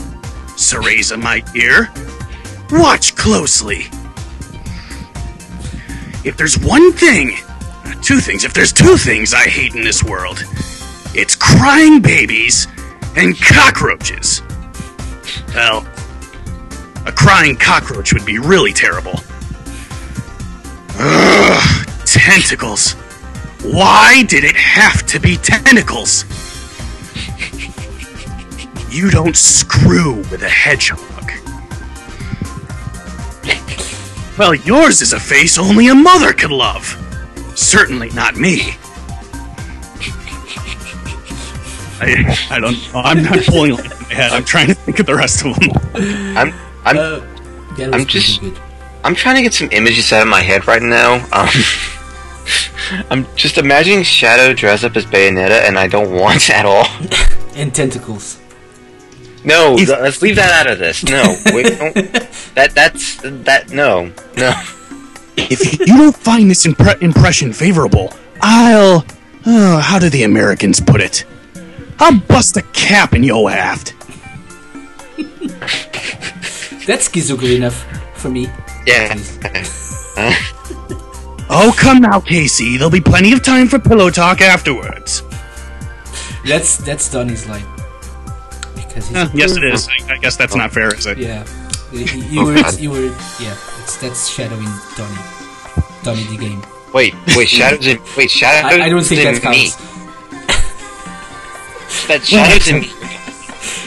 [0.57, 1.89] Cereza, my dear,
[2.71, 3.87] watch closely.
[6.25, 7.37] If there's one thing,
[8.03, 10.43] two things, if there's two things I hate in this world,
[11.15, 12.67] it's crying babies
[13.17, 14.43] and cockroaches.
[15.55, 15.87] Well,
[17.07, 19.21] a crying cockroach would be really terrible.
[20.97, 22.93] Ugh, tentacles.
[23.63, 26.25] Why did it have to be tentacles?
[28.91, 31.33] You don't screw with a hedgehog.
[34.39, 37.01] Well, yours is a face only a mother could love.
[37.55, 38.77] Certainly not me.
[42.01, 42.77] I, I don't.
[42.95, 44.33] I'm not pulling it in my head.
[44.33, 45.71] I'm trying to think of the rest of them.
[46.37, 46.53] I'm
[46.85, 46.97] I'm
[47.77, 48.43] yeah, I'm just
[49.05, 51.17] I'm trying to get some images out of my head right now.
[51.33, 51.49] Um,
[53.11, 56.87] I'm just imagining Shadow dress up as Bayonetta, and I don't want at all.
[57.57, 58.41] And tentacles.
[59.45, 61.05] No, th- let's leave that out of this.
[61.05, 61.95] No, wait, don't,
[62.57, 63.71] that that's that.
[63.71, 64.07] No,
[64.37, 64.61] no.
[65.37, 69.07] If you don't find this impre- impression favorable, I'll.
[69.47, 71.25] Oh, how do the Americans put it?
[72.01, 73.95] I'll bust a cap in your aft.
[76.89, 77.87] That's Kizuku enough
[78.17, 78.49] for me.
[78.87, 79.15] Yeah.
[81.51, 82.77] Oh, come now, Casey.
[82.77, 85.23] There'll be plenty of time for pillow talk afterwards.
[86.47, 87.65] That's that's Donnie's line.
[88.75, 89.89] Because he's Eh, yes, it is.
[89.89, 91.19] I, I guess that's not fair, is it?
[91.19, 91.47] Yeah.
[91.93, 93.05] You, you were you were
[93.41, 93.57] yeah.
[93.79, 95.21] That's, that's shadowing Donnie.
[96.03, 96.63] Donnie the game.
[96.93, 99.71] Wait, wait, shadows in wait, shadows I, I don't think in that me.
[102.09, 102.91] That shadows in me.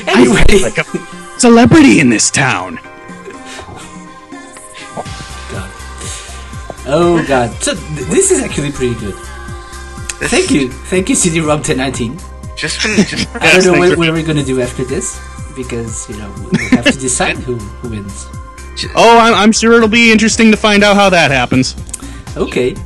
[0.08, 0.86] Anyway, like a
[1.38, 2.80] celebrity in this town.
[6.88, 7.52] Oh god.
[7.62, 9.16] So th- this is actually pretty good.
[10.30, 12.18] Thank you, thank you, CD-ROM 1019.
[12.56, 15.20] Just when, just I don't know what, what we're gonna do after this
[15.56, 18.26] because you know we have to decide who, who wins.
[18.96, 21.76] Oh, I'm, I'm sure it'll be interesting to find out how that happens.
[22.38, 22.74] Okay.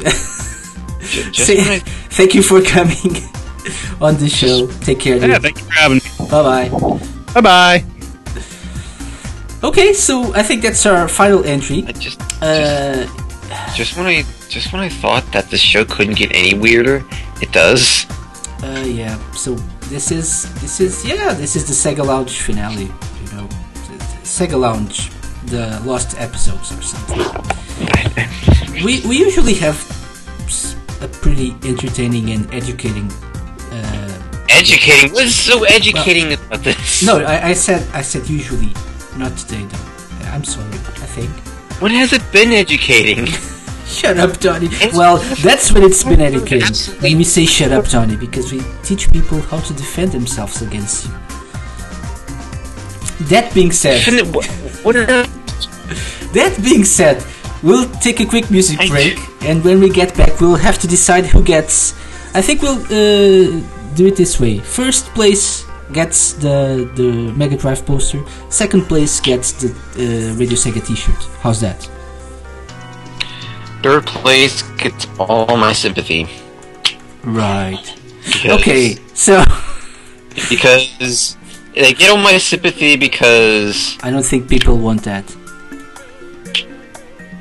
[1.01, 1.79] just Say- when I-
[2.15, 3.17] thank you for coming
[3.99, 4.67] on the show.
[4.81, 5.17] Take care.
[5.17, 6.27] Yeah, thank you for having me.
[6.29, 7.01] Bye bye.
[7.33, 7.85] Bye bye.
[9.63, 11.83] Okay, so I think that's our final entry.
[11.87, 13.30] I just Uh, just
[13.97, 17.03] when I just when I thought that the show couldn't get any weirder,
[17.41, 18.05] it does.
[18.63, 19.17] uh, yeah.
[19.33, 19.55] So
[19.89, 22.85] this is this is yeah this is the Sega Lounge finale.
[23.23, 23.47] You know,
[24.23, 25.09] Sega Lounge,
[25.45, 27.21] the lost episodes or something.
[28.85, 29.77] We we usually have
[31.01, 33.11] a pretty entertaining and educating.
[33.71, 34.17] Uh,
[34.49, 35.11] Educating.
[35.13, 37.03] What's so educating about this?
[37.05, 38.73] no, I, I said I said usually,
[39.17, 39.85] not today though.
[40.31, 40.69] I'm sorry.
[41.03, 41.31] I think.
[41.81, 43.25] When has it been educating?
[43.87, 44.69] Shut up, Tony.
[44.93, 46.75] Well, that's when it's been educating.
[47.01, 51.05] When we say shut up, Tony, because we teach people how to defend themselves against
[51.05, 51.11] you.
[53.33, 53.99] That being said,
[54.33, 54.45] what,
[54.83, 57.25] what that being said,
[57.63, 61.25] we'll take a quick music break, and when we get back, we'll have to decide
[61.25, 61.93] who gets.
[62.35, 63.59] I think we'll uh,
[63.95, 68.21] do it this way: first place gets the the Mega Drive poster.
[68.49, 71.21] Second place gets the uh, Radio Sega T-shirt.
[71.41, 71.89] How's that?
[73.83, 76.27] Third place gets all my sympathy.
[77.23, 77.81] Right.
[78.25, 79.43] Because- Okay, so
[80.49, 81.35] Because
[81.73, 85.25] they get all my sympathy because I don't think people want that.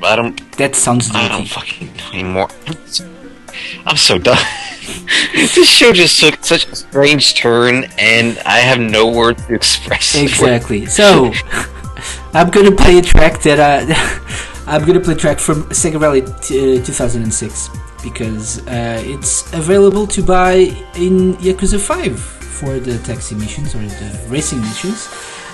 [0.03, 0.35] I don't.
[0.57, 1.19] That sounds dirty.
[1.25, 2.47] I don't fucking know anymore.
[3.85, 4.37] I'm so done.
[5.33, 10.15] this show just took such a strange turn, and I have no words to express.
[10.15, 10.23] it.
[10.23, 10.85] Exactly.
[10.85, 11.31] So,
[12.33, 13.85] I'm gonna play a track that I,
[14.67, 17.69] I'm gonna play a track from Sega Rally t- uh, 2006
[18.03, 20.53] because uh, it's available to buy
[20.95, 25.07] in Yakuza 5 for the taxi missions or the racing missions.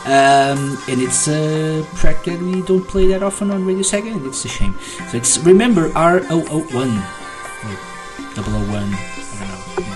[0.05, 4.25] Um, and it's a track that we don't play that often on Radio Sega, and
[4.25, 4.73] it's a shame.
[5.11, 7.16] So it's Remember R001
[7.67, 9.39] or 001, I
[9.75, 9.95] don't know,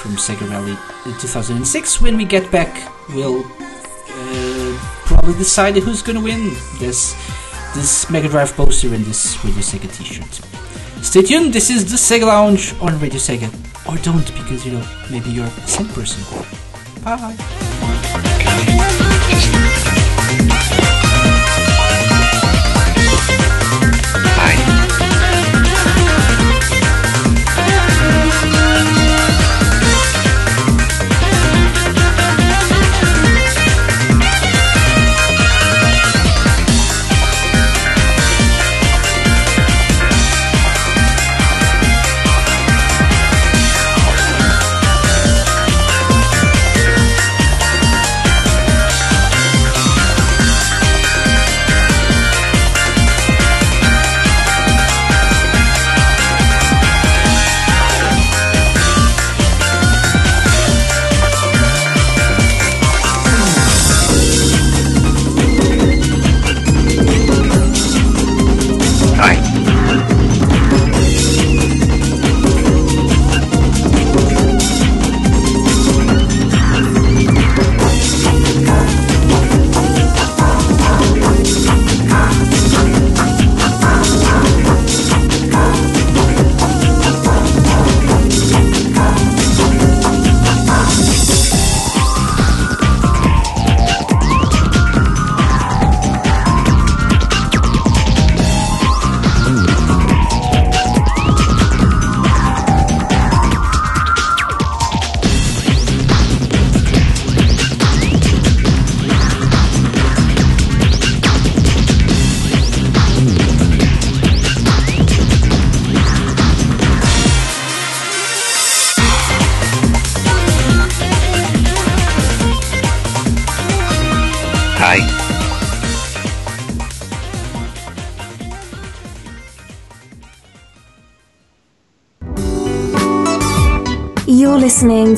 [0.00, 2.00] from Sega Rally uh, 2006.
[2.00, 7.14] When we get back, we'll uh, probably decide who's gonna win this
[7.74, 10.40] this Mega Drive poster and this Radio Sega T-shirt.
[11.04, 11.52] Stay tuned.
[11.52, 13.48] This is the Sega Lounge on Radio Sega,
[13.88, 16.22] or don't because you know maybe you're a same person.
[17.04, 17.36] Bye.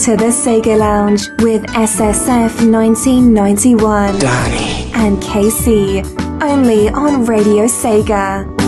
[0.04, 4.90] To the Sega Lounge with SSF 1991 Donnie.
[4.94, 6.02] and KC
[6.42, 8.59] only on Radio Sega.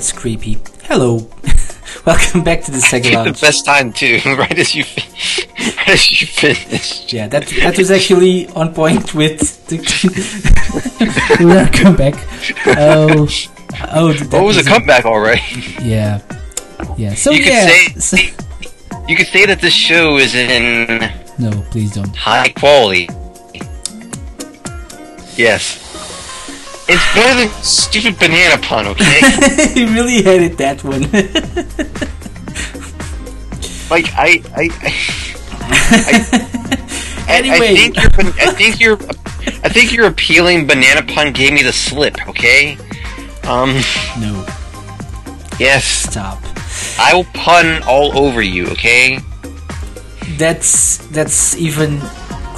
[0.00, 0.56] That's creepy.
[0.84, 1.28] Hello,
[2.06, 3.38] welcome back to the the Lounge.
[3.38, 4.84] best time too, right as you
[5.76, 7.12] right as you finish.
[7.12, 9.76] Yeah, that that was actually on point with the.
[11.44, 12.14] welcome back.
[12.66, 13.28] Oh,
[13.92, 14.14] oh.
[14.30, 15.42] What was a a- comeback already?
[15.82, 16.22] Yeah,
[16.96, 17.12] yeah.
[17.12, 17.68] So you yeah.
[17.92, 18.32] could say
[19.06, 22.16] you could say that this show is in No, please don't.
[22.16, 23.06] high quality.
[25.36, 25.89] Yes.
[26.92, 29.20] It's better than stupid banana pun, okay?
[29.74, 31.02] he really hated that one.
[33.90, 34.92] like I I I,
[36.32, 36.46] I,
[37.28, 37.56] Anyway.
[37.56, 38.10] I think your
[38.40, 38.94] I think your
[39.62, 42.76] I think your appealing banana pun gave me the slip, okay?
[43.44, 43.74] Um
[44.18, 44.44] No.
[45.60, 45.84] Yes.
[45.84, 46.42] Stop.
[46.98, 49.20] I will pun all over you, okay?
[50.38, 52.00] That's that's even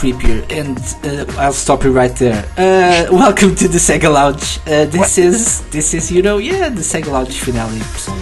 [0.02, 2.44] creepier, and uh, I'll stop you right there.
[2.58, 4.58] Uh, welcome to the Sega Lounge.
[4.66, 7.78] Uh, this is this is you know yeah the Sega Lounge finale.
[8.02, 8.12] So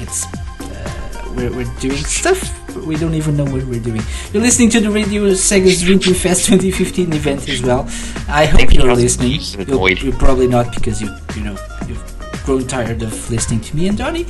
[0.00, 0.26] it's
[0.60, 2.42] uh, we're we're doing stuff.
[2.76, 4.02] We don't even know what we're doing.
[4.34, 7.88] You're listening to the Radio Sega's Winter Fest 2015 event as well.
[8.28, 9.40] I hope Maybe you're listening.
[9.64, 10.02] Void.
[10.02, 11.56] you're probably not because you you know
[11.88, 12.04] you've
[12.44, 14.26] grown tired of listening to me and Johnny.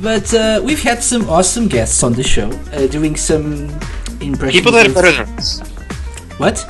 [0.00, 3.66] But uh, we've had some awesome guests on the show, uh, doing some
[4.20, 4.52] impressions.
[4.52, 5.75] People that are better than us.
[6.38, 6.64] What?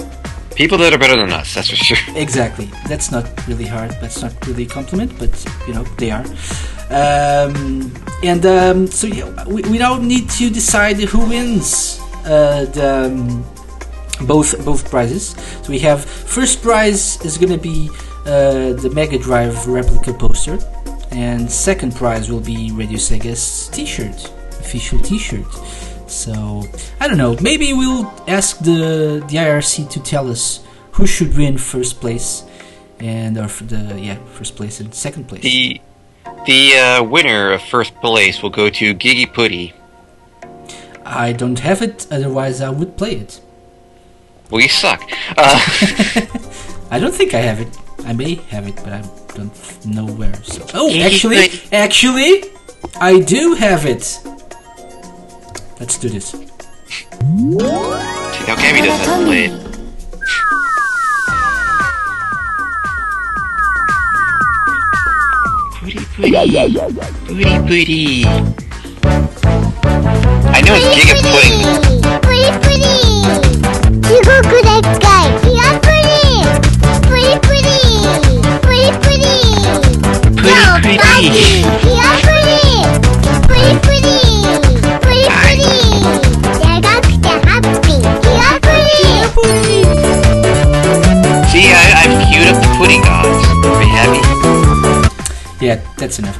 [0.55, 1.98] People that are better than us, that's for sure.
[2.16, 2.70] Exactly.
[2.88, 3.90] That's not really hard.
[4.01, 5.32] That's not really a compliment, but
[5.66, 6.24] you know they are.
[6.88, 13.10] Um, and um, so yeah, we, we now need to decide who wins uh, the
[13.12, 13.44] um,
[14.26, 15.34] both both prizes.
[15.62, 17.90] So we have first prize is going to be
[18.24, 20.59] uh, the Mega Drive replica poster,
[21.10, 25.44] and second prize will be Radio Sega's T-shirt, official T-shirt.
[26.06, 26.62] So
[27.00, 27.36] I don't know.
[27.40, 32.44] Maybe we'll ask the the IRC to tell us who should win first place,
[33.00, 35.42] and or the yeah first place and second place.
[35.42, 35.80] The
[36.46, 39.72] the uh, winner of first place will go to Giga Pudding.
[41.04, 42.06] I don't have it.
[42.10, 43.40] Otherwise, I would play it.
[44.50, 45.02] Well, you suck.
[45.36, 45.60] Uh,
[46.90, 47.76] I don't think I have it.
[48.04, 49.02] I may have it, but I
[49.34, 50.34] don't know where.
[50.44, 50.64] So.
[50.74, 52.44] Oh, actually, actually,
[53.00, 54.20] I do have it.
[55.78, 56.32] Let's do this.
[56.32, 56.38] How
[58.56, 59.52] Gabby does that blade.
[67.28, 68.24] Booty, booty.
[70.48, 71.60] I know it's Giga Pudding.
[72.24, 72.96] Booty, booty.
[74.08, 74.64] You go good
[77.12, 77.76] Booty, booty.
[78.64, 79.36] Booty, booty.
[80.40, 81.75] Booty, booty.
[96.06, 96.38] That's enough.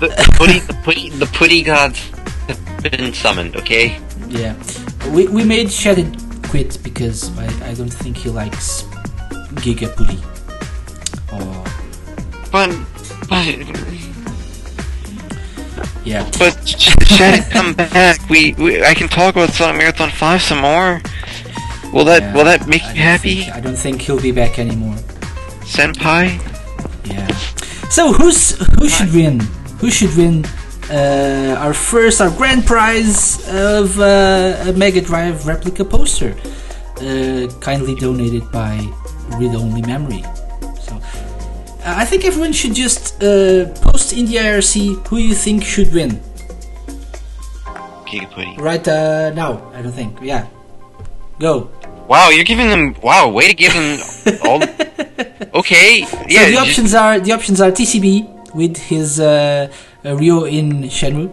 [0.00, 1.98] The, the putty, the putty, the putty gods
[2.48, 3.56] have been summoned.
[3.56, 4.00] Okay.
[4.28, 4.54] Yeah,
[5.12, 6.16] we we made Shadid
[6.48, 8.82] quit because I, I don't think he likes
[9.60, 10.16] Gigapuli.
[11.32, 11.64] Or
[12.50, 12.72] But,
[13.28, 13.44] but,
[16.06, 18.18] yeah, but sh- Shad, come back.
[18.30, 21.02] We, we, I can talk about Sonic Marathon Five some more.
[21.92, 24.32] Will that, Yeah, will that make I you happy, think- I don't think he'll be
[24.32, 24.96] back anymore.
[25.66, 26.40] Senpai?
[27.04, 27.26] Yeah.
[27.88, 29.40] So who's who should win?
[29.80, 30.44] Who should win?
[30.90, 36.34] Uh, our first, our grand prize of uh, a Mega Drive replica poster,
[37.00, 38.76] uh, kindly donated by
[39.36, 40.22] Read Only Memory.
[40.80, 41.00] So uh,
[41.84, 46.20] I think everyone should just uh, post in the IRC who you think should win.
[48.06, 48.56] Gigaputty.
[48.58, 50.18] Right uh, now, I don't think.
[50.22, 50.46] Yeah,
[51.40, 51.68] go.
[52.06, 52.94] Wow, you're giving them.
[53.02, 53.98] Wow, way to give them
[54.44, 54.62] all.
[55.56, 56.44] Okay, So yeah.
[56.46, 59.70] the just- options are the options are TCB with his uh,
[60.04, 61.30] uh, Ryo in Shenmue,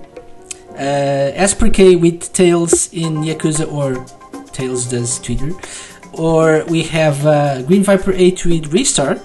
[0.78, 4.06] uh, with Tails in Yakuza or
[4.52, 5.52] Tails does Twitter,
[6.14, 9.20] or we have uh, Green Viper 8 with Ristar.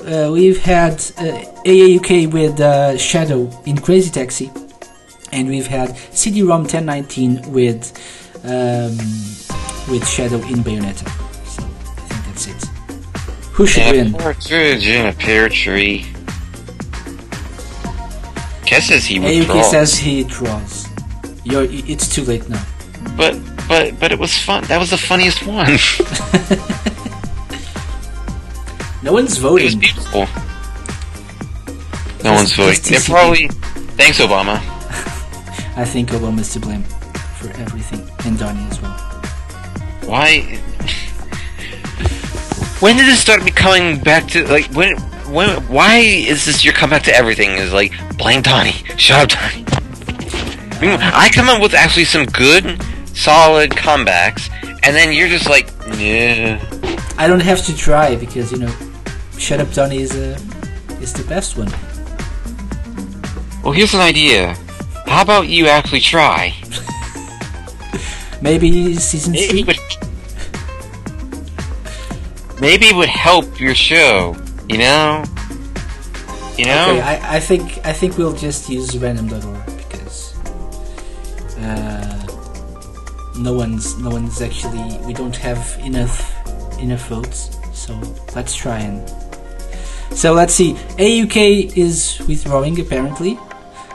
[0.00, 4.50] Uh, we've had uh, AAUK with uh, Shadow in Crazy Taxi,
[5.32, 7.92] and we've had CD-ROM 1019 with
[8.44, 8.96] um,
[9.88, 11.08] with Shadow in Bayonetta.
[11.46, 12.64] So I think that's it.
[13.52, 14.14] Who should yeah, win?
[15.06, 16.06] A pear tree.
[18.72, 19.70] Guess says he Ayuki withdraws.
[19.70, 20.88] says he draws.
[21.44, 22.64] You're, it's too late now.
[23.18, 23.38] But
[23.68, 24.64] but but it was fun.
[24.64, 25.66] That was the funniest one.
[29.02, 29.80] No one's it was voting.
[29.80, 30.26] beautiful.
[32.22, 32.80] No one's voting.
[32.84, 33.48] They're probably.
[33.98, 34.56] Thanks, Obama.
[35.76, 36.84] I think Obama's to blame
[37.38, 38.92] for everything, and Donnie as well.
[40.06, 40.42] Why?
[42.78, 44.94] When did this start becoming back to like when?
[45.32, 45.48] When?
[45.68, 47.52] Why is this your comeback to everything?
[47.52, 48.72] Is like blame Donnie.
[48.98, 49.64] Shut up, Donnie.
[50.76, 52.78] I, mean, I come up with actually some good,
[53.16, 54.50] solid comebacks,
[54.82, 56.60] and then you're just like, yeah.
[57.16, 58.74] I don't have to try because you know,
[59.38, 60.38] Shut Up Donnie is uh,
[61.00, 61.70] is the best one.
[63.62, 64.54] Well, here's an idea.
[65.06, 66.52] How about you actually try?
[68.42, 69.62] Maybe season Maybe three.
[69.62, 69.78] it would,
[72.60, 74.36] maybe it would help your show.
[74.72, 75.24] You know.
[76.56, 76.90] You know.
[76.90, 80.34] Okay, I, I think I think we'll just use random.org because
[81.58, 82.26] uh,
[83.38, 86.24] no one's no one's actually we don't have enough
[86.80, 87.58] enough votes.
[87.74, 88.00] So
[88.34, 89.08] let's try and
[90.16, 90.74] so let's see.
[90.96, 93.38] AAUK is withdrawing apparently.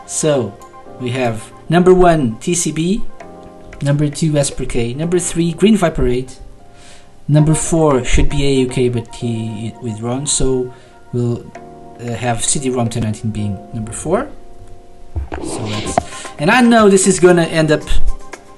[0.05, 0.53] So
[0.99, 3.01] we have number one TCB,
[3.81, 6.39] number two Esper K, number three Green Viper 8,
[7.27, 10.27] number four should be AAUK but he withdrawn.
[10.27, 10.73] So
[11.13, 11.45] we'll
[11.99, 14.29] uh, have CD-ROM 1019 being number four.
[15.41, 17.81] So let's, and I know this is gonna end up.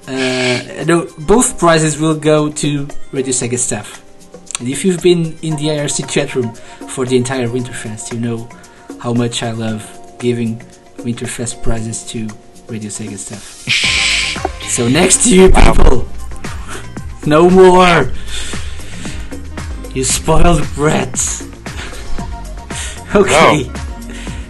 [0.06, 4.04] Uh, no, both prizes will go to Radio Sega staff.
[4.60, 8.48] And if you've been in the IRC chat room for the entire Winterfest, you know
[9.00, 9.82] how much I love
[10.18, 10.58] giving
[10.98, 12.28] Winterfest prizes to
[12.68, 13.42] Radio Sega staff.
[14.68, 16.06] so next to you, people,
[17.26, 18.12] no more.
[19.94, 21.48] You spoiled brats.
[23.12, 23.68] Okay.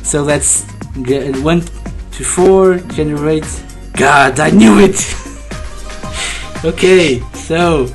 [0.02, 0.66] So let's
[1.02, 3.48] get one to four generate.
[3.94, 5.00] God, I knew it.
[6.64, 7.88] okay, so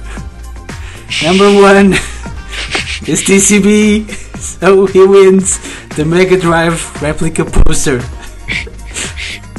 [1.21, 1.93] number one
[3.05, 4.09] is TCB.
[4.39, 5.59] So he wins
[5.89, 8.01] the Mega Drive replica poster.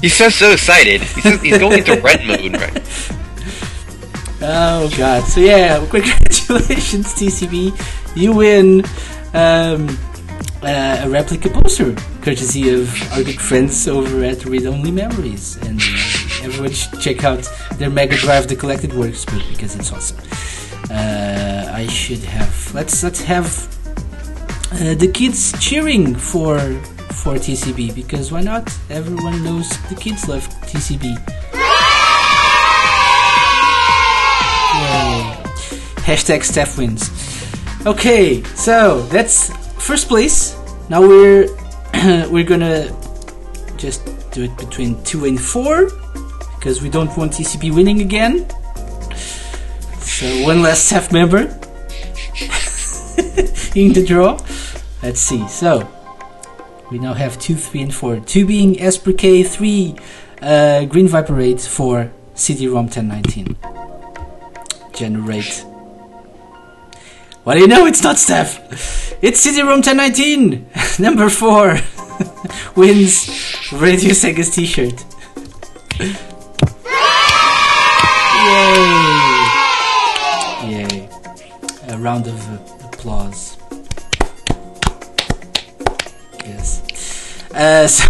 [0.01, 1.03] He sounds so excited.
[1.03, 2.83] He he's going into red mode right.
[4.43, 5.23] Oh god.
[5.25, 8.17] So yeah, congratulations TCB.
[8.17, 8.85] You win
[9.35, 9.99] um,
[10.63, 15.57] uh, a replica poster courtesy of our good friends over at Read Only Memories.
[15.57, 15.81] And
[16.43, 20.19] everyone should check out their Mega Drive The Collected Works book because it's awesome.
[20.91, 23.47] Uh, I should have let's let's have
[24.73, 26.59] uh, the kids cheering for
[27.11, 28.73] for TCB because why not?
[28.89, 31.17] Everyone knows the kids love TCB.
[34.77, 35.36] Yay.
[36.07, 37.11] Hashtag staff wins.
[37.85, 39.51] Okay, so that's
[39.83, 40.55] first place.
[40.89, 41.49] Now we're
[42.31, 42.95] we're gonna
[43.77, 45.91] just do it between two and four
[46.55, 48.49] because we don't want TCB winning again.
[49.99, 51.41] So one less staff member
[53.75, 54.39] in the draw.
[55.03, 55.47] Let's see.
[55.49, 55.89] So
[56.91, 58.21] We now have 2, 3, and 4.
[58.21, 59.97] 2 being K 3
[60.41, 63.57] uh, Green Viper 8, 4 CD-ROM 1019.
[64.95, 65.65] Generate.
[67.55, 67.87] Do you know?
[67.87, 68.59] It's not Steph!
[69.23, 70.69] It's CD-ROM 1019!
[70.99, 71.79] Number 4
[72.77, 73.29] wins
[73.73, 75.05] Radio Sega's t-shirt.
[75.99, 76.13] Yay!
[80.69, 81.09] Yay.
[81.89, 83.56] A round of applause.
[87.57, 88.07] Uh, so,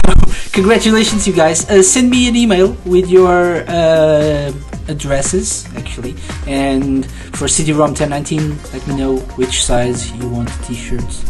[0.53, 1.69] congratulations, you guys.
[1.71, 4.53] Uh, send me an email with your uh,
[4.89, 6.15] addresses, actually.
[6.47, 7.07] And
[7.37, 11.25] for CD-ROM 1019, let me know which size you want the t-shirts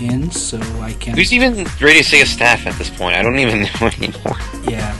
[0.00, 1.14] in, so I can.
[1.16, 3.14] Who's even Radio Sega staff at this point?
[3.16, 4.36] I don't even know anymore.
[4.68, 4.92] Yeah.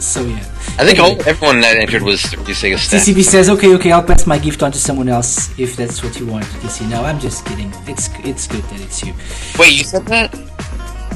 [0.00, 0.36] So yeah.
[0.78, 1.20] I think Anyway.
[1.20, 3.02] all, everyone that entered was Radio Sega staff.
[3.02, 6.18] TCB says, "Okay, okay, I'll pass my gift on to someone else if that's what
[6.18, 7.70] you want." You see, no, I'm just kidding.
[7.86, 9.12] It's it's good that it's you.
[9.58, 10.34] Wait, you said that?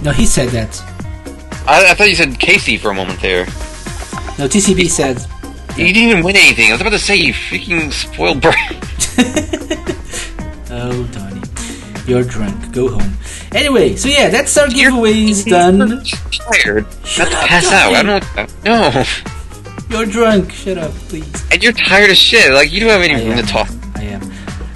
[0.03, 0.81] No, he said that.
[1.67, 3.47] I, I thought you said Casey for a moment there.
[4.39, 5.25] No, TCB said.
[5.79, 6.69] You didn't even win anything.
[6.69, 8.57] I was about to say you freaking spoiled brat.
[10.77, 11.41] Oh, Donnie,
[12.07, 12.73] you're drunk.
[12.73, 13.13] Go home.
[13.53, 15.79] Anyway, so yeah, that's our giveaways done.
[16.33, 16.85] Tired.
[17.05, 17.95] Shut Not to up, pass out.
[17.95, 18.27] I Donnie.
[18.35, 18.65] don't.
[18.65, 19.05] No.
[19.97, 20.51] You're drunk.
[20.53, 21.49] Shut up, please.
[21.53, 22.53] And you're tired as shit.
[22.53, 23.69] Like you don't have any room to talk.
[23.95, 24.23] I am.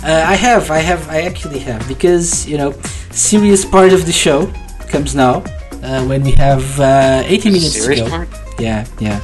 [0.04, 2.72] Uh, I have, I have, I actually have, because you know,
[3.10, 4.46] serious part of the show
[4.88, 5.42] comes now
[5.82, 8.10] uh, when we have uh, 80 minutes Serious to go.
[8.10, 8.28] part?
[8.58, 9.20] Yeah, yeah.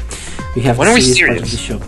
[0.54, 1.80] We have When the we serious, part of the show.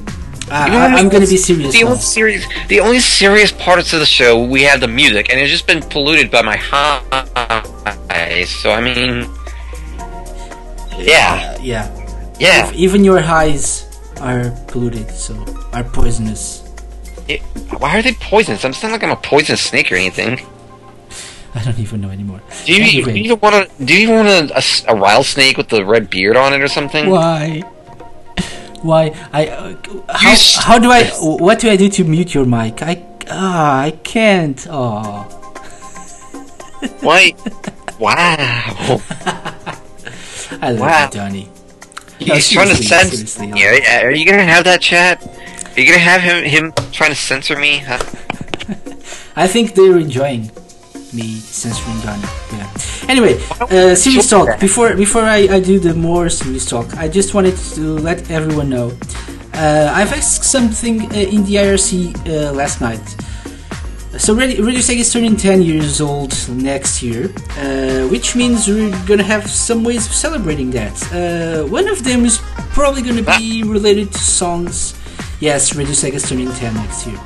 [0.50, 1.72] Uh, You know I, I'm going to be serious.
[1.72, 5.40] The only serious, the only serious parts of the show, we have the music, and
[5.40, 8.44] it's just been polluted by my high.
[8.44, 9.28] So I mean,
[10.98, 11.90] yeah, yeah,
[12.38, 12.68] yeah.
[12.68, 13.84] If even your highs
[14.20, 15.34] are polluted, so
[15.72, 16.62] are poisonous.
[17.28, 17.42] It-
[17.78, 18.64] why are they poisonous?
[18.64, 20.40] I'm not like I'm a poisonous snake or anything.
[21.58, 22.40] I don't even know anymore.
[22.66, 23.12] Do you, Anyway.
[23.12, 24.62] do you even want a, Do you want a, a
[24.92, 27.08] a rattlesnake with the red beard on it or something?
[27.10, 27.60] Why?
[28.82, 29.14] Why?
[29.32, 29.76] I uh,
[30.12, 31.04] how, how do I?
[31.20, 32.82] What do I do to mute your mic?
[32.82, 34.60] I ah I can't.
[34.68, 35.24] Oh.
[37.00, 37.32] Why?
[37.98, 39.00] Wow.
[40.60, 41.04] I love Wow.
[41.04, 41.48] you, Donnie.
[42.18, 43.44] He's No, trying to censor.
[43.44, 45.24] Yeah, are you gonna have that chat?
[45.24, 47.78] Are you gonna have him him trying to censor me?
[47.78, 47.98] Huh?
[49.34, 50.50] I think they're enjoying
[51.16, 51.98] me censoring.
[52.52, 52.70] Yeah.
[53.08, 54.60] Anyway, uh, serious talk.
[54.60, 58.68] Before before I, I do the more serious talk, I just wanted to let everyone
[58.68, 58.92] know.
[59.54, 61.90] Uh, I've asked something uh, in the IRC
[62.28, 63.06] uh, last night.
[64.18, 68.90] So Radio, Radio Sega is turning 10 years old next year, uh, which means we're
[69.06, 70.96] gonna have some ways of celebrating that.
[71.12, 72.38] Uh, one of them is
[72.72, 74.94] probably gonna be related to songs.
[75.40, 77.18] Yes, Radio Sega is turning 10 next year.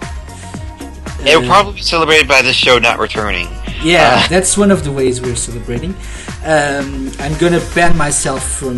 [1.22, 3.46] They were probably be celebrated by this show not returning.
[3.82, 5.94] Yeah, Uh, that's one of the ways we're celebrating.
[6.44, 8.76] Um, I'm gonna ban myself from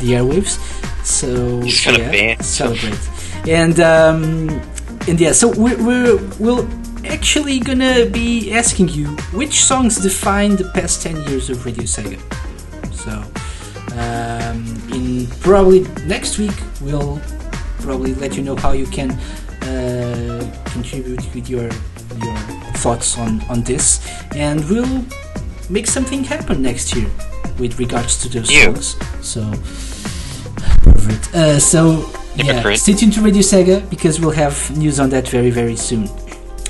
[0.00, 0.58] the airwaves,
[1.04, 2.98] so yeah, ban celebrate.
[3.46, 4.60] And um,
[5.08, 6.68] and yeah, so we're, we're we'll
[7.06, 12.18] actually gonna be asking you which songs define the past ten years of Radio Sega.
[12.92, 13.12] So
[13.96, 17.20] um, in probably next week we'll
[17.80, 19.12] probably let you know how you can
[19.62, 21.70] uh, contribute with your
[22.24, 22.36] your
[22.82, 24.00] thoughts on on this,
[24.34, 25.04] and we'll
[25.70, 27.08] make something happen next year
[27.58, 28.64] with regards to those You.
[28.74, 28.96] songs.
[29.22, 29.42] So
[30.82, 31.34] perfect.
[31.34, 35.50] Uh, so Yeah, stay tuned to Radio Sega because we'll have news on that very
[35.50, 36.08] very soon.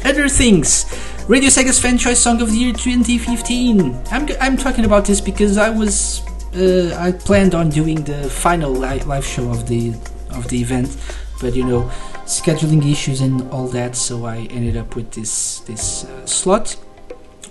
[0.04, 0.86] Other things.
[1.28, 3.94] Radio Sega's Fan Choice Song of the Year 2015.
[4.10, 6.22] I'm, I'm talking about this because I was
[6.56, 9.90] uh, I planned on doing the final li- live show of the
[10.30, 10.96] of the event,
[11.42, 11.90] but you know
[12.28, 16.76] scheduling issues and all that, so I ended up with this this uh, slot,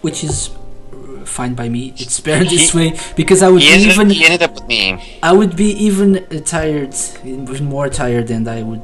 [0.06, 0.50] which is
[0.94, 1.94] uh, fine by me.
[1.98, 4.54] It's better this He- way because I would he, be ended, even he ended up
[4.56, 5.20] with me.
[5.24, 6.94] I would be even uh, tired,
[7.26, 8.82] even more tired than I would.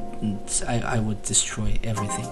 [0.67, 2.27] I, I would destroy everything.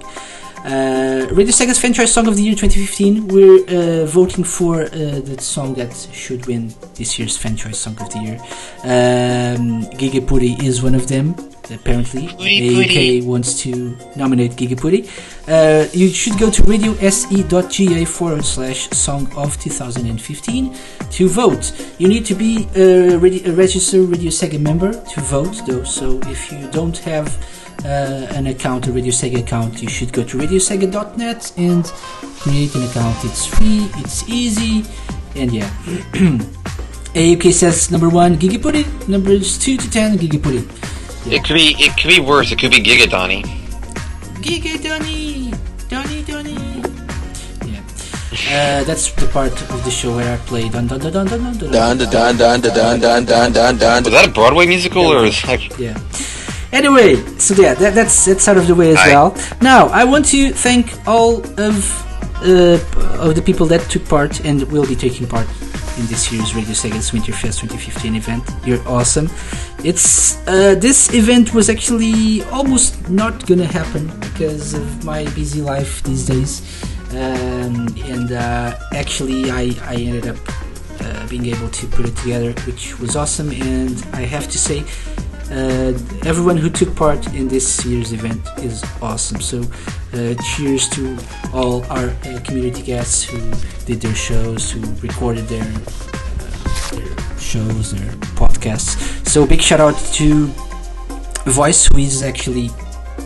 [0.64, 3.28] Uh, Radio Sega's Fan Choice Song of the Year 2015.
[3.30, 4.88] We're uh, voting for uh,
[5.30, 8.38] the song that should win this year's Fan Choice Song of the Year.
[8.84, 11.34] Um, Gigapuri is one of them.
[11.72, 15.08] Apparently, AAUK wants to nominate Gigapuri.
[15.48, 20.76] Uh, you should go to radiose.ga forward slash song of 2015
[21.12, 21.72] to vote.
[21.98, 25.84] You need to be a, radi- a registered Radio Sega member to vote, though.
[25.84, 27.28] So if you don't have
[27.86, 31.86] uh, an account, a Radio Sega account, you should go to radiosega.net and
[32.40, 33.18] create an account.
[33.24, 34.86] It's free, it's easy,
[35.36, 35.70] and yeah.
[37.14, 38.86] AAUK says number one, Gigapuri.
[39.08, 40.18] Numbers two to ten,
[41.24, 41.34] Gigapuri.
[41.34, 41.76] It could be.
[41.84, 42.52] It could be worse.
[42.52, 43.44] It could be Giga Donnie.
[44.42, 45.54] Giga Donny,
[45.88, 46.54] Donny, Donny.
[47.66, 47.82] Yeah.
[48.50, 51.58] Uh, that's the part of the show where I play dun dun dun dun dun
[51.58, 54.04] dun Dun dun dun dun dun dun dun dun dun.
[54.04, 55.78] Was that a Broadway musical or is like?
[55.78, 56.00] Yeah.
[56.72, 59.10] Anyway, so yeah, that, that's that's out of the way as Aye.
[59.10, 59.38] well.
[59.62, 62.08] Now, I want to thank all of
[62.42, 62.80] uh,
[63.20, 65.48] of the people that took part and will be taking part
[66.02, 68.44] in this year's Radio Sega's Winterfest 2015 event.
[68.66, 69.30] You're awesome.
[69.84, 76.02] It's uh, this event was actually almost not gonna happen because of my busy life
[76.04, 76.54] these days,
[77.12, 79.64] um, and uh, actually I
[79.94, 80.40] I ended up
[81.02, 83.52] uh, being able to put it together, which was awesome.
[83.52, 84.84] And I have to say,
[85.52, 85.94] uh,
[86.26, 89.42] everyone who took part in this year's event is awesome.
[89.42, 89.62] So,
[90.14, 91.18] uh, cheers to
[91.54, 93.40] all our uh, community guests who
[93.86, 99.28] did their shows, who recorded their, uh, their shows, their podcasts.
[99.28, 100.48] So, big shout out to
[101.46, 102.70] Voice, who is actually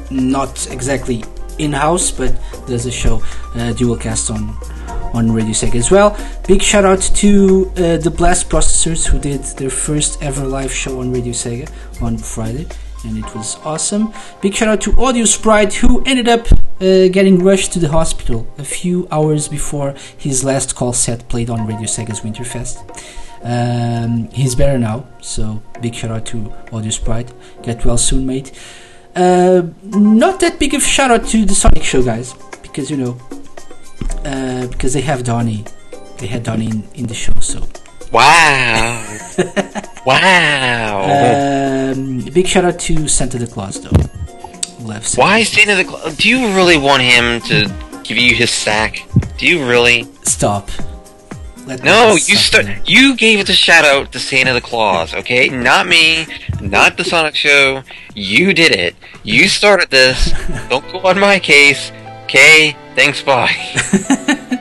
[0.09, 1.23] not exactly
[1.59, 2.33] in house, but
[2.65, 3.17] does a show,
[3.55, 4.74] uh, Dualcast on
[5.15, 6.15] on Radio Sega as well.
[6.47, 10.99] Big shout out to uh, the Blast Processors who did their first ever live show
[10.99, 11.67] on Radio Sega
[12.01, 12.67] on Friday,
[13.05, 14.13] and it was awesome.
[14.41, 16.45] Big shout out to Audio Sprite who ended up
[16.81, 21.49] uh, getting rushed to the hospital a few hours before his last call set played
[21.49, 22.75] on Radio Sega's Winterfest.
[23.43, 27.31] Um, he's better now, so big shout out to Audio Sprite.
[27.63, 28.51] Get well soon, mate.
[29.15, 32.33] Uh, not that big of shout out to the Sonic Show guys,
[32.63, 33.17] because you know,
[34.23, 35.65] uh, because they have Donnie,
[36.19, 37.67] they had Donnie in, in the show, so
[38.11, 39.17] Wow.
[40.05, 41.91] wow.
[41.91, 43.89] Um, big shout out to Santa the Claus though.
[44.85, 45.21] Left Santa.
[45.21, 46.15] Why Santa the Claus?
[46.15, 47.73] Do you really want him to
[48.03, 49.05] give you his sack?
[49.37, 50.07] Do you really?
[50.23, 50.69] Stop.
[51.65, 52.67] Let No, you start.
[52.87, 55.49] You gave it the shout out to Santa the Claus, okay?
[55.49, 56.27] Not me,
[56.61, 57.81] not the Sonic Show.
[58.13, 58.95] You did it.
[59.23, 60.31] You started this.
[60.69, 61.91] Don't go on my case.
[62.25, 62.75] Okay?
[62.95, 63.21] Thanks.
[63.21, 63.55] Bye.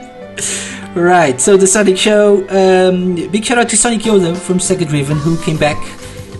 [0.95, 2.47] Right, so the Sonic Show.
[2.47, 5.75] Um, big shout out to Sonic Yoda from Sega Driven who came back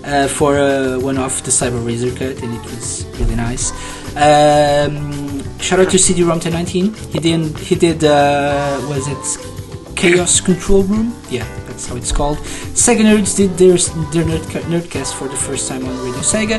[0.06, 3.72] uh, for uh, one off the Cyber Razor cut, and it was really nice.
[4.16, 6.94] Um, shout out to CD-ROM 1019.
[7.12, 7.58] He did.
[7.60, 8.06] He did.
[8.06, 11.14] Uh, was it Chaos Control Room?
[11.30, 11.44] Yeah,
[11.76, 12.38] that's how it's called.
[12.84, 13.76] Sega Nerds did their
[14.14, 16.58] their nerdca- nerdcast for the first time on Radio Sega.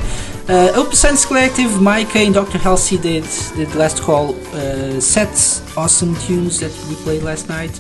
[0.49, 2.59] Uh, Open Science Collective, Micah and Dr.
[2.59, 3.25] Halsey did
[3.57, 7.75] did Last Call uh, sets, awesome tunes that we played last night.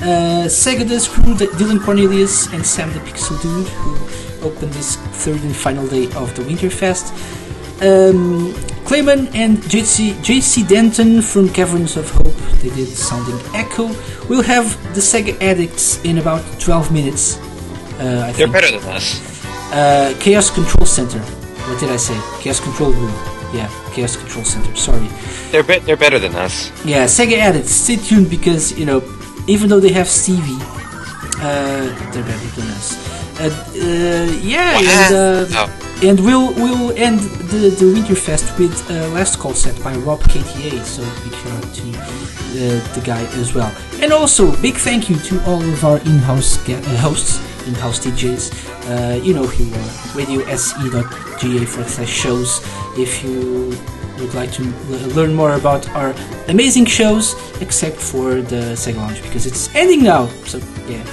[0.00, 0.84] Uh, Sega
[1.58, 4.94] Dylan Cornelius and Sam the Pixel Dude, who opened this
[5.24, 7.06] third and final day of the Winterfest.
[7.82, 8.52] Um,
[8.86, 13.88] Clayman and JC, JC Denton from Caverns of Hope, they did Sounding Echo.
[14.28, 17.36] We'll have the Sega Addicts in about 12 minutes.
[17.98, 19.20] Uh, I They're better than us.
[19.72, 21.18] Uh, Chaos Control Center.
[21.18, 22.18] What did I say?
[22.40, 23.12] Chaos Control Room.
[23.52, 24.74] Yeah, Chaos Control Center.
[24.76, 25.06] Sorry.
[25.50, 26.70] They're be- they're better than us.
[26.84, 27.72] Yeah, Sega Addicts.
[27.72, 29.02] Stay tuned because you know,
[29.48, 30.58] even though they have Stevie,
[31.40, 33.40] uh, they're better than us.
[33.40, 35.66] Uh, uh, yeah, and, uh,
[36.02, 37.20] and we'll we'll end
[37.50, 40.82] the the Winterfest with a Last Call set by Rob KTA.
[40.84, 43.72] So big shout out to uh, the guy as well.
[44.02, 48.44] And also big thank you to all of our in-house ga- uh, hosts, in-house DJs.
[48.88, 49.90] Uh, you know who are
[50.24, 52.60] radiose.ga for slash shows.
[52.98, 53.76] If you
[54.18, 56.14] would like to l- learn more about our
[56.48, 60.26] amazing shows, except for the Sega Lounge because it's ending now.
[60.44, 60.58] So
[60.88, 61.04] yeah.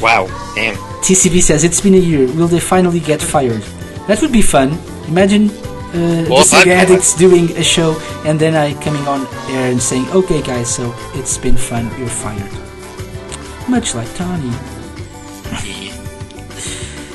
[0.00, 0.26] Wow.
[0.54, 0.74] Damn.
[1.02, 2.26] TCB says it's been a year.
[2.34, 3.62] Will they finally get fired?
[4.06, 4.78] That would be fun.
[5.08, 9.80] Imagine uh, Well, the Addicts doing a show and then I coming on air and
[9.82, 11.90] saying, "Okay, guys, so it's been fun.
[11.98, 12.52] You're fired."
[13.68, 14.50] Much like Tony.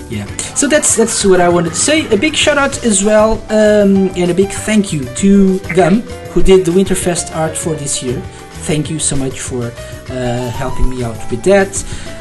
[0.10, 0.26] yeah.
[0.56, 2.08] So that's that's what I wanted to say.
[2.14, 6.02] A big shout out as well, um, and a big thank you to Gum
[6.34, 8.20] who did the Winterfest art for this year.
[8.68, 9.72] Thank you so much for
[10.10, 11.72] uh, helping me out with that.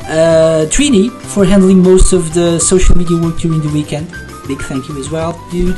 [0.07, 4.09] Uh, Trini for handling most of the social media work during the weekend.
[4.51, 5.77] Big thank you as well, dude.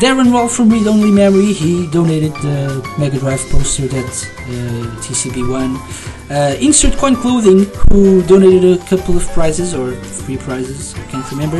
[0.00, 5.46] Darren Wall from Read Only Memory, he donated the Mega Drive poster that uh, TCB
[5.46, 5.76] won.
[6.34, 11.30] Uh, Insert Coin Clothing, who donated a couple of prizes or three prizes, I can't
[11.30, 11.58] remember.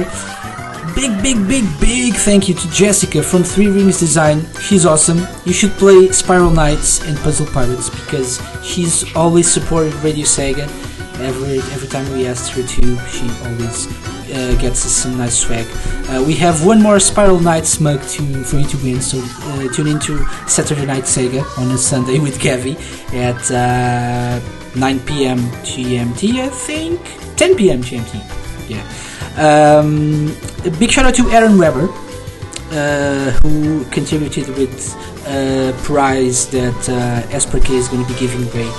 [0.95, 4.47] Big, big, big, big thank you to Jessica from Three Rings Design.
[4.63, 5.21] She's awesome.
[5.45, 10.65] You should play Spiral Knights and Puzzle Pirates because she's always supported Radio Sega.
[11.21, 15.67] Every every time we asked her to, she always uh, gets us some nice swag.
[16.09, 19.01] Uh, we have one more Spiral Knights mug to for you to win.
[19.01, 22.77] So uh, tune into Saturday Night Sega on a Sunday with Gavi
[23.15, 24.41] at uh,
[24.79, 25.39] 9 p.m.
[25.65, 27.01] GMT, I think
[27.37, 27.83] 10 p.m.
[27.83, 28.69] GMT.
[28.69, 28.85] Yeah.
[29.37, 30.27] Um,
[30.79, 31.89] big shout out to Aaron Webber,
[32.73, 34.95] uh, who contributed with
[35.27, 38.71] a prize that uh, SPRK is going to be giving away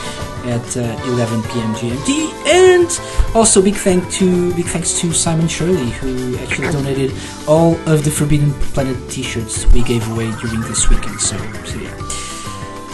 [0.45, 1.73] at uh, 11 p.m.
[1.75, 2.31] GMT.
[2.47, 7.13] And also big thank to big thanks to Simon Shirley who actually donated
[7.47, 11.19] all of the Forbidden Planet T-shirts we gave away during this weekend.
[11.19, 11.95] So, so yeah.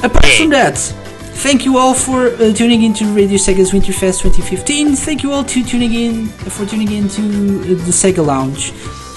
[0.03, 4.95] Apart from that, thank you all for uh, tuning in to Radio Sega's Winterfest 2015.
[4.95, 8.71] Thank you all to tuning in for tuning in to uh, the Sega Lounge.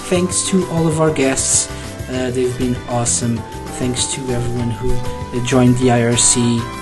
[0.09, 1.69] Thanks to all of our guests.
[2.09, 3.37] Uh, they've been awesome.
[3.77, 6.80] Thanks to everyone who uh, joined the IRC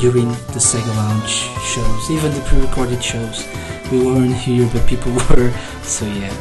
[0.00, 1.30] during the Sega Lounge
[1.72, 3.46] shows, even the pre-recorded shows.
[3.90, 5.50] We weren't here, but people were.
[5.82, 6.32] So yeah.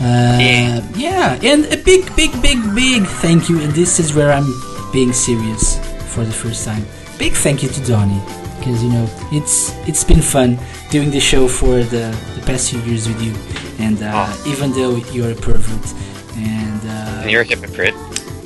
[0.00, 3.60] Uh, yeah, and a big, big, big, big thank you.
[3.60, 4.46] And this is where I'm
[4.92, 5.78] being serious
[6.12, 6.84] for the first time.
[7.18, 8.20] Big thank you to Donnie
[8.58, 10.58] because you know it's it's been fun
[10.90, 13.32] doing the show for the, the past few years with you.
[13.84, 15.86] And uh, even though you're a pervert
[16.36, 17.94] and uh, And you're a hypocrite.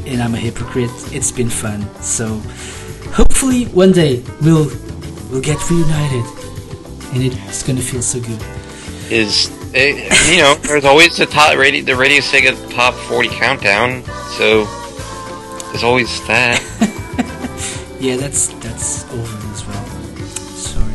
[0.06, 1.80] and I'm a hypocrite, it's been fun.
[2.02, 2.40] So
[3.12, 4.70] hopefully one day we'll
[5.30, 6.24] we'll get reunited,
[7.12, 8.42] and it's gonna feel so good.
[9.10, 14.02] Is eh, you know, there's always the top radio, the Radio Sega Top 40 countdown.
[14.36, 14.64] So
[15.70, 16.62] there's always that.
[18.00, 19.84] Yeah, that's that's over as well.
[20.54, 20.94] Sorry.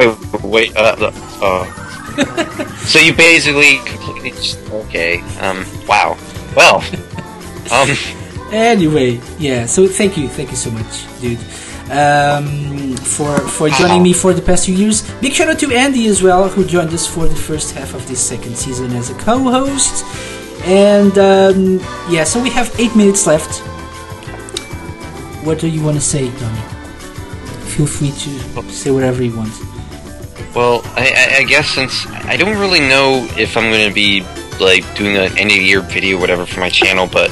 [0.00, 2.66] Wait, wait, uh, uh, uh.
[2.86, 5.20] so you basically completely just, okay.
[5.38, 6.18] Um, wow.
[6.56, 6.78] Well,
[7.70, 7.88] um,
[8.52, 9.66] Anyway, yeah.
[9.66, 11.38] So thank you, thank you so much, dude,
[11.90, 15.02] um, for for joining me for the past few years.
[15.20, 18.06] Big shout out to Andy as well, who joined us for the first half of
[18.06, 20.04] this second season as a co-host.
[20.64, 23.60] And um, yeah, so we have eight minutes left.
[25.44, 26.60] What do you want to say, Donnie?
[27.74, 29.52] Feel free to say whatever you want.
[30.54, 34.24] well, I, I, guess since I don't really know if I'm going to be
[34.60, 37.30] like doing an end of year video whatever for my channel, but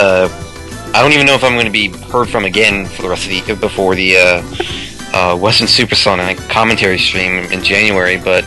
[0.00, 0.28] uh,
[0.94, 3.30] I don't even know if I'm going to be heard from again for the rest
[3.30, 4.42] of the before the uh,
[5.12, 8.16] uh, Western Supersonic commentary stream in January.
[8.16, 8.44] But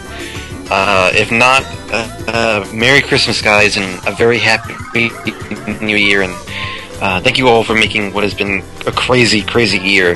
[0.70, 1.64] uh, if not,
[1.94, 4.74] uh, uh, Merry Christmas, guys, and a very happy
[5.86, 6.34] New Year, and
[7.02, 10.16] uh, thank you all for making what has been a crazy, crazy year.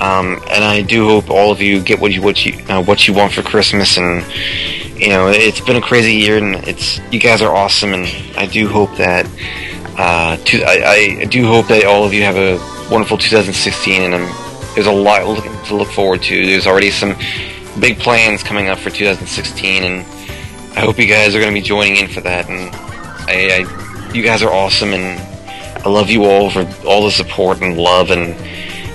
[0.00, 2.52] Um, and I do hope all of you get what you what you
[2.82, 4.24] what you want for Christmas, and
[5.00, 8.06] you know it's been a crazy year, and it's you guys are awesome, and
[8.36, 9.26] I do hope that
[9.96, 12.58] uh, to, I, I do hope that all of you have a
[12.90, 14.20] wonderful 2016, and um,
[14.74, 15.20] there's a lot
[15.66, 16.46] to look forward to.
[16.46, 17.16] There's already some
[17.80, 20.00] big plans coming up for 2016, and
[20.76, 22.48] I hope you guys are going to be joining in for that.
[22.48, 22.74] And
[23.28, 25.20] I, I, you guys are awesome, and
[25.84, 28.34] I love you all for all the support and love and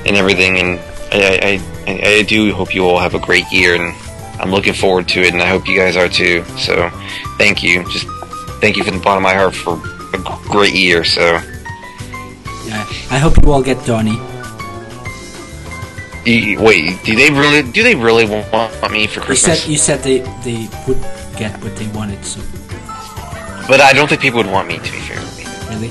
[0.06, 0.58] and everything.
[0.58, 0.80] And
[1.12, 3.96] I, I, I do hope you all have a great year, and
[4.40, 6.44] I'm looking forward to it, and I hope you guys are too.
[6.58, 6.90] So,
[7.38, 7.84] thank you.
[7.92, 8.08] Just
[8.60, 9.78] thank you from the bottom of my heart for
[10.14, 10.20] a
[10.50, 11.04] great year.
[11.04, 11.22] So,
[12.66, 14.20] Yeah, I hope you all get Donnie.
[16.26, 17.64] you, wait, do they really?
[17.72, 19.62] Do they really want me for You Christmas?
[19.64, 21.02] said you said they they would
[21.38, 22.24] get what they wanted.
[22.26, 22.42] So
[23.68, 24.78] But I don't think people would want me.
[24.78, 25.20] To be fair,
[25.70, 25.90] really,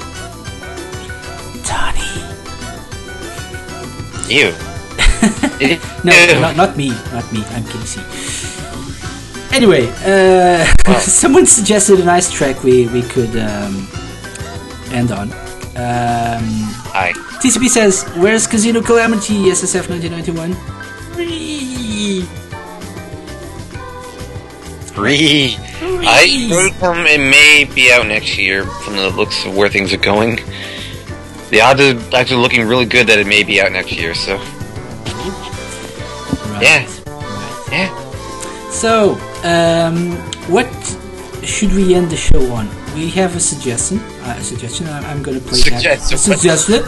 [1.66, 2.22] Donnie.
[4.28, 4.52] you.
[6.04, 7.42] No, not, not me, not me.
[7.50, 8.00] I'm Casey.
[9.52, 10.64] Anyway, uh,
[11.00, 13.88] someone suggested a nice track we we could um,
[14.92, 15.32] end on.
[15.78, 16.44] Um,
[16.92, 17.12] Hi.
[17.40, 20.54] TCB says, "Where's Casino Calamity SSF 1991?"
[21.14, 22.22] Free.
[24.92, 25.56] Three.
[26.08, 29.92] I think um, it may be out next year from the looks of where things
[29.92, 30.40] are going.
[31.50, 34.14] The odds are actually looking really good that it may be out next year.
[34.14, 34.36] So,
[36.60, 36.86] yeah,
[37.70, 38.70] yeah.
[38.70, 39.12] So,
[39.44, 40.12] um,
[40.50, 40.66] what
[41.44, 42.68] should we end the show on?
[42.98, 43.98] We have a suggestion.
[44.26, 44.88] Uh, a suggestion.
[44.88, 46.00] I- I'm going to play that.
[46.00, 46.18] Suggestion.
[46.18, 46.82] Suggestion.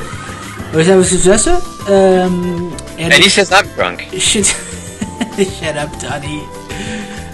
[0.74, 1.54] We have a suggestion.
[1.86, 4.00] Um, and, And he says I'm drunk.
[4.18, 6.42] Shut, shut up, Donnie.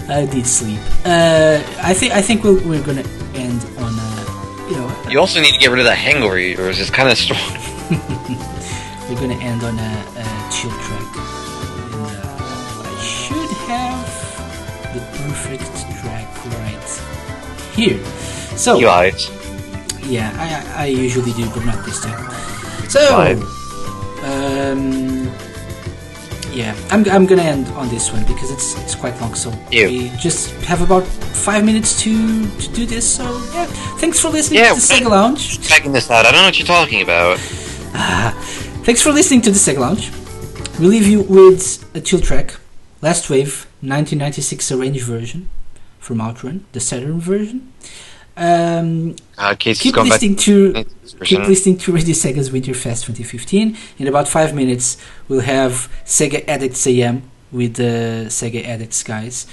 [0.09, 0.79] I need sleep.
[1.03, 5.41] Uh, I think I think we're, we're gonna end on a, you know You also
[5.41, 6.79] need to get rid of that hangover yours.
[6.79, 7.41] It's kind of strong.
[9.09, 11.09] we're gonna end on a, a chill track.
[11.81, 14.07] And uh, I should have
[14.93, 15.65] the perfect
[15.99, 16.27] track
[16.61, 16.89] right
[17.75, 17.99] here.
[18.57, 19.15] So You lied.
[20.03, 20.31] yeah,
[20.75, 22.25] I, I usually do, but not this time.
[22.89, 23.37] So, Lied.
[24.23, 25.25] um,
[26.53, 29.35] yeah, I'm, I'm gonna end on this one because it's it's quite long.
[29.35, 29.87] So Ew.
[29.87, 33.05] we just have about five minutes to to do this.
[33.17, 33.23] So
[33.53, 33.65] yeah,
[33.99, 35.59] thanks for listening Yeah, to the Sega Lounge.
[35.67, 36.25] Checking this out.
[36.25, 37.37] I don't know what you're talking about.
[38.87, 40.11] Thanks for listening to the Sega Lounge.
[40.79, 42.55] We leave you with a chill track,
[43.01, 45.49] Last Wave, 1996 arranged version
[45.99, 47.73] from Outrun, the Saturn version.
[48.37, 50.85] Um, Uh, keep listening to
[51.23, 53.77] keep listening to Radio Sega's Winterfest 2015.
[53.99, 54.97] In about five minutes,
[55.27, 59.45] we'll have Sega Addicts AM with the Sega Addicts guys,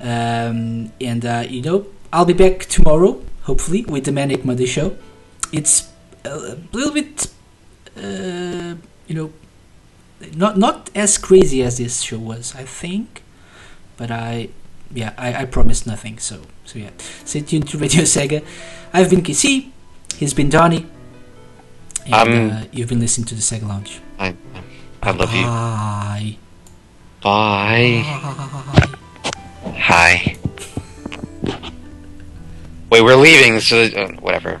[0.00, 4.96] um, and uh, you know I'll be back tomorrow, hopefully, with the Manic Monday show.
[5.52, 5.88] It's
[6.24, 7.28] a little bit,
[7.96, 8.74] uh,
[9.08, 9.32] you know,
[10.34, 13.22] not not as crazy as this show was, I think,
[13.96, 14.48] but I
[14.92, 16.18] yeah, I, I promised nothing.
[16.18, 16.90] So so yeah,
[17.24, 18.44] stay tuned to Radio Sega.
[18.92, 19.70] I've been KC.
[20.16, 20.86] He's been Donnie.
[22.06, 24.00] And Um, uh, you've been listening to the Sega Lounge.
[24.18, 24.34] I,
[25.02, 25.42] I love you.
[25.42, 26.36] Bye.
[27.22, 28.02] Bye.
[29.76, 30.36] Hi.
[32.90, 34.60] Wait, we're leaving, so uh, whatever.